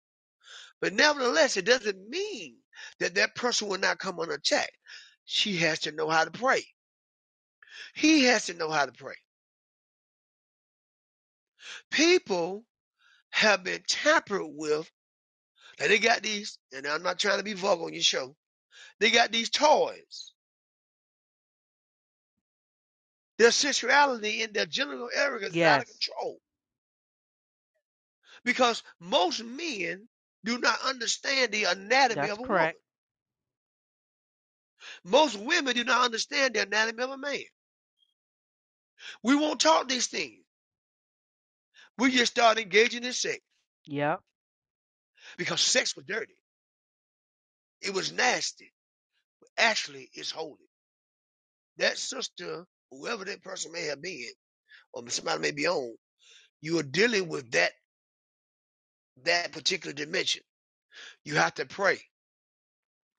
[0.82, 2.58] But nevertheless, it doesn't mean
[3.00, 4.72] that that person will not come on attack.
[5.26, 6.64] She has to know how to pray.
[7.94, 9.16] He has to know how to pray.
[11.91, 12.66] People
[13.32, 14.90] have been tampered with.
[15.80, 18.36] And they got these, and I'm not trying to be vulgar on your show.
[18.99, 20.34] They got these toys.
[23.38, 26.41] Their sexuality and their genital areas is out of control.
[28.44, 30.08] Because most men
[30.44, 32.74] do not understand the anatomy that's of a woman.
[35.04, 37.44] Most women do not understand the anatomy of a man.
[39.24, 40.44] We won't talk these things.
[41.98, 43.40] We just start engaging in sex
[43.88, 44.18] Yeah.
[45.38, 46.36] because sex was dirty.
[47.82, 48.74] It was nasty.
[49.42, 50.70] But actually, it's holy.
[51.78, 54.30] That sister, whoever that person may have been,
[54.94, 55.96] or somebody may be on,
[56.62, 57.72] you are dealing with that
[59.26, 60.44] that particular dimension.
[61.24, 62.00] You have to pray.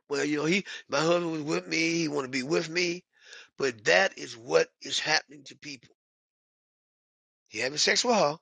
[0.09, 1.94] Well, you know, he, my husband was with me.
[1.98, 3.05] He want to be with me,
[3.59, 5.94] but that is what is happening to people.
[7.48, 8.36] He having sex with her.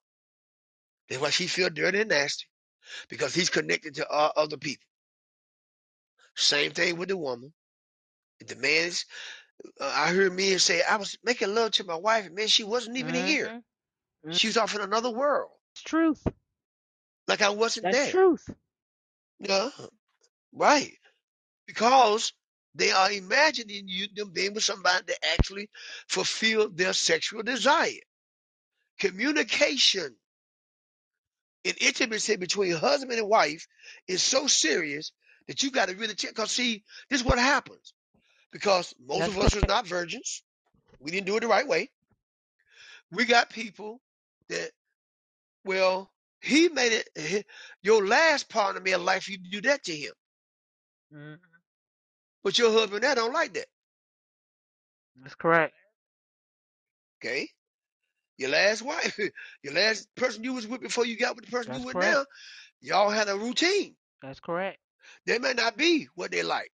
[1.08, 2.46] That's why she feel dirty and nasty
[3.08, 4.86] because he's connected to uh, other people.
[6.36, 7.52] Same thing with the woman.
[8.46, 9.04] The man is
[9.80, 12.64] Uh, I heard men say, I was making love to my wife, and man, she
[12.64, 13.48] wasn't even here.
[13.48, 14.32] Mm-hmm.
[14.32, 15.50] She was off in another world.
[15.72, 16.22] It's truth.
[17.26, 18.10] Like I wasn't That's there.
[18.12, 18.48] truth.
[19.40, 19.70] Yeah.
[20.52, 20.92] Right.
[21.66, 22.32] Because
[22.76, 25.70] they are imagining you them being with somebody that actually
[26.08, 28.00] fulfill their sexual desire.
[28.98, 30.16] Communication
[31.64, 33.66] and intimacy between husband and wife
[34.08, 35.12] is so serious
[35.48, 36.30] that you got to really check.
[36.30, 37.94] Because see, this is what happens.
[38.52, 40.42] Because most That's of us are not virgins.
[41.00, 41.90] We didn't do it the right way.
[43.12, 44.02] We got people
[44.48, 44.72] that,
[45.64, 47.46] well, he made it.
[47.82, 50.12] Your last partner a life you do that to him,
[51.10, 51.55] hmm
[52.46, 53.66] but your husband that don't like that.
[55.20, 55.74] That's correct.
[57.18, 57.48] Okay,
[58.38, 59.18] your last wife,
[59.64, 61.96] your last person you was with before you got with the person That's you with
[61.96, 62.14] correct.
[62.14, 62.24] now,
[62.80, 63.96] y'all had a routine.
[64.22, 64.78] That's correct.
[65.26, 66.70] They may not be what they like.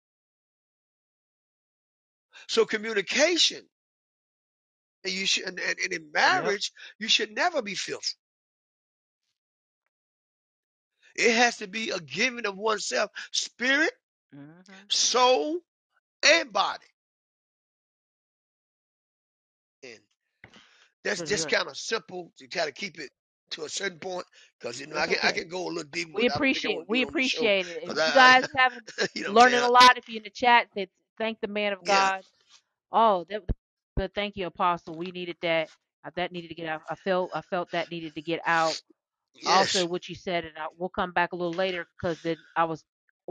[2.47, 3.61] So communication,
[5.03, 8.17] and you should, and, and and in marriage, you should never be filthy.
[11.15, 13.93] It has to be a giving of oneself, spirit,
[14.33, 15.59] hmm soul,
[16.25, 16.85] and body.
[19.83, 19.99] And
[21.03, 21.49] that's just good.
[21.49, 23.11] kind of simple to try to keep it
[23.51, 24.25] to a certain point,
[24.59, 25.33] because you know I That's can I okay.
[25.33, 26.11] can go a little deeper.
[26.13, 27.47] We but I don't think I appreciate want to we do it on the show
[27.47, 27.83] appreciate it.
[27.83, 28.69] If you I, guys I
[29.15, 29.63] you know what I'm learning saying.
[29.63, 31.85] a lot, if you in the chat, that thank the man of Yeah.
[31.85, 32.23] God.
[32.91, 33.43] Oh, that
[33.95, 34.95] but thank you, Apostle.
[34.95, 35.69] We needed that.
[36.05, 36.83] Uh, That needed to get out.
[36.89, 38.79] I felt I felt that needed to get out.
[39.45, 39.87] Also, Yes.
[39.87, 42.83] what you said, and I, we'll come back a little later because then I was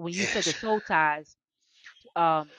[0.02, 0.54] when you said the Yes.
[0.54, 1.36] soul ties.
[2.16, 2.50] Um,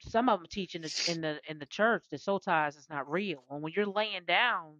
[0.00, 2.88] some of them teach in the in the in the church the soul ties is
[2.90, 3.44] not real.
[3.50, 4.76] And when you're laying down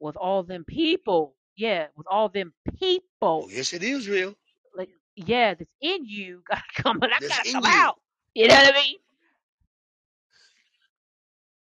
[0.00, 4.34] with all them people, yeah, with all them people, yes, it is real.
[4.76, 7.84] like yeah, that's in you gotta come, That's gotta come you.
[7.84, 7.98] out.
[8.34, 8.96] You know what I mean?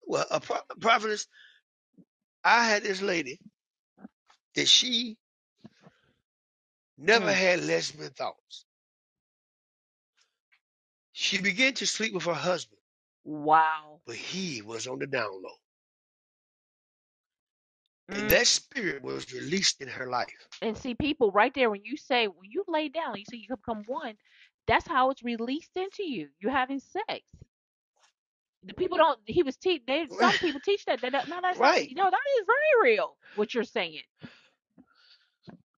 [0.08, 1.28] Well, a pro- prophetess,
[2.44, 3.40] I had this lady
[4.56, 5.18] that she
[6.98, 7.34] never Mm.
[7.34, 8.66] had lesbian thoughts.
[11.14, 12.82] She began to sleep with her husband,
[13.24, 14.02] Wow.
[14.06, 15.58] but he was on the down low.
[18.10, 18.30] And Mm.
[18.30, 20.48] that spirit was released in her life.
[20.62, 23.56] And see, people right there, when you say when you lay down, you say you
[23.56, 24.18] become one.
[24.68, 26.30] That's how it's released into you.
[26.40, 27.22] You're having sex.
[28.64, 29.20] The people don't.
[29.26, 29.84] He was teach.
[29.88, 31.02] They some people teach that.
[31.02, 31.70] That no, that's not.
[31.72, 31.90] Right.
[31.90, 33.18] You know, that is very real.
[33.34, 34.04] What you're saying.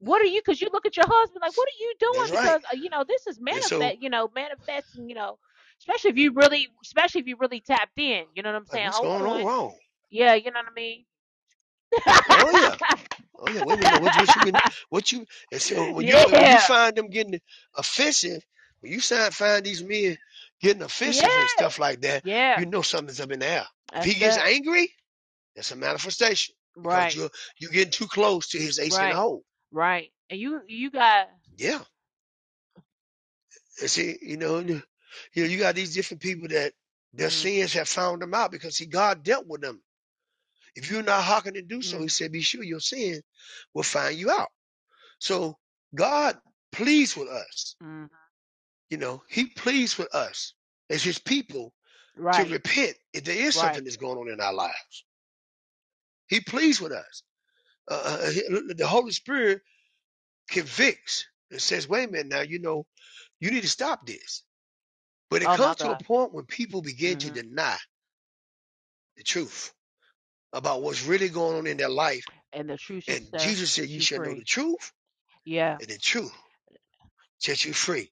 [0.03, 0.41] What are you?
[0.41, 2.13] Because you look at your husband like, what are you doing?
[2.19, 2.31] That's.
[2.31, 4.01] Because uh, you know this is And so- manifest.
[4.03, 5.09] You know, manifesting.
[5.09, 5.38] You know,
[5.80, 8.25] especially if you really, especially if you really tapped in.
[8.35, 8.85] You know what I'm Like, saying?
[8.88, 9.45] what's going on on.
[9.45, 9.75] wrong?
[10.09, 11.05] Yeah, you know what I mean.
[12.30, 12.75] Oh yeah.
[13.39, 13.63] Oh yeah.
[13.65, 14.01] Wait a minute.
[14.01, 17.39] What, what you been, what you and so when you when you find them getting
[17.75, 18.41] offensive,
[18.81, 20.17] when you find find these men
[20.61, 21.39] getting offensive Yeah.
[21.41, 22.59] and stuff like that, Yeah.
[22.59, 23.65] you know something's up in the air.
[23.95, 24.47] If he gets that.
[24.47, 24.91] angry,
[25.55, 26.55] that's a manifestation.
[26.75, 27.15] Right.
[27.15, 29.13] you're you're getting too close to his ace in Right.
[29.13, 29.43] the hole.
[29.74, 30.14] Right.
[30.32, 31.82] And you you got Yeah.
[33.82, 36.74] And see, you know, you know, you got these different people that
[37.14, 37.32] their Mhm.
[37.32, 39.82] sins have found them out because see, God dealt with them.
[40.76, 42.10] If you're not hearkening to do so, He Mhm.
[42.10, 43.22] said, "Be sure your sin
[43.74, 44.50] will find you out."
[45.20, 45.60] So
[45.95, 46.40] God
[46.72, 47.76] pleased with us.
[47.82, 48.10] mhm.
[48.90, 50.54] You know, He pleased with us
[50.90, 51.74] as His people
[52.34, 52.45] to right.
[52.45, 53.58] repent if there is Right.
[53.58, 55.06] something that's going on in our lives.
[56.28, 57.24] He pleased with us.
[57.89, 58.31] Uh, uh,
[58.76, 59.61] the Holy Spirit
[60.49, 62.88] convicts and says, "Wait a minute, now you know
[63.39, 64.43] you need to stop this."
[65.30, 65.97] But it Oh my comes to a God.
[65.97, 67.34] point when people begin to Mhm.
[67.34, 67.77] deny
[69.18, 69.73] the truth
[70.53, 72.26] about what's really going on in their life.
[72.53, 74.35] And the truth And set Jesus said, "You you shall know free.
[74.35, 74.93] the truth,
[75.45, 75.80] Yeah.
[75.80, 76.34] and the truth
[77.39, 78.11] set you free."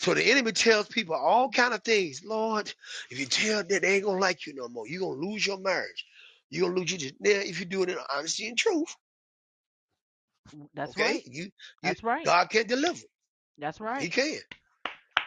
[0.00, 2.24] So the enemy tells people all kind of things.
[2.24, 2.72] Lord,
[3.10, 5.58] if you tell that they ain't gonna like you no more, you're gonna lose your
[5.58, 6.06] marriage.
[6.52, 8.96] You're gonna lose your now if you do it in honesty and truth.
[10.74, 11.24] That's okay, right.
[11.26, 11.50] you,
[11.82, 12.26] you That's right.
[12.26, 13.00] God can't deliver.
[13.58, 14.02] That's right.
[14.02, 14.10] He right.
[14.10, 14.38] can.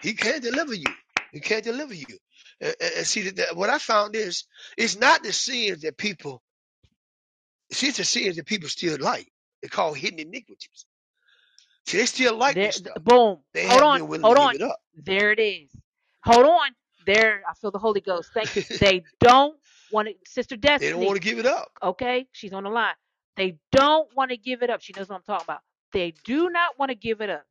[0.01, 0.95] He can't deliver you.
[1.31, 2.07] He can't deliver you.
[2.61, 4.45] And, and- and see that, that what I found is
[4.77, 6.43] it's not the sins that people
[7.71, 9.27] see it's the sins that people still like.
[9.63, 10.85] They call hidden iniquities.
[11.87, 12.97] See, they still like There, this stuff.
[12.97, 13.39] boom.
[13.53, 14.01] They Hold haven't on.
[14.01, 14.53] been willing Hold to on.
[14.53, 14.79] give it up.
[14.95, 15.69] There it is.
[16.25, 16.71] Hold on.
[17.05, 17.43] There.
[17.49, 18.31] I feel the Holy Ghost.
[18.33, 18.63] Thank you.
[18.79, 19.57] They don't
[19.91, 20.15] want to.
[20.25, 21.71] Sister They don't want to give it up.
[21.83, 22.95] Okay, she's on the line.
[23.37, 24.81] They don't want to give it up.
[24.81, 25.61] She knows what I'm talking about.
[25.93, 27.45] They do not want to give it up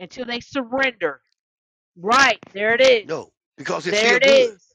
[0.00, 1.22] until they surrender.
[1.96, 2.38] Right.
[2.54, 3.10] There it is.
[3.10, 4.54] No, because they There feel it good.
[4.54, 4.74] is.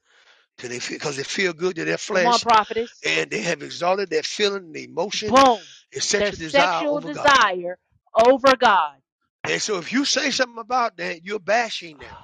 [0.58, 3.06] Till they feel, because they feel good to their Come on, flesh, prophetess.
[3.06, 5.68] and they have exalted their feeling, the emotion, Boom.
[5.94, 7.36] and Their sexual desire sexual over God.
[7.36, 7.80] desire
[8.28, 8.98] over God.
[9.46, 12.18] And so, if you say something about that, you're bashing them.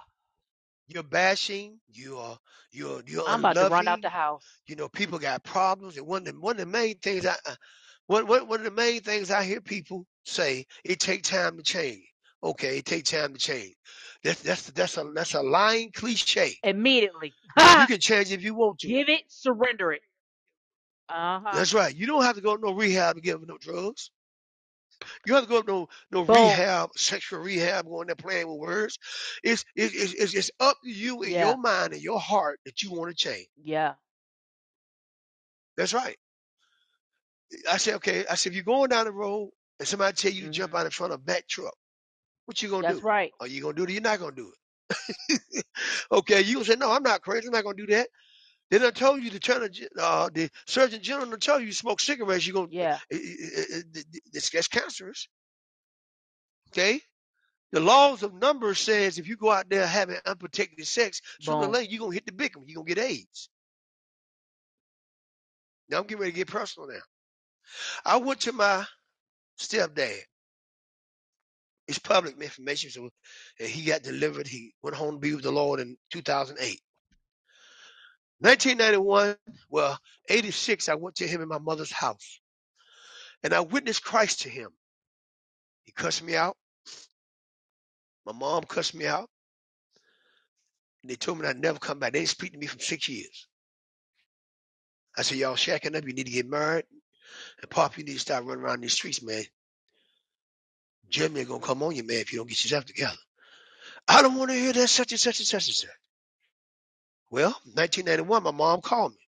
[0.87, 2.37] You're bashing, you're
[2.71, 4.01] you're you're I'm about to run out unloving.
[4.01, 4.45] the house.
[4.67, 7.35] You know, people got problems, and one of the one of the main things I
[7.45, 7.55] uh,
[8.07, 11.63] one one one of the main things I hear people say, it take time to
[11.63, 12.03] change.
[12.43, 13.75] Okay, it take time to change.
[14.23, 16.57] That's that's that's a that's a lying cliche.
[16.63, 17.33] Immediately.
[17.57, 18.87] You can change if you want to.
[18.87, 20.01] Give it, surrender it.
[21.09, 21.51] Uh huh.
[21.55, 21.95] That's right.
[21.95, 24.11] You don't have to go to no rehab to get no drugs.
[25.25, 26.61] You have to go to no no Boom.
[26.61, 28.99] rehab, sexual rehab, going there playing with words.
[29.43, 31.37] It's it's it's, it's up to you in Yeah.
[31.37, 33.47] your mind and your heart that you want to change.
[33.57, 33.95] Yeah.
[35.77, 36.17] That's right.
[37.69, 38.25] I said, okay.
[38.29, 40.85] I said, if you're going down the road and somebody tell you to jump out
[40.85, 41.75] in front of a back truck,
[42.45, 42.87] what you gonna Mm-hmm.
[42.87, 43.03] That's do?
[43.03, 43.33] right.
[43.39, 45.65] Are you gonna do it or you're not gonna do it?
[46.11, 47.47] okay, you gonna say, no, I'm not crazy.
[47.47, 48.09] I'm not gonna do that.
[48.71, 51.75] They done told you to turn gen- uh, the Surgeon General done told you to
[51.75, 52.47] smoke cigarettes.
[52.47, 52.99] You're gonna, eh, Yeah.
[53.09, 55.27] it, it, it, it, it's, that's cancerous.
[56.71, 57.01] Okay.
[57.71, 61.67] The laws of numbers says if you go out there having unprotected sex, sooner or
[61.67, 61.71] Boom.
[61.71, 62.65] later you're gonna hit the big one.
[62.67, 63.49] You're gonna get AIDS.
[65.89, 67.01] Now I'm getting ready to get personal now.
[68.05, 68.85] I went to my
[69.59, 70.19] stepdad.
[71.87, 73.09] It's public information, so
[73.59, 74.47] and he got delivered.
[74.47, 76.81] He went home to be with the Lord in 2008.
[78.43, 79.37] 1991,
[79.69, 79.99] well,
[80.29, 82.41] 86, I went to him in my mother's house,
[83.43, 84.69] and I witnessed Christ to him.
[85.85, 86.57] He cussed me out.
[88.25, 89.29] My mom cussed me out.
[91.03, 92.13] And they told me I'd never come back.
[92.13, 93.47] They didn't speak to me for six years.
[95.17, 96.07] I said, y'all shacking up.
[96.07, 96.85] You need to get married.
[97.61, 99.43] And Pop, you need to start running around these streets, man.
[101.09, 103.17] Jimmy ain't gonna come on you, man, if you don't get yourself together.
[104.07, 105.89] I don't want to hear that such and such and such and such.
[107.33, 109.27] Well, 1991, my mom called me.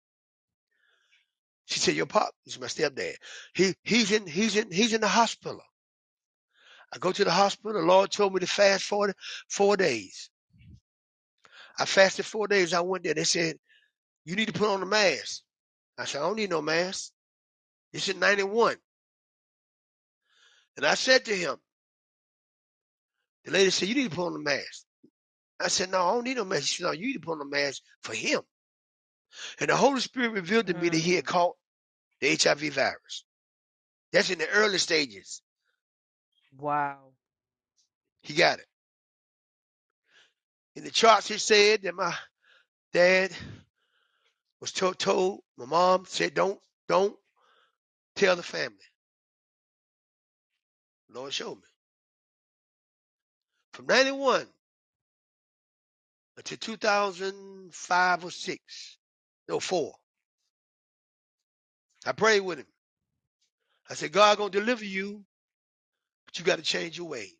[1.64, 3.16] She said, "Your pop, is my stepdad.
[3.54, 5.62] He he's in he's in he's in the hospital."
[6.92, 7.72] I go to the hospital.
[7.80, 9.14] The Lord told me to fast for
[9.48, 10.28] four days.
[11.78, 12.74] I fasted four days.
[12.74, 13.14] I went there.
[13.14, 13.58] They said,
[14.26, 15.42] "You need to put on a mask."
[15.96, 17.12] I said, "I don't need no mask."
[17.94, 18.76] This is 91.
[20.76, 21.56] And I said to him,
[23.44, 24.85] the lady said, You need to put on a mask.
[25.60, 26.64] I said, No, I don't need no mask.
[26.66, 28.40] She said, No, you need to put on a mask for him.
[29.60, 31.28] And the Holy Spirit revealed to me that he had mm.
[31.28, 31.56] caught
[32.20, 33.24] the HIV virus.
[34.12, 35.42] That's in the early stages.
[36.56, 37.12] Wow.
[38.22, 38.66] He got it.
[40.74, 42.14] In the charts, it said that my
[42.92, 43.32] dad
[44.60, 47.16] was told, told my mom said, Don't, don't
[48.14, 48.76] tell the family.
[51.10, 51.62] Lord showed me.
[53.72, 54.46] From 91
[56.36, 58.98] until 2005 or 6,
[59.48, 59.94] no, 4.
[62.06, 62.66] I prayed with him.
[63.90, 65.24] I said, God gonna deliver you,
[66.26, 67.30] but you got to change your way.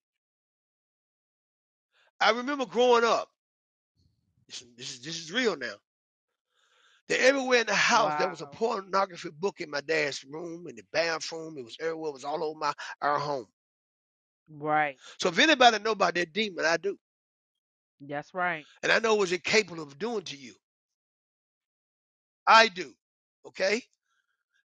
[2.21, 3.29] I remember growing up.
[4.49, 5.75] This, this is this is real now.
[7.09, 10.77] That everywhere in the house there was a pornography book in my dad's room, in
[10.77, 11.57] the bathroom.
[11.59, 12.11] It was everywhere.
[12.11, 13.47] It was all over my our home.
[14.49, 14.97] Right.
[15.19, 16.97] So if anybody know about that demon, I do,
[18.01, 18.67] That's right.
[18.83, 20.55] and I know what it's capable of doing to you.
[22.47, 22.93] I do.
[23.49, 23.83] Okay.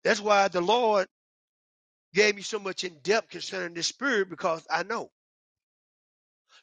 [0.03, 1.07] That's why the Lord
[2.13, 5.11] gave me so much in depth concerning this spirit because I know.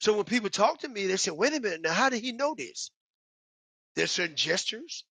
[0.01, 2.33] So when people talk to me, they say, "Wait a minute, now how did he
[2.33, 2.91] know this?"
[3.97, 5.05] There's certain gestures.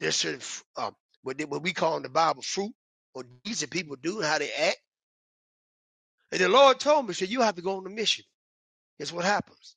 [0.00, 0.40] There's certain
[0.76, 2.72] um, what, they, what we call in the Bible fruit
[3.14, 4.78] or deeds that people do and how they act.
[6.32, 8.24] And the Lord told me, said, "You have to go on a mission."
[9.00, 9.76] Guess what happens?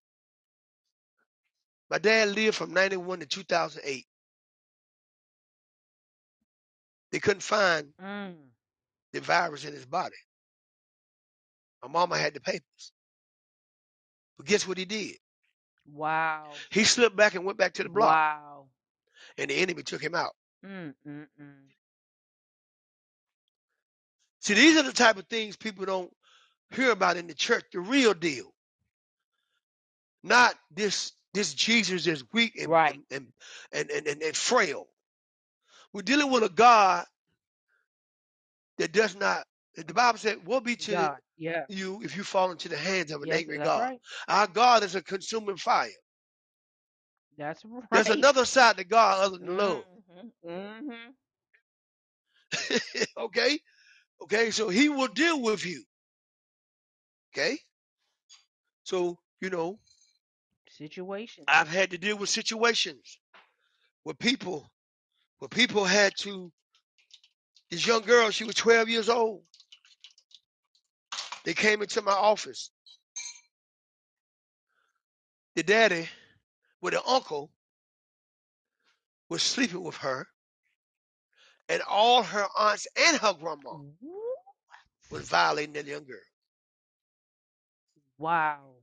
[1.92, 4.08] My dad lived from 91 to 2008.
[7.12, 8.52] They couldn't find Mm.
[9.14, 10.18] the virus in his body.
[11.84, 12.94] My mama had the papers.
[14.38, 15.18] But guess what he did?
[15.86, 16.66] Wow.
[16.72, 18.70] He slipped back and went back to the block, Wow.
[19.38, 20.36] and the enemy took him out.
[20.66, 21.70] Mm, mm, mm.
[24.42, 26.16] See, these are the type of things people don't
[26.72, 28.54] hear about in the church, the real deal.
[30.24, 33.00] Not this this Jesus is weak and Right.
[33.12, 33.28] and,
[33.72, 34.88] and, and, and, and frail.
[35.94, 37.06] We're dealing with a God
[38.78, 39.44] that does not
[39.76, 41.18] the Bible said, Woe be to God.
[41.38, 41.64] Yeah.
[41.70, 43.82] you if you fall into the hands of an Yes, angry that's God.
[43.82, 44.00] right.
[44.28, 45.90] Our God is a consuming fire.
[47.38, 47.84] That's right.
[47.92, 49.84] There's another side to God other than love.
[50.48, 51.10] Mm-hmm.
[53.18, 53.60] okay?
[54.24, 55.84] Okay, so he will deal with you.
[57.34, 57.58] Okay?
[58.84, 59.80] So, you know,
[60.82, 61.44] Situation.
[61.48, 63.20] I've had to deal with situations
[64.02, 64.72] where people
[65.38, 66.52] where people had to
[67.70, 69.44] this young girl, she was 12 years old.
[71.44, 72.72] They came into my office.
[75.56, 76.10] The daddy
[76.82, 77.52] with the uncle
[79.30, 80.28] was sleeping with her,
[81.70, 83.78] and all her aunts and her grandma
[85.12, 86.18] was violating that young girl.
[88.18, 88.81] Wow.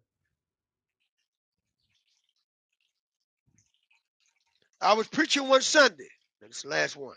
[4.81, 6.09] I was preaching one Sunday.
[6.41, 7.17] That's the last one.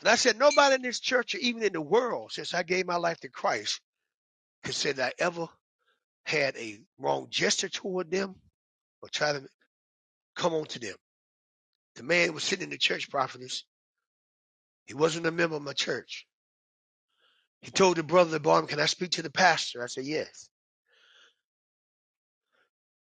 [0.00, 2.86] And I said, nobody in this church or even in the world, since I gave
[2.86, 3.80] my life to Christ,
[4.64, 5.46] could say that I ever
[6.24, 8.34] had a wrong gesture toward them
[9.02, 9.42] or try to
[10.36, 10.96] come on to them.
[11.96, 13.64] The man was sitting in the church prophetess.
[14.86, 16.26] He wasn't a member of my church.
[17.62, 19.82] He told the brother that brought him, Can I speak to the pastor?
[19.82, 20.48] I said, Yes.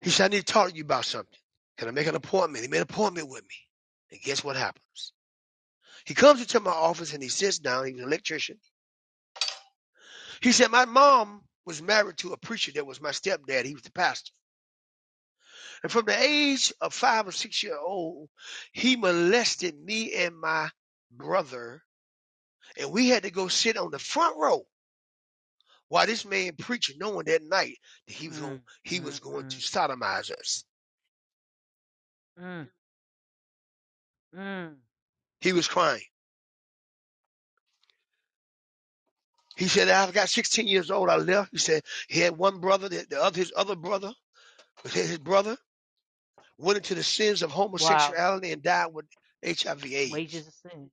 [0.01, 1.39] He said, I need to talk to you about something.
[1.77, 2.65] Can I make an appointment?
[2.65, 3.57] He made an appointment with me.
[4.13, 5.13] And guess what happens?
[6.05, 7.87] He comes into my office and he sits down.
[7.87, 8.59] He's an electrician.
[10.41, 13.65] He said, My mom was married to a preacher that was my stepdad.
[13.65, 14.33] He was the pastor.
[15.83, 18.29] And from the age of five or six years old,
[18.73, 20.71] he molested me and my
[21.11, 21.83] brother.
[22.79, 24.67] And we had to go sit on the front row
[25.89, 27.77] while this man preaching, knowing that night
[28.07, 29.61] that he was going, mm, he was mm, going to mm.
[29.61, 30.65] sodomize us.
[32.41, 32.69] Mm.
[34.37, 34.75] Mm.
[35.41, 36.03] He was crying.
[39.57, 41.09] He said, I got 16 years old.
[41.09, 41.51] I left.
[41.53, 44.13] He said he had one brother, the, the other his other brother,
[44.85, 45.57] his brother
[46.59, 49.07] went into the sins of homosexuality and died with
[49.45, 50.13] HIV AIDS.
[50.13, 50.91] Wages of sin.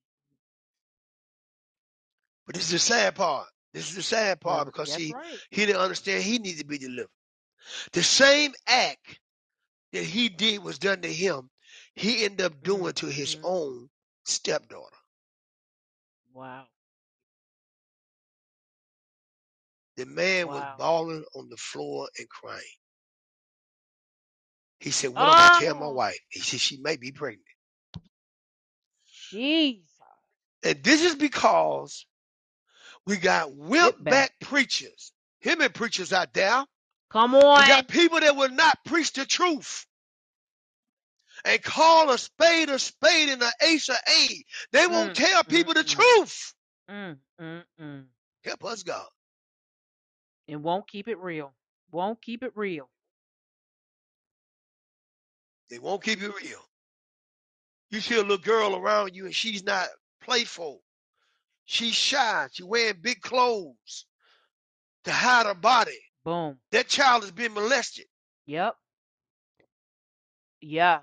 [2.46, 3.48] But this is the sad part.
[3.74, 5.40] This is the sad part Yeah, because that's he right.
[5.50, 7.10] he didn't understand he needed to be delivered.
[7.94, 9.20] The same act
[9.94, 11.50] that he did was done to him.
[11.96, 13.44] He ended up doing to his Mhm.
[13.44, 13.90] own
[14.26, 14.96] stepdaughter.
[16.34, 16.68] Wow.
[19.98, 20.78] The man was Wow.
[20.78, 22.62] bawling on the floor and crying.
[24.80, 26.20] He said, What am I tell my Oh, wife?
[26.30, 27.46] He said she may be pregnant.
[29.06, 29.92] Jesus.
[30.64, 32.06] And this is because
[33.06, 34.30] we got whipped Whip back.
[34.30, 35.14] back preachers.
[35.40, 36.66] Him and preachers out there.
[37.12, 37.64] Come on.
[37.66, 39.86] got people that will not preach the truth
[41.46, 44.46] and call a spade a spade and an ace a a.
[44.72, 46.54] They won't Mm, tell mm, people the mm, truth.
[46.90, 48.06] mm, mm, mm.
[48.44, 49.08] Help us, God.
[50.48, 51.54] And won't keep it real.
[51.92, 52.90] Won't keep it real.
[55.70, 56.62] They won't keep it real.
[57.90, 59.88] You see a little girl around you and she's not
[60.22, 60.84] playful.
[61.66, 62.48] She's shy.
[62.52, 64.06] She's wearing big clothes
[65.06, 66.00] to hide her body.
[66.24, 66.58] Boom.
[66.72, 68.06] That child has been molested.
[68.46, 68.76] Yep.
[70.62, 71.00] Yeah.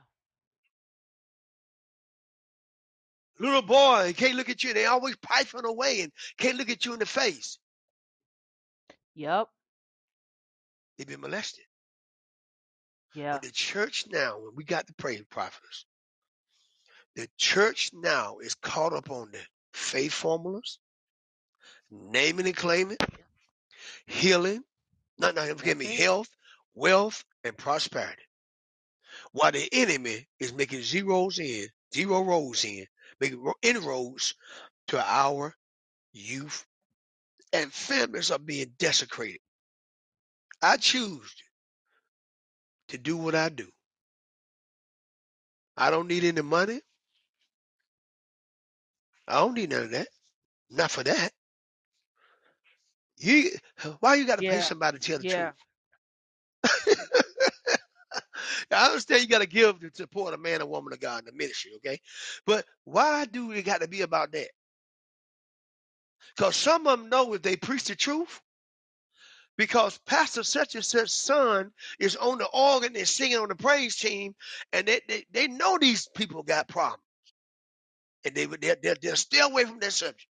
[3.40, 4.74] Little boy, can't look at you.
[4.74, 7.59] They always piping away and can't look at you in the face.
[9.15, 9.49] Yep.
[10.97, 11.65] They've been molested.
[13.15, 13.32] Yeah.
[13.32, 15.86] But the church now, when we got the praise prophets,
[17.16, 19.40] the church now is caught up on the
[19.73, 20.78] faith formulas,
[21.90, 22.99] naming and claiming,
[24.07, 24.62] healing,
[25.19, 26.28] not, not give me, health,
[26.74, 28.23] wealth, and prosperity.
[29.32, 32.86] While the enemy is making zeros in, zero rolls in,
[33.20, 34.35] making inroads
[34.89, 35.55] to our
[36.12, 36.65] youth,
[37.53, 39.40] and families are being desecrated.
[40.62, 41.35] I choose
[42.89, 43.69] to do what I do.
[45.77, 46.81] I don't need any money.
[49.28, 50.09] I don't need none of that.
[50.70, 51.32] Not for that.
[53.19, 53.51] You,
[54.01, 54.61] why you got to pay Yeah.
[54.61, 55.24] somebody to tell the Yeah.
[55.24, 55.55] truth?
[58.73, 61.24] I understand you got to give to support a man or woman of God in
[61.27, 62.01] the ministry, okay?
[62.47, 64.49] But why do it got to be about that?
[66.36, 68.43] Because some of them know if they preach the truth,
[69.59, 73.97] because Pastor such and such son is on the organ and singing on the praise
[73.97, 74.36] team,
[74.73, 77.03] and they, they, they know these people got problems.
[78.24, 78.61] And they would
[79.03, 80.27] they'll stay away from that subject.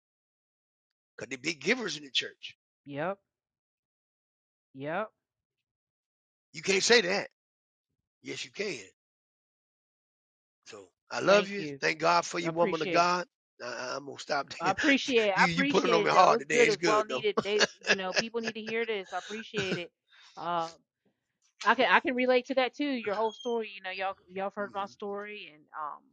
[1.17, 2.56] Because they big givers in the church.
[2.87, 3.19] Yep.
[4.75, 5.11] Yep.
[6.53, 7.29] You can't say that.
[8.23, 8.83] Yes, you can.
[10.65, 11.67] So I love Thank you.
[11.67, 11.79] you.
[11.81, 12.91] Thank God for you, woman of.
[12.91, 13.27] God.
[13.63, 14.71] I, I'm gonna stop I there.
[14.71, 15.35] appreciate it.
[15.37, 16.65] I You you put it appreciate on it my heart today.
[16.65, 17.23] It's well good though.
[17.23, 17.37] needed.
[17.43, 19.13] They, you know, people need to hear this.
[19.13, 19.91] I appreciate it.
[20.37, 20.71] Um,
[21.65, 22.85] I can I can relate to that too.
[22.85, 23.71] Your whole story.
[23.75, 24.87] You know, y'all y'all heard my Mhm.
[24.87, 26.03] story, and um,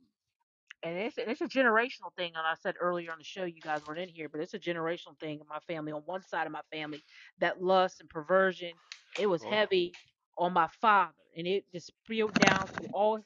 [0.85, 2.33] and it's it's a generational thing.
[2.37, 4.61] And I said earlier on the show, you guys weren't in here, but it's a
[4.61, 5.93] generational thing in my family.
[5.93, 7.05] On one side of my family,
[7.41, 8.75] that lust and perversion,
[9.17, 9.99] it was Oh, heavy
[10.39, 13.21] on my father, and it just spilled down to all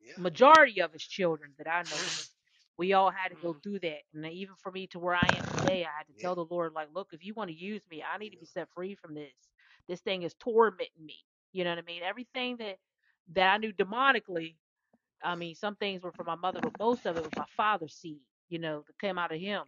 [0.00, 0.14] yeah.
[0.16, 2.14] majority of his children that I know.
[2.78, 3.62] We all had to go Mhm.
[3.62, 6.20] through that, and even for me to where I am today, I had to Yeah.
[6.20, 8.46] tell the Lord, like, look, if you want to use me, I need to be
[8.46, 9.32] set free from this.
[9.88, 11.16] This thing is tormenting me.
[11.52, 12.02] You know what I mean?
[12.02, 12.78] Everything that
[13.34, 14.56] that I knew demonically,
[15.22, 17.94] I mean, some things were from my mother, but most of it was my father's
[17.94, 19.62] seed, you know, that came out of him.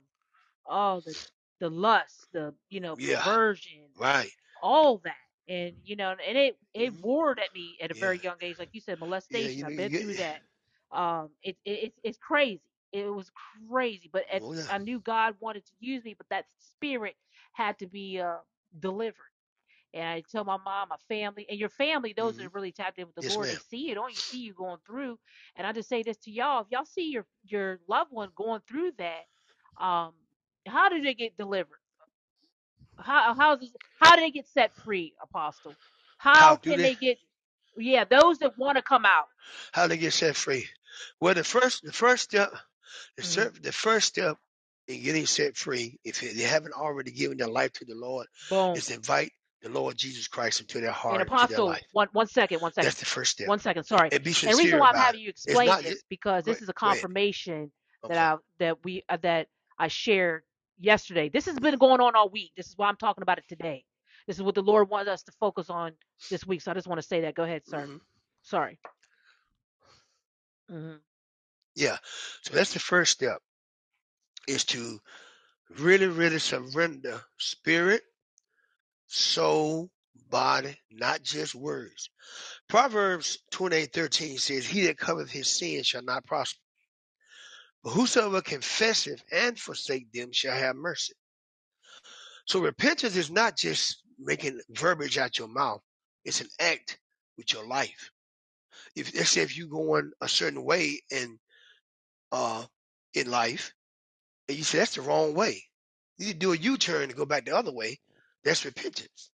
[0.68, 1.16] Oh, the
[1.60, 3.24] the lust, the you know, Yeah.
[3.24, 4.32] perversion, Right.
[4.60, 5.14] all that.
[5.48, 7.02] And you know, and it it Mhm.
[7.02, 8.00] roared at me at a Yeah.
[8.00, 8.98] very young age, like you said,
[9.30, 9.48] Yeah.
[9.48, 9.56] molestation.
[9.56, 10.00] You know, I've been get.
[10.00, 10.40] through that.
[10.92, 12.62] Um, it, it it's it's crazy.
[12.92, 13.30] It was
[13.68, 14.66] crazy, but at, Oh yeah.
[14.68, 17.16] I knew God wanted to use me, but that spirit
[17.52, 18.38] had to be uh
[18.80, 19.31] delivered.
[19.94, 22.72] And I tell my mom, my family, and your family, those that hmm are really
[22.72, 23.60] tapped in with the Yes, Lord, they ma'am.
[23.60, 25.18] see it on you, see you going through.
[25.56, 28.62] And I just say this to y'all: if y'all see your your loved one going
[28.68, 29.26] through that,
[29.84, 30.12] um,
[30.66, 31.80] how did they get delivered?
[32.98, 35.78] How how does how do they get set free, Apostle?
[36.18, 36.82] How How can they?
[36.82, 37.18] they get?
[37.76, 39.26] Yeah, those that want to come out.
[39.72, 40.66] How they get set free?
[41.20, 42.52] Well, the first the first step
[43.18, 44.38] the hmm ser- the first step
[44.88, 48.74] in getting set free, if they haven't already given their life to the Lord, Boom.
[48.74, 49.32] is invite
[49.62, 52.88] the Lord Jesus Christ into their And heart, their Apostle, one one second, one second,
[52.88, 53.48] That's the first step.
[53.48, 53.84] one second.
[53.84, 54.12] Sorry.
[54.12, 55.08] And be And the reason why I'm about it.
[55.08, 56.62] having you explain not this because this ahead.
[56.62, 57.72] is a confirmation
[58.08, 58.18] that Okay.
[58.18, 59.48] I that we uh, that
[59.78, 60.44] I shared
[60.78, 61.28] yesterday.
[61.30, 62.52] This has been going on all week.
[62.56, 63.84] This is why I'm talking about it today.
[64.26, 65.92] This is what the Lord wants us to focus on
[66.30, 66.62] this week.
[66.62, 67.34] So I just want to say that.
[67.36, 67.88] Go ahead, sir.
[67.88, 67.96] hmm
[68.42, 68.78] Sorry.
[70.70, 70.94] hmm
[71.76, 71.98] Yeah.
[72.42, 73.38] So that's the first step
[74.48, 75.00] is to
[75.78, 78.02] really, really surrender spirit,
[79.12, 79.90] soul,
[80.30, 82.10] body, not just words.
[82.68, 86.58] Proverbs twenty-eight thirteen says, He that covereth his sin shall not prosper.
[87.84, 91.14] But whosoever confesseth and forsake them shall have mercy.
[92.46, 95.80] So repentance is not just making verbiage out your mouth.
[96.24, 96.98] It's an act
[97.36, 98.10] with your life.
[98.94, 101.38] If let's say if you going a certain way in
[102.30, 102.64] uh
[103.14, 103.74] in life
[104.48, 105.62] and you say that's the wrong way.
[106.18, 107.98] You need to do a U-turn and go back the other way.
[108.44, 109.30] That's repentance.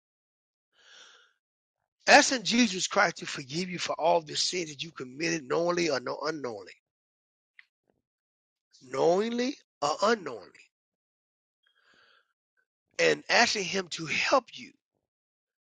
[2.07, 5.99] Asking Jesus Christ to forgive you for all the sins that you committed knowingly or
[5.99, 6.73] no unknowingly.
[8.89, 10.51] Knowingly or unknowingly.
[12.99, 14.71] And asking him to help you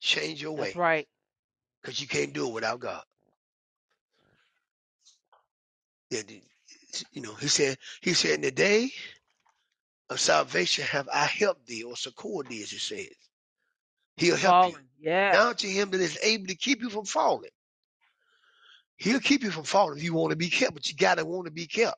[0.01, 0.75] change your That's way.
[0.75, 1.07] right.
[1.81, 3.03] Because you can't do it without God.
[6.11, 6.43] Yeah, the-
[7.13, 8.91] you know, he said, he said, in the day
[10.11, 13.15] of salvation have I helped thee or succored thee, as it says.
[14.17, 14.71] He'll help you.
[14.73, 14.87] Fallen.
[14.99, 15.33] Yes.
[15.33, 17.49] Now to him that is able to keep you from falling.
[18.97, 21.45] He'll keep you from falling if you want to be kept, but you gotta want
[21.45, 21.97] to be kept.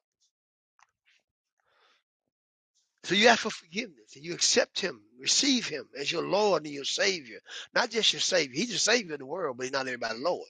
[3.06, 6.73] So you ask for forgiveness and you accept him, receive him as your Lord and
[6.73, 7.40] your Savior.
[7.73, 8.56] Not just your Savior.
[8.56, 10.48] He's the Savior of the world, but he's not everybody's Lord.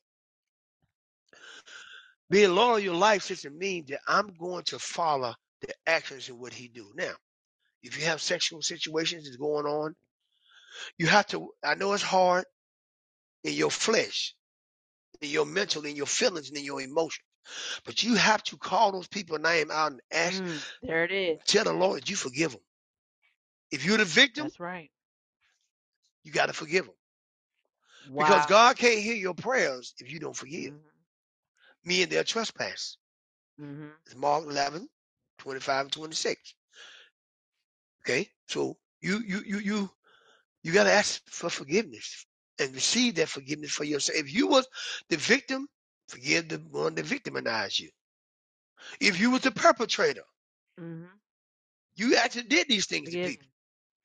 [2.30, 6.38] Being Lord of your life doesn't mean that I'm going to follow the actions of
[6.38, 6.92] what he do.
[6.94, 7.14] Now,
[7.84, 9.96] if you have sexual situations that's going on,
[10.98, 12.46] you have to, I know it's hard
[13.44, 14.36] in your flesh,
[15.22, 17.26] in your mental, in your feelings, and in your emotions.
[17.86, 21.40] But you have to call those people name out and ask, Mm, there it is.
[21.46, 22.62] tell the Lord that you forgive them.
[23.72, 24.92] If you're the victim, That's right.
[26.24, 26.96] you got to forgive them.
[28.18, 30.72] Because God can't hear your prayers if you don't forgive.
[30.72, 30.78] hmm
[31.86, 32.98] Me and their trespass.
[33.60, 34.90] hmm It's Mark 11,
[35.40, 36.56] 25 and 26.
[38.06, 38.30] Okay?
[38.48, 39.90] So you, you, you, you,
[40.64, 42.26] you got to ask for forgiveness
[42.60, 44.18] and receive that forgiveness for yourself.
[44.20, 44.68] If you was
[45.10, 45.68] the victim,
[46.08, 47.90] forgive the one that victimized you.
[49.00, 50.24] If you was the perpetrator,
[50.78, 51.06] hmm
[51.96, 53.48] you actually did these things to Forgive people.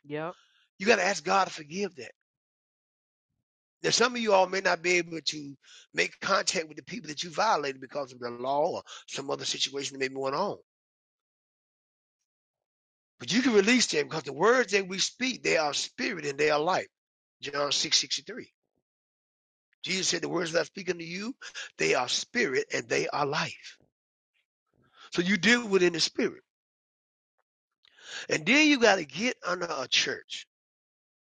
[0.05, 0.35] Yep.
[0.79, 2.13] You got to ask God to forgive that.
[3.83, 5.57] Now, some of you all may not be able to
[5.95, 9.45] make contact with the people that you violated because of the law or some other
[9.45, 10.59] situation that may be going on.
[13.19, 16.39] But you can release them because the words that we speak, they are spirit and
[16.39, 16.89] they are life.
[17.43, 18.53] John 6 63.
[19.83, 21.35] Jesus said, The words that I speak unto you,
[21.79, 23.79] they are spirit and they are life.
[25.13, 26.43] So you deal with it in the spirit.
[28.29, 30.47] And then you got to get under a church,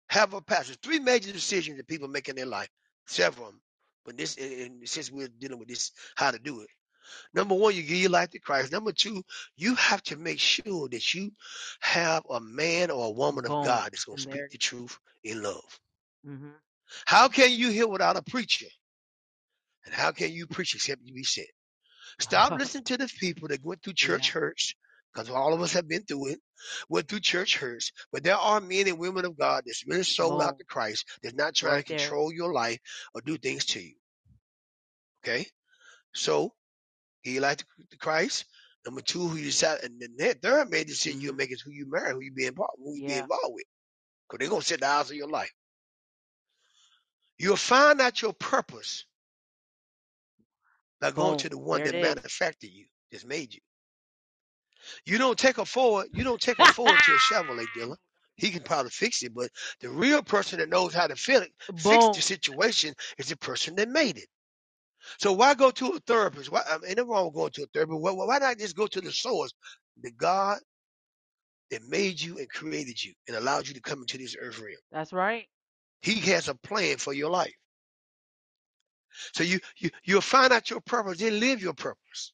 [0.09, 0.75] have a pastor.
[0.81, 2.69] Three major decisions that people make in their life,
[3.07, 3.61] several of them.
[4.05, 6.69] But this, and since we're dealing with this, how to do it.
[7.33, 8.71] Number one, you give your life to Christ.
[8.71, 9.23] Number two,
[9.55, 11.31] you have to make sure that you
[11.79, 13.61] have a man or a woman of Boom.
[13.61, 15.79] God that's going to speak the truth in love.
[16.23, 16.49] hmm
[17.05, 18.67] How can you hear without a preacher?
[19.85, 21.47] And how can you preach except you be sent?
[22.19, 24.07] Stop listening to the people that went through yeah.
[24.07, 24.73] church hurts,
[25.13, 26.39] because all of us have been through it,
[26.89, 27.91] went through church hurts.
[28.11, 30.59] But there are men and women of God that's really sold out Boom.
[30.59, 31.97] to Christ, that's not trying Right to there.
[31.97, 32.79] control your life
[33.13, 33.95] or do things to you.
[35.23, 35.47] Okay?
[36.13, 36.53] So,
[37.23, 38.45] give your life to to Christ.
[38.85, 41.71] Number two, who you decide, and then that third major decision you'll make is who
[41.71, 43.19] you marry, who you be involved, who you be Yeah.
[43.19, 43.65] involved with.
[44.29, 45.51] Because they're gonna set the hours of your life.
[47.37, 49.05] You'll find out your purpose
[50.99, 51.37] by going Boom.
[51.37, 52.15] to the one There that it is.
[52.15, 53.61] manufactured you, that's made you.
[55.05, 57.97] You don't take a Ford, you don't take a Ford to a Chevrolet dealer.
[58.35, 62.09] He can probably fix it, but the real person that knows how to fix fix
[62.09, 62.09] Boom.
[62.09, 64.27] the situation is the person that made it.
[65.19, 66.51] So why go to a therapist?
[66.51, 67.99] Why, I mean, ain't wrong with going to a therapist.
[67.99, 69.53] Why, why not just go to the source,
[70.01, 70.59] the God
[71.71, 74.75] that made you and created you and allowed you to come into this earth realm?
[74.91, 75.45] That's right.
[76.01, 77.53] He has a plan for your life.
[79.33, 82.33] So you you you'll find out your purpose, then live your purpose.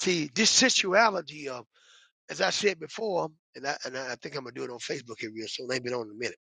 [0.00, 1.66] See, this sensuality of,
[2.30, 5.18] as I said before, and I and I think I'm gonna do it on Facebook
[5.18, 5.68] here real soon.
[5.70, 6.38] I ain't been on in a minute.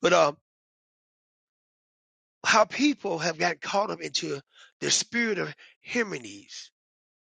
[0.00, 0.36] But um,
[2.44, 4.40] how people have got caught up into
[4.80, 5.54] the spirit of
[5.86, 6.70] Hymenes.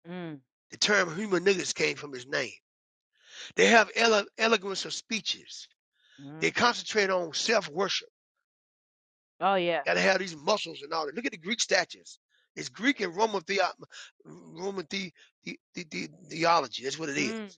[0.08, 0.40] Mm.
[0.70, 2.52] The term human niggas came from his name.
[3.56, 5.68] They have ele- eloquence of speeches.
[6.40, 6.54] They Mm.
[6.54, 8.08] concentrate on self worship.
[9.40, 9.82] Oh yeah.
[9.84, 11.14] Got to have these muscles and all that.
[11.14, 12.18] Look at the Greek statues.
[12.56, 13.70] It's Greek and Roman, theo-
[14.24, 15.12] Roman the,
[15.44, 16.82] the, the, the, theology.
[16.82, 17.32] That's what it is.
[17.32, 17.56] Mm.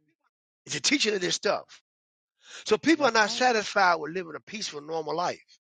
[0.66, 1.80] It's a teaching of this stuff.
[2.66, 5.58] So people are not satisfied with living a peaceful, normal life.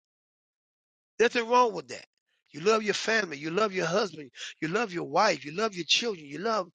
[1.21, 2.07] Nothing wrong with that.
[2.53, 3.39] You love your family.
[3.39, 4.31] You love your husband.
[4.63, 5.45] You love your wife.
[5.45, 6.27] You love your children.
[6.27, 6.69] You love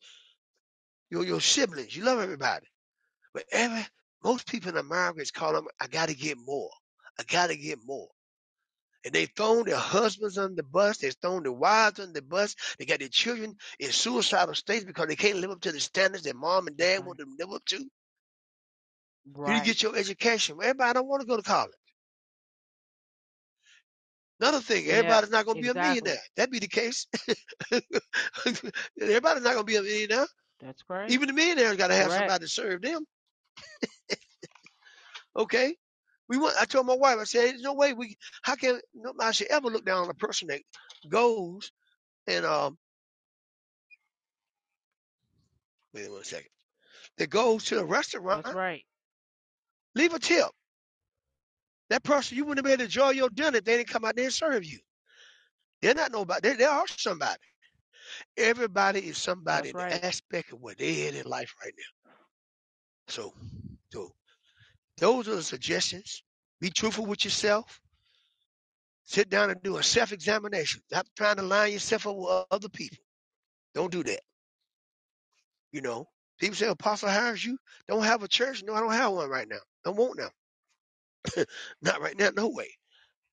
[1.12, 1.96] your, your siblings.
[1.96, 2.68] You love everybody.
[3.34, 3.86] But every
[4.24, 6.72] most people in America is calling them, I gotta get more.
[7.20, 8.10] I gotta get more.
[9.06, 12.56] And they thrown their husbands on the bus, they thrown their wives on the bus,
[12.80, 16.26] they got their children in suicidal states because they can't live up to the standards
[16.26, 17.06] that mom and dad Right.
[17.06, 17.86] want them to live up to.
[19.46, 19.62] You Right.
[19.62, 20.58] get your education.
[20.62, 21.74] Everybody don't want to go to college.
[24.44, 24.96] Another thing, Yeah.
[24.98, 25.82] everybody's not gonna be a Exactly.
[25.82, 26.22] millionaire.
[26.36, 27.08] That'd be the case.
[29.02, 30.28] everybody's not gonna be a millionaire.
[30.60, 31.12] That's correct.
[31.12, 32.18] Even the millionaires gotta have Correct.
[32.18, 33.06] somebody to serve them.
[35.36, 35.76] Okay.
[36.30, 36.56] We want.
[36.60, 37.18] I told my wife.
[37.20, 38.18] I said, "There's no way we.
[38.44, 40.62] How can nobody should ever look down on a person that
[41.10, 41.72] goes
[42.28, 42.78] and um.
[45.94, 46.50] Wait one second.
[47.18, 48.86] That goes to a restaurant, That's right.
[49.96, 50.48] leave a tip.
[51.90, 54.16] That person, you wouldn't be able to enjoy your dinner if they didn't come out
[54.16, 54.80] there and serve you.
[55.82, 56.50] They're not nobody.
[56.50, 57.40] They, they are somebody.
[58.38, 60.02] Everybody is somebody That's in right.
[60.02, 62.12] the aspect of what they in in life right now.
[63.08, 63.34] So,
[63.92, 64.14] so
[64.98, 66.24] those are the suggestions.
[66.62, 67.82] Be truthful with yourself.
[69.06, 70.82] Sit down and do a self-examination.
[70.88, 73.00] Stop trying to line yourself up with other people.
[73.76, 74.22] Don't do that.
[75.72, 76.08] You know,
[76.40, 77.58] people say Apostle Harris, you
[77.88, 78.64] don't have a church.
[78.64, 79.58] No, I don't have one right now.
[79.86, 80.30] I won't now.
[81.82, 82.70] Not right now, no way.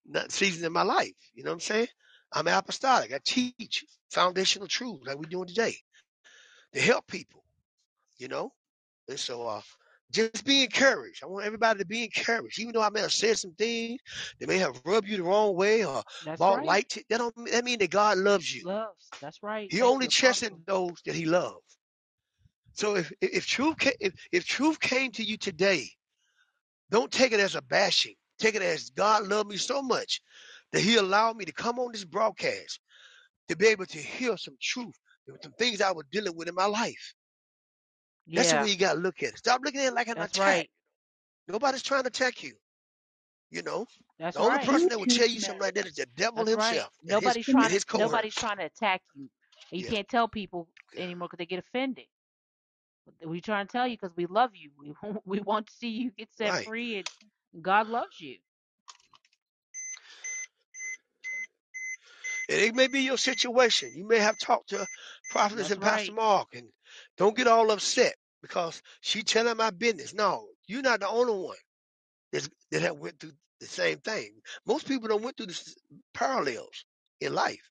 [0.06, 1.14] Not season in my life.
[1.34, 1.88] You know what I'm saying?
[2.32, 3.12] I'm apostolic.
[3.12, 5.76] I teach foundational truths like we're doing today
[6.74, 7.44] to help people,
[8.18, 8.52] you know?
[9.08, 9.62] And so uh
[10.12, 11.24] just be encouraged.
[11.24, 12.60] I want everybody to be encouraged.
[12.60, 14.00] Even though I may have said some things
[14.40, 16.64] that may have rubbed you the wrong way or That's brought right.
[16.64, 18.64] light to that don't that mean that God loves you.
[18.64, 19.14] Loves.
[19.20, 19.70] That's right.
[19.70, 20.64] He Thank only chastens Apostle.
[20.66, 21.78] those that he loves.
[22.74, 25.90] So if if if truth ca- if, if truth came to you today,
[26.90, 28.14] don't take it as a bashing.
[28.38, 30.20] Take it as God loved me so much
[30.72, 32.80] that He allowed me to come on this broadcast
[33.48, 34.98] to be able to hear some truth,
[35.42, 37.14] some things I was dealing with in my life.
[38.34, 38.58] That's the Yeah.
[38.58, 39.38] way you gotta look at it.
[39.38, 40.66] Stop looking at it like an That's attack.
[40.66, 40.70] right.
[41.48, 42.54] Nobody's trying to attack you.
[43.50, 43.86] You know,
[44.18, 44.60] That's the only right.
[44.60, 46.84] person that would tell you something like that is the devil That's right.
[46.84, 47.96] himself and his Nobody's and trying his to.
[47.96, 48.36] Nobody's cohorts.
[48.36, 49.28] trying to attack you.
[49.70, 49.86] And you Yeah.
[49.86, 52.06] can't tell people anymore because they get offended.
[53.26, 54.70] We trying to tell you because we love you.
[54.78, 54.94] We
[55.26, 56.64] we want to see you get set Right.
[56.64, 57.08] free, and
[57.62, 58.38] God loves you.
[62.48, 63.92] And it may be your situation.
[63.96, 64.88] You may have talked to
[65.30, 66.14] Prophetess That's and Pastor right.
[66.14, 66.68] Mark, and
[67.18, 70.14] don't get all upset because she telling my business.
[70.14, 71.56] No, you're not the only one
[72.32, 74.32] that's, that have went through the same thing.
[74.66, 75.74] Most people don't went through the
[76.14, 76.84] parallels
[77.20, 77.70] in life.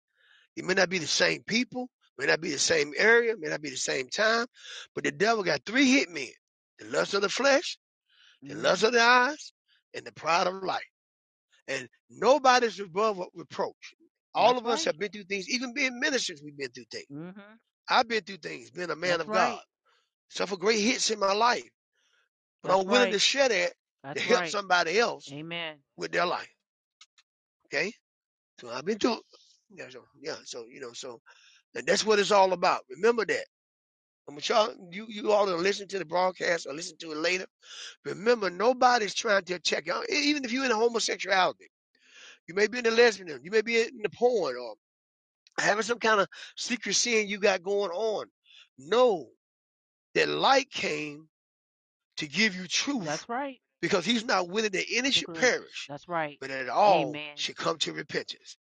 [0.57, 1.90] It may not be the same people,
[2.20, 4.48] may not be the same area, may not be the same time,
[4.96, 6.30] but the devil got three hit men:
[6.80, 7.80] the lust of the flesh,
[8.48, 9.54] the lust hmm of the eyes,
[9.96, 10.84] and the pride of life.
[11.68, 13.96] And nobody's above reproach.
[14.36, 14.86] All That's of us right.
[14.86, 17.08] have been through things, even being ministers, we've been through things.
[17.12, 17.32] hmm
[17.90, 19.62] I've been through things, being a man That's of God,
[20.30, 21.70] suffered great hits in my life,
[22.64, 23.74] but That's I'm willing to share that
[24.16, 24.48] to help right.
[24.48, 25.78] somebody else Amen.
[25.98, 26.50] with their life.
[27.68, 27.94] Okay,
[28.60, 29.20] so I've been through,
[29.72, 31.22] yeah, so yeah, so you know, so
[31.76, 32.82] and that's what it's all about.
[32.90, 33.46] Remember that.
[34.28, 37.46] I'm y'all, you you all to listen to the broadcast or listen to it later.
[38.06, 40.04] Remember, nobody's trying to attack you.
[40.12, 41.70] E- Even if you're in homosexuality,
[42.48, 44.76] you may be in the lesbian, you may be in the porn, or
[45.60, 46.28] having some kind of
[46.58, 48.28] secret sin you got going on.
[48.78, 49.28] Know
[50.16, 51.28] that light came
[52.18, 53.58] to give you truth That's right.
[53.82, 56.38] because he's not willing that any should perish, That's right.
[56.41, 57.36] but that all Amen.
[57.36, 58.58] should come to repentance.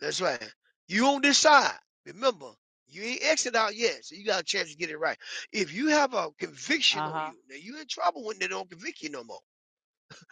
[0.00, 0.42] That's right.
[0.90, 1.72] You on this side.
[2.06, 2.48] Remember,
[2.88, 5.18] you ain't exit out yet, so you got a chance to get it right.
[5.52, 7.08] If you have a conviction Uh-huh.
[7.08, 9.40] on you, now you in trouble when they don't convict you no more.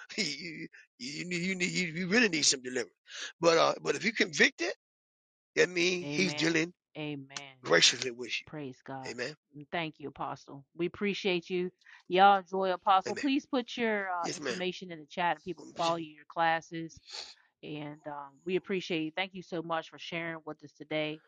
[0.18, 0.68] you,
[0.98, 2.92] you, need, you need, you, really need some deliverance.
[3.40, 4.72] But uh, but if you convicted,
[5.56, 6.34] that means he's Amen.
[6.34, 7.56] dealing Amen.
[7.64, 8.46] graciously with you.
[8.46, 9.10] Praise God.
[9.10, 9.34] Amen.
[9.56, 10.64] And Thank you, Apostle.
[10.76, 11.70] We appreciate you.
[12.08, 13.12] Y'all enjoy Apostle.
[13.12, 13.22] Amen.
[13.22, 14.54] Please put your uh, Yes, ma'am.
[14.54, 16.98] information in the chat and people can follow you your classes.
[17.62, 19.12] And um, we appreciate you.
[19.16, 21.20] Thank you so much for sharing with us today.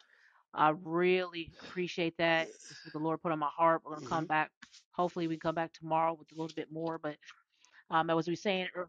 [0.54, 2.48] I really appreciate that.
[2.68, 3.82] This is what the Lord put on my heart.
[3.84, 4.26] We're gonna come Mhm.
[4.26, 4.50] back.
[4.92, 6.98] Hopefully, we can come back tomorrow with a little bit more.
[6.98, 7.16] But
[7.90, 8.88] um, as we were saying, ear-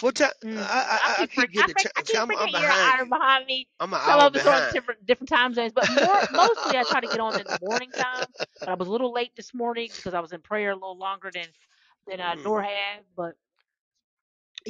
[0.00, 0.30] What time?
[0.44, 2.02] mm, I, I, I I, keep keep forget- I, getting the I.
[2.02, 3.06] Keep I'm, I'm forgetting you're an behind hour you.
[3.06, 3.68] behind me.
[3.80, 4.72] I'm an Some hour of us are on behind.
[4.72, 7.92] different different time zones, but more mostly I try to get on in the morning
[7.92, 8.28] time.
[8.60, 10.98] But I was a little late this morning because I was in prayer a little
[10.98, 11.48] longer than
[12.08, 12.44] than I Mm.
[12.44, 13.04] nor have.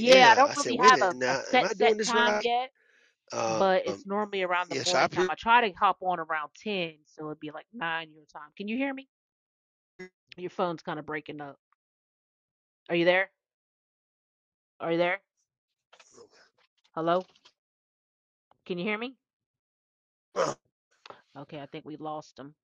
[0.03, 1.31] Yeah, I Yeah, don't I said, really wait a have a, minute a now.
[1.33, 2.45] Am set I set doing this time right?
[2.45, 2.71] yet.
[3.33, 5.31] Uh, but um, it's normally around the yes, I morning time.
[5.31, 8.51] I try to hop on around 10, so it'd be like 9 your time.
[8.57, 9.09] Can you hear me?
[10.37, 11.59] Your phone's kind of breaking up.
[12.89, 13.31] Are you there?
[14.81, 15.21] Are you there?
[16.95, 17.25] Hello?
[18.67, 19.17] Can you hear me?
[21.39, 22.55] Okay, I think we lost him.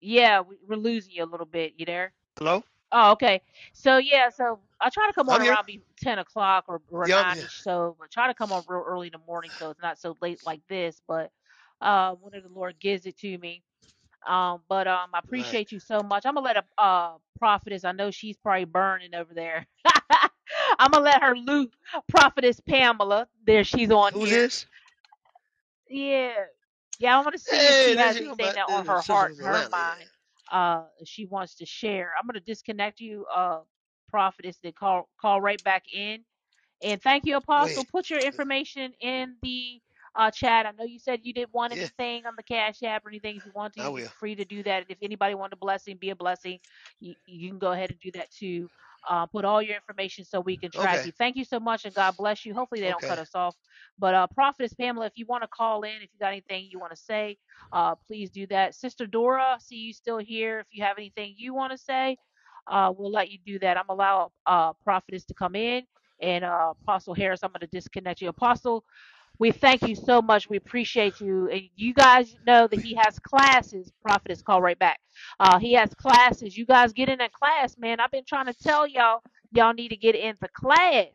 [0.00, 1.74] Yeah, we, we're losing you a little bit.
[1.76, 2.14] You there?
[2.38, 2.64] hello?
[2.92, 3.42] Oh, okay.
[3.72, 5.56] So yeah, so I try to come on I'm here.
[5.56, 7.46] around be 10 o'clock or, or Yeah, I'm 9 here.
[7.46, 7.62] ish.
[7.62, 10.16] So but try to come on real early in the morning so it's not so
[10.22, 11.00] late like this.
[11.06, 11.30] But
[11.80, 13.62] uh, whenever the Lord gives it to me.
[14.26, 15.58] Um, but um, I Right.
[15.58, 16.26] appreciate you so much.
[16.26, 17.84] I'm gonna let a uh prophetess.
[17.84, 19.66] I know she's probably burning over there.
[20.78, 21.72] I'm gonna let her loot
[22.08, 23.28] prophetess Pamela.
[23.46, 24.32] There, she's on Who's here.
[24.32, 24.66] this?
[25.88, 26.34] Yeah,
[26.98, 27.18] yeah.
[27.18, 29.62] I want to see if Hey, she has anything that on her heart and her
[29.62, 29.70] Atlanta.
[29.70, 30.08] Mind.
[30.52, 32.12] Uh, she wants to share.
[32.20, 33.60] I'm gonna disconnect you, uh,
[34.10, 34.58] prophetess.
[34.62, 36.24] Then call call right back in.
[36.82, 37.84] And thank you, Apostle.
[37.84, 37.86] ahead.
[37.86, 39.80] Put your information in the
[40.16, 40.66] uh, chat.
[40.66, 43.36] I know you said you didn't want Yeah, anything on the Cash App or anything.
[43.36, 44.10] If you want to, I you're will.
[44.10, 44.86] free to do that.
[44.88, 46.60] If anybody want a blessing, be a blessing.
[47.00, 48.70] You, you can go ahead and do that too.
[49.08, 51.08] Uh, put all your information so we can track Okay.
[51.08, 51.12] you.
[51.18, 52.54] Thank you so much, and God bless you.
[52.54, 53.56] Hopefully they don't cut us off.
[53.98, 56.78] But uh, Prophetess Pamela, if you want to call in, if you got anything you
[56.80, 57.38] want to say,
[57.72, 58.74] uh, please do that.
[58.74, 60.60] Sister Dora, see you still here.
[60.60, 62.18] If you have anything you want to say,
[62.70, 63.78] uh, we'll let you do that.
[63.78, 65.84] I'm allow uh, Prophetess to come in
[66.20, 68.28] and uh, Apostle Harris, I'm going to disconnect you.
[68.28, 68.84] Apostle,
[69.38, 70.48] we thank you so much.
[70.50, 71.48] We appreciate you.
[71.48, 73.92] And you guys know that he has classes.
[74.02, 75.00] Prophet is call right back.
[75.40, 76.56] Uh, he has classes.
[76.56, 78.00] You guys get in that class, man.
[78.00, 81.08] I've been trying to tell y'all, y'all need to get into class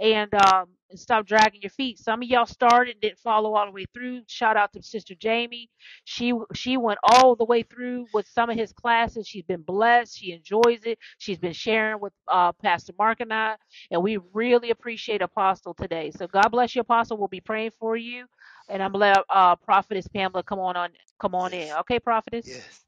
[0.00, 1.98] and um, and stop dragging your feet.
[1.98, 4.22] Some of y'all started and didn't follow all the way through.
[4.28, 5.70] Shout out to Sister Jamie.
[6.04, 9.28] She she went all the way through with some of his classes.
[9.28, 10.18] She's been blessed.
[10.18, 10.98] She enjoys it.
[11.18, 13.56] She's been sharing with uh, Pastor Mark and I,
[13.90, 16.12] and we really appreciate Apostle today.
[16.16, 17.18] So God bless you, Apostle.
[17.18, 18.26] We'll be praying for you,
[18.68, 21.72] and I'm let uh, Prophetess Pamela come on on come on in.
[21.80, 22.48] Okay, Prophetess.
[22.48, 22.84] Yes.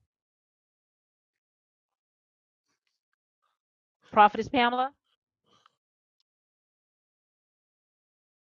[4.13, 4.93] Prophetess Pamela.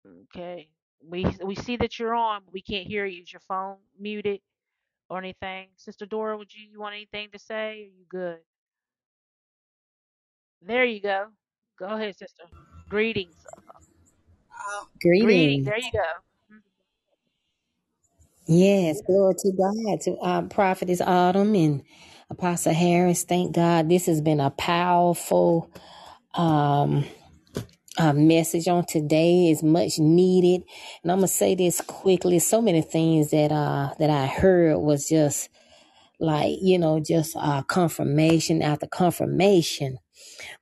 [0.06, 0.68] Okay.
[1.08, 3.22] We we see that you're on, but we can't hear you.
[3.22, 4.40] Is your phone muted
[5.10, 5.68] or anything?
[5.76, 7.82] Sister Dora, would you, you want anything to say?
[7.82, 8.38] Are you good?
[10.62, 11.26] There you go.
[11.78, 12.44] Go ahead, sister.
[12.90, 13.36] Greetings.
[15.20, 15.64] Greetings.
[15.64, 15.64] Greetings.
[15.64, 16.54] There you go.
[16.54, 16.62] Mhm.
[18.46, 21.82] Yes, glory to God, to uh, Prophetess Autumn and
[22.30, 23.24] Apostle Harris.
[23.24, 25.70] Thank God this has been a powerful
[26.34, 27.04] um,
[27.98, 29.50] uh, message on today.
[29.50, 30.64] is much needed.
[31.02, 32.38] And I'm to say this quickly.
[32.40, 35.50] So many things that uh, that I heard was just
[36.20, 39.98] like, you know, just uh, confirmation after confirmation.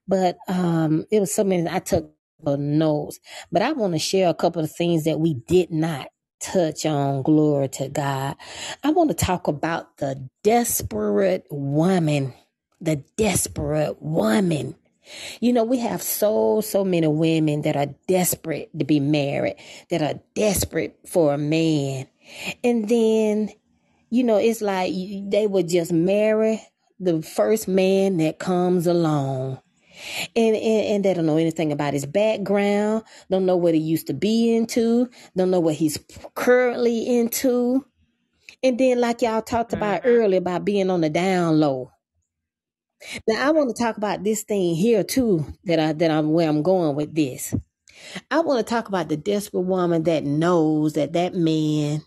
[0.06, 2.11] But um, it was so many, I took
[2.47, 3.20] a notes.
[3.52, 6.09] But I want to share a couple of things that we did not
[6.40, 7.23] touch on.
[7.23, 8.36] Glory to God.
[8.82, 12.35] I want to talk about the desperate woman.
[12.81, 14.77] The desperate woman.
[15.40, 19.56] You know, we have so, so many women that are desperate to be married,
[19.90, 22.06] that are desperate for a man.
[22.62, 23.51] And then,
[24.10, 24.93] you know, it's like
[25.28, 26.62] they would just marry
[26.98, 29.60] the first man that comes along
[30.36, 34.06] and, and and they don't know anything about his background, don't know what he used
[34.09, 35.98] to be into, don't know what he's
[36.35, 37.85] currently into.
[38.62, 40.06] And then, like y'all talked about Mhm.
[40.06, 41.90] earlier, about being on the down low.
[43.28, 45.47] Now, I want to talk about this thing here too.
[45.64, 47.55] That I that I'm where I'm going with this.
[48.31, 52.02] I want to talk about the desperate woman that knows that that man.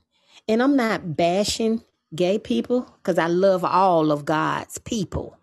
[0.47, 1.83] And I'm not bashing
[2.15, 5.37] gay people because I love all of God's people.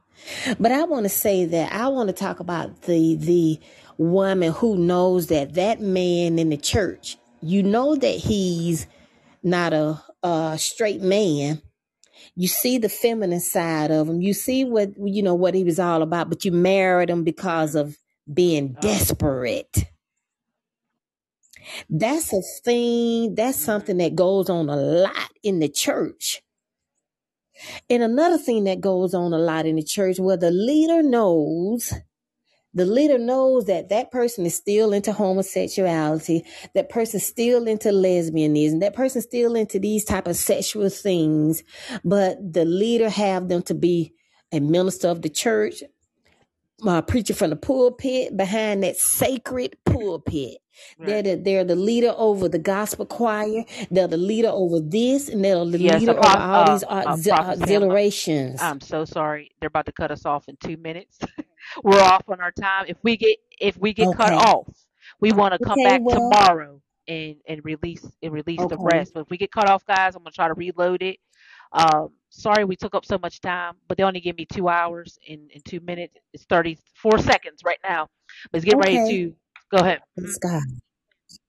[0.58, 3.60] But I want to say that I want to talk about the the
[3.98, 8.86] woman who knows that that man in the church, you know that he's
[9.42, 11.60] not a, a straight man.
[12.36, 14.20] You see the feminine side of him.
[14.20, 17.74] You see what you know what he was all about, but you married him because
[17.74, 17.96] of
[18.32, 18.80] being oh.
[18.80, 19.84] desperate.
[21.88, 23.64] That's a thing, that's mm-hmm.
[23.64, 26.42] something that goes on a lot in the church.
[27.88, 31.92] And another thing that goes on a lot in the church where the leader knows
[32.74, 36.44] the leader knows that that person is still into homosexuality
[36.74, 41.64] that person's still into lesbianism that person's still into these type of sexual things
[42.04, 44.14] but the leader have them to be
[44.52, 45.82] a minister of the church
[46.86, 50.58] uh, preaching from the pulpit behind that sacred pulpit
[50.98, 51.08] Right.
[51.08, 53.64] they're the, they're the leader over the gospel choir.
[53.90, 57.16] They're the leader over this, and they're the Yes, leader over all uh, these uh,
[57.16, 58.60] auxi- Prophet auxiliations.
[58.60, 59.50] I'm so sorry.
[59.60, 61.18] They're about to cut us off in two minutes.
[61.82, 62.86] We're off on our time.
[62.88, 64.68] If we get if we get cut off,
[65.20, 69.12] we want to come Okay, back well, tomorrow and and release and release the rest.
[69.14, 71.18] But if we get cut off, guys, I'm gonna try to reload it.
[71.72, 75.18] Um, sorry we took up so much time, but they only give me two hours
[75.26, 76.16] in in two minutes.
[76.32, 78.08] It's 34 seconds right now.
[78.52, 79.34] Let's get ready to
[79.70, 80.00] go ahead.
[80.16, 80.62] Praise God.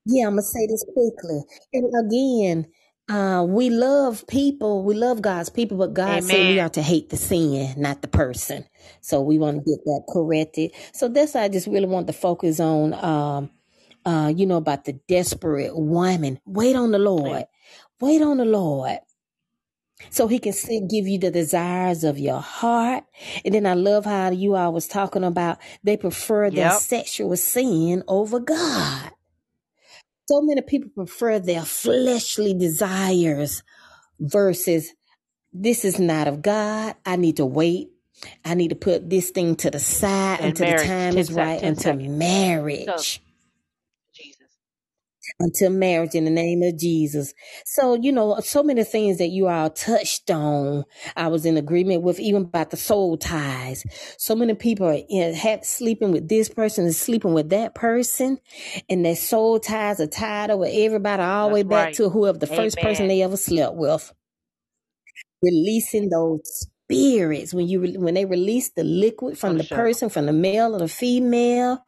[0.06, 1.42] Yeah, I'm gonna say this quickly.
[1.74, 2.68] And again,
[3.10, 6.60] uh, we love people, we love God's people, but God said we Amen.
[6.60, 8.66] are to hate the sin, not the person.
[9.02, 10.72] So we want to get that corrected.
[10.94, 13.52] So that's why I just really want to focus on um
[14.06, 16.40] uh, you know, about the desperate woman.
[16.46, 17.46] Wait on the Lord.
[18.02, 19.00] Wait on the Lord.
[20.12, 23.06] So he can still give you the desires of your heart.
[23.46, 26.72] And then I love how you all was talking about they prefer their Yep.
[26.72, 29.12] sexual sin over God.
[30.28, 33.64] So many people prefer their fleshly desires
[34.20, 34.92] versus
[35.54, 36.96] this is not of God.
[37.06, 37.90] I need to wait.
[38.44, 41.62] I need to put this thing to the side And until the time is right,
[41.62, 42.06] until seconds.
[42.06, 42.86] So, marriage.
[42.88, 43.20] Jesus.
[45.38, 47.34] Until marriage in the name of Jesus.
[47.66, 50.86] So, you know, so many things that you all touched on,
[51.18, 53.84] I was in agreement with, even about the soul ties.
[54.18, 58.38] So many people are in, have, sleeping with this person and sleeping with that person,
[58.90, 61.94] and their soul ties are tied over everybody all the way back right.
[61.96, 64.14] to whoever the first person they ever slept with.
[65.42, 69.78] Releasing those spirits when you when they release the liquid from For the sure.
[69.78, 71.84] person, from the male or the female,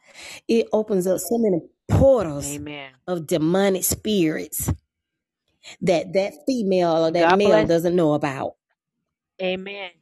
[0.49, 2.91] it opens up so many portals Amen.
[3.07, 4.72] of demonic spirits
[5.81, 7.68] that that female or that God male bless.
[7.68, 8.55] doesn't know about.
[9.41, 9.91] Amen.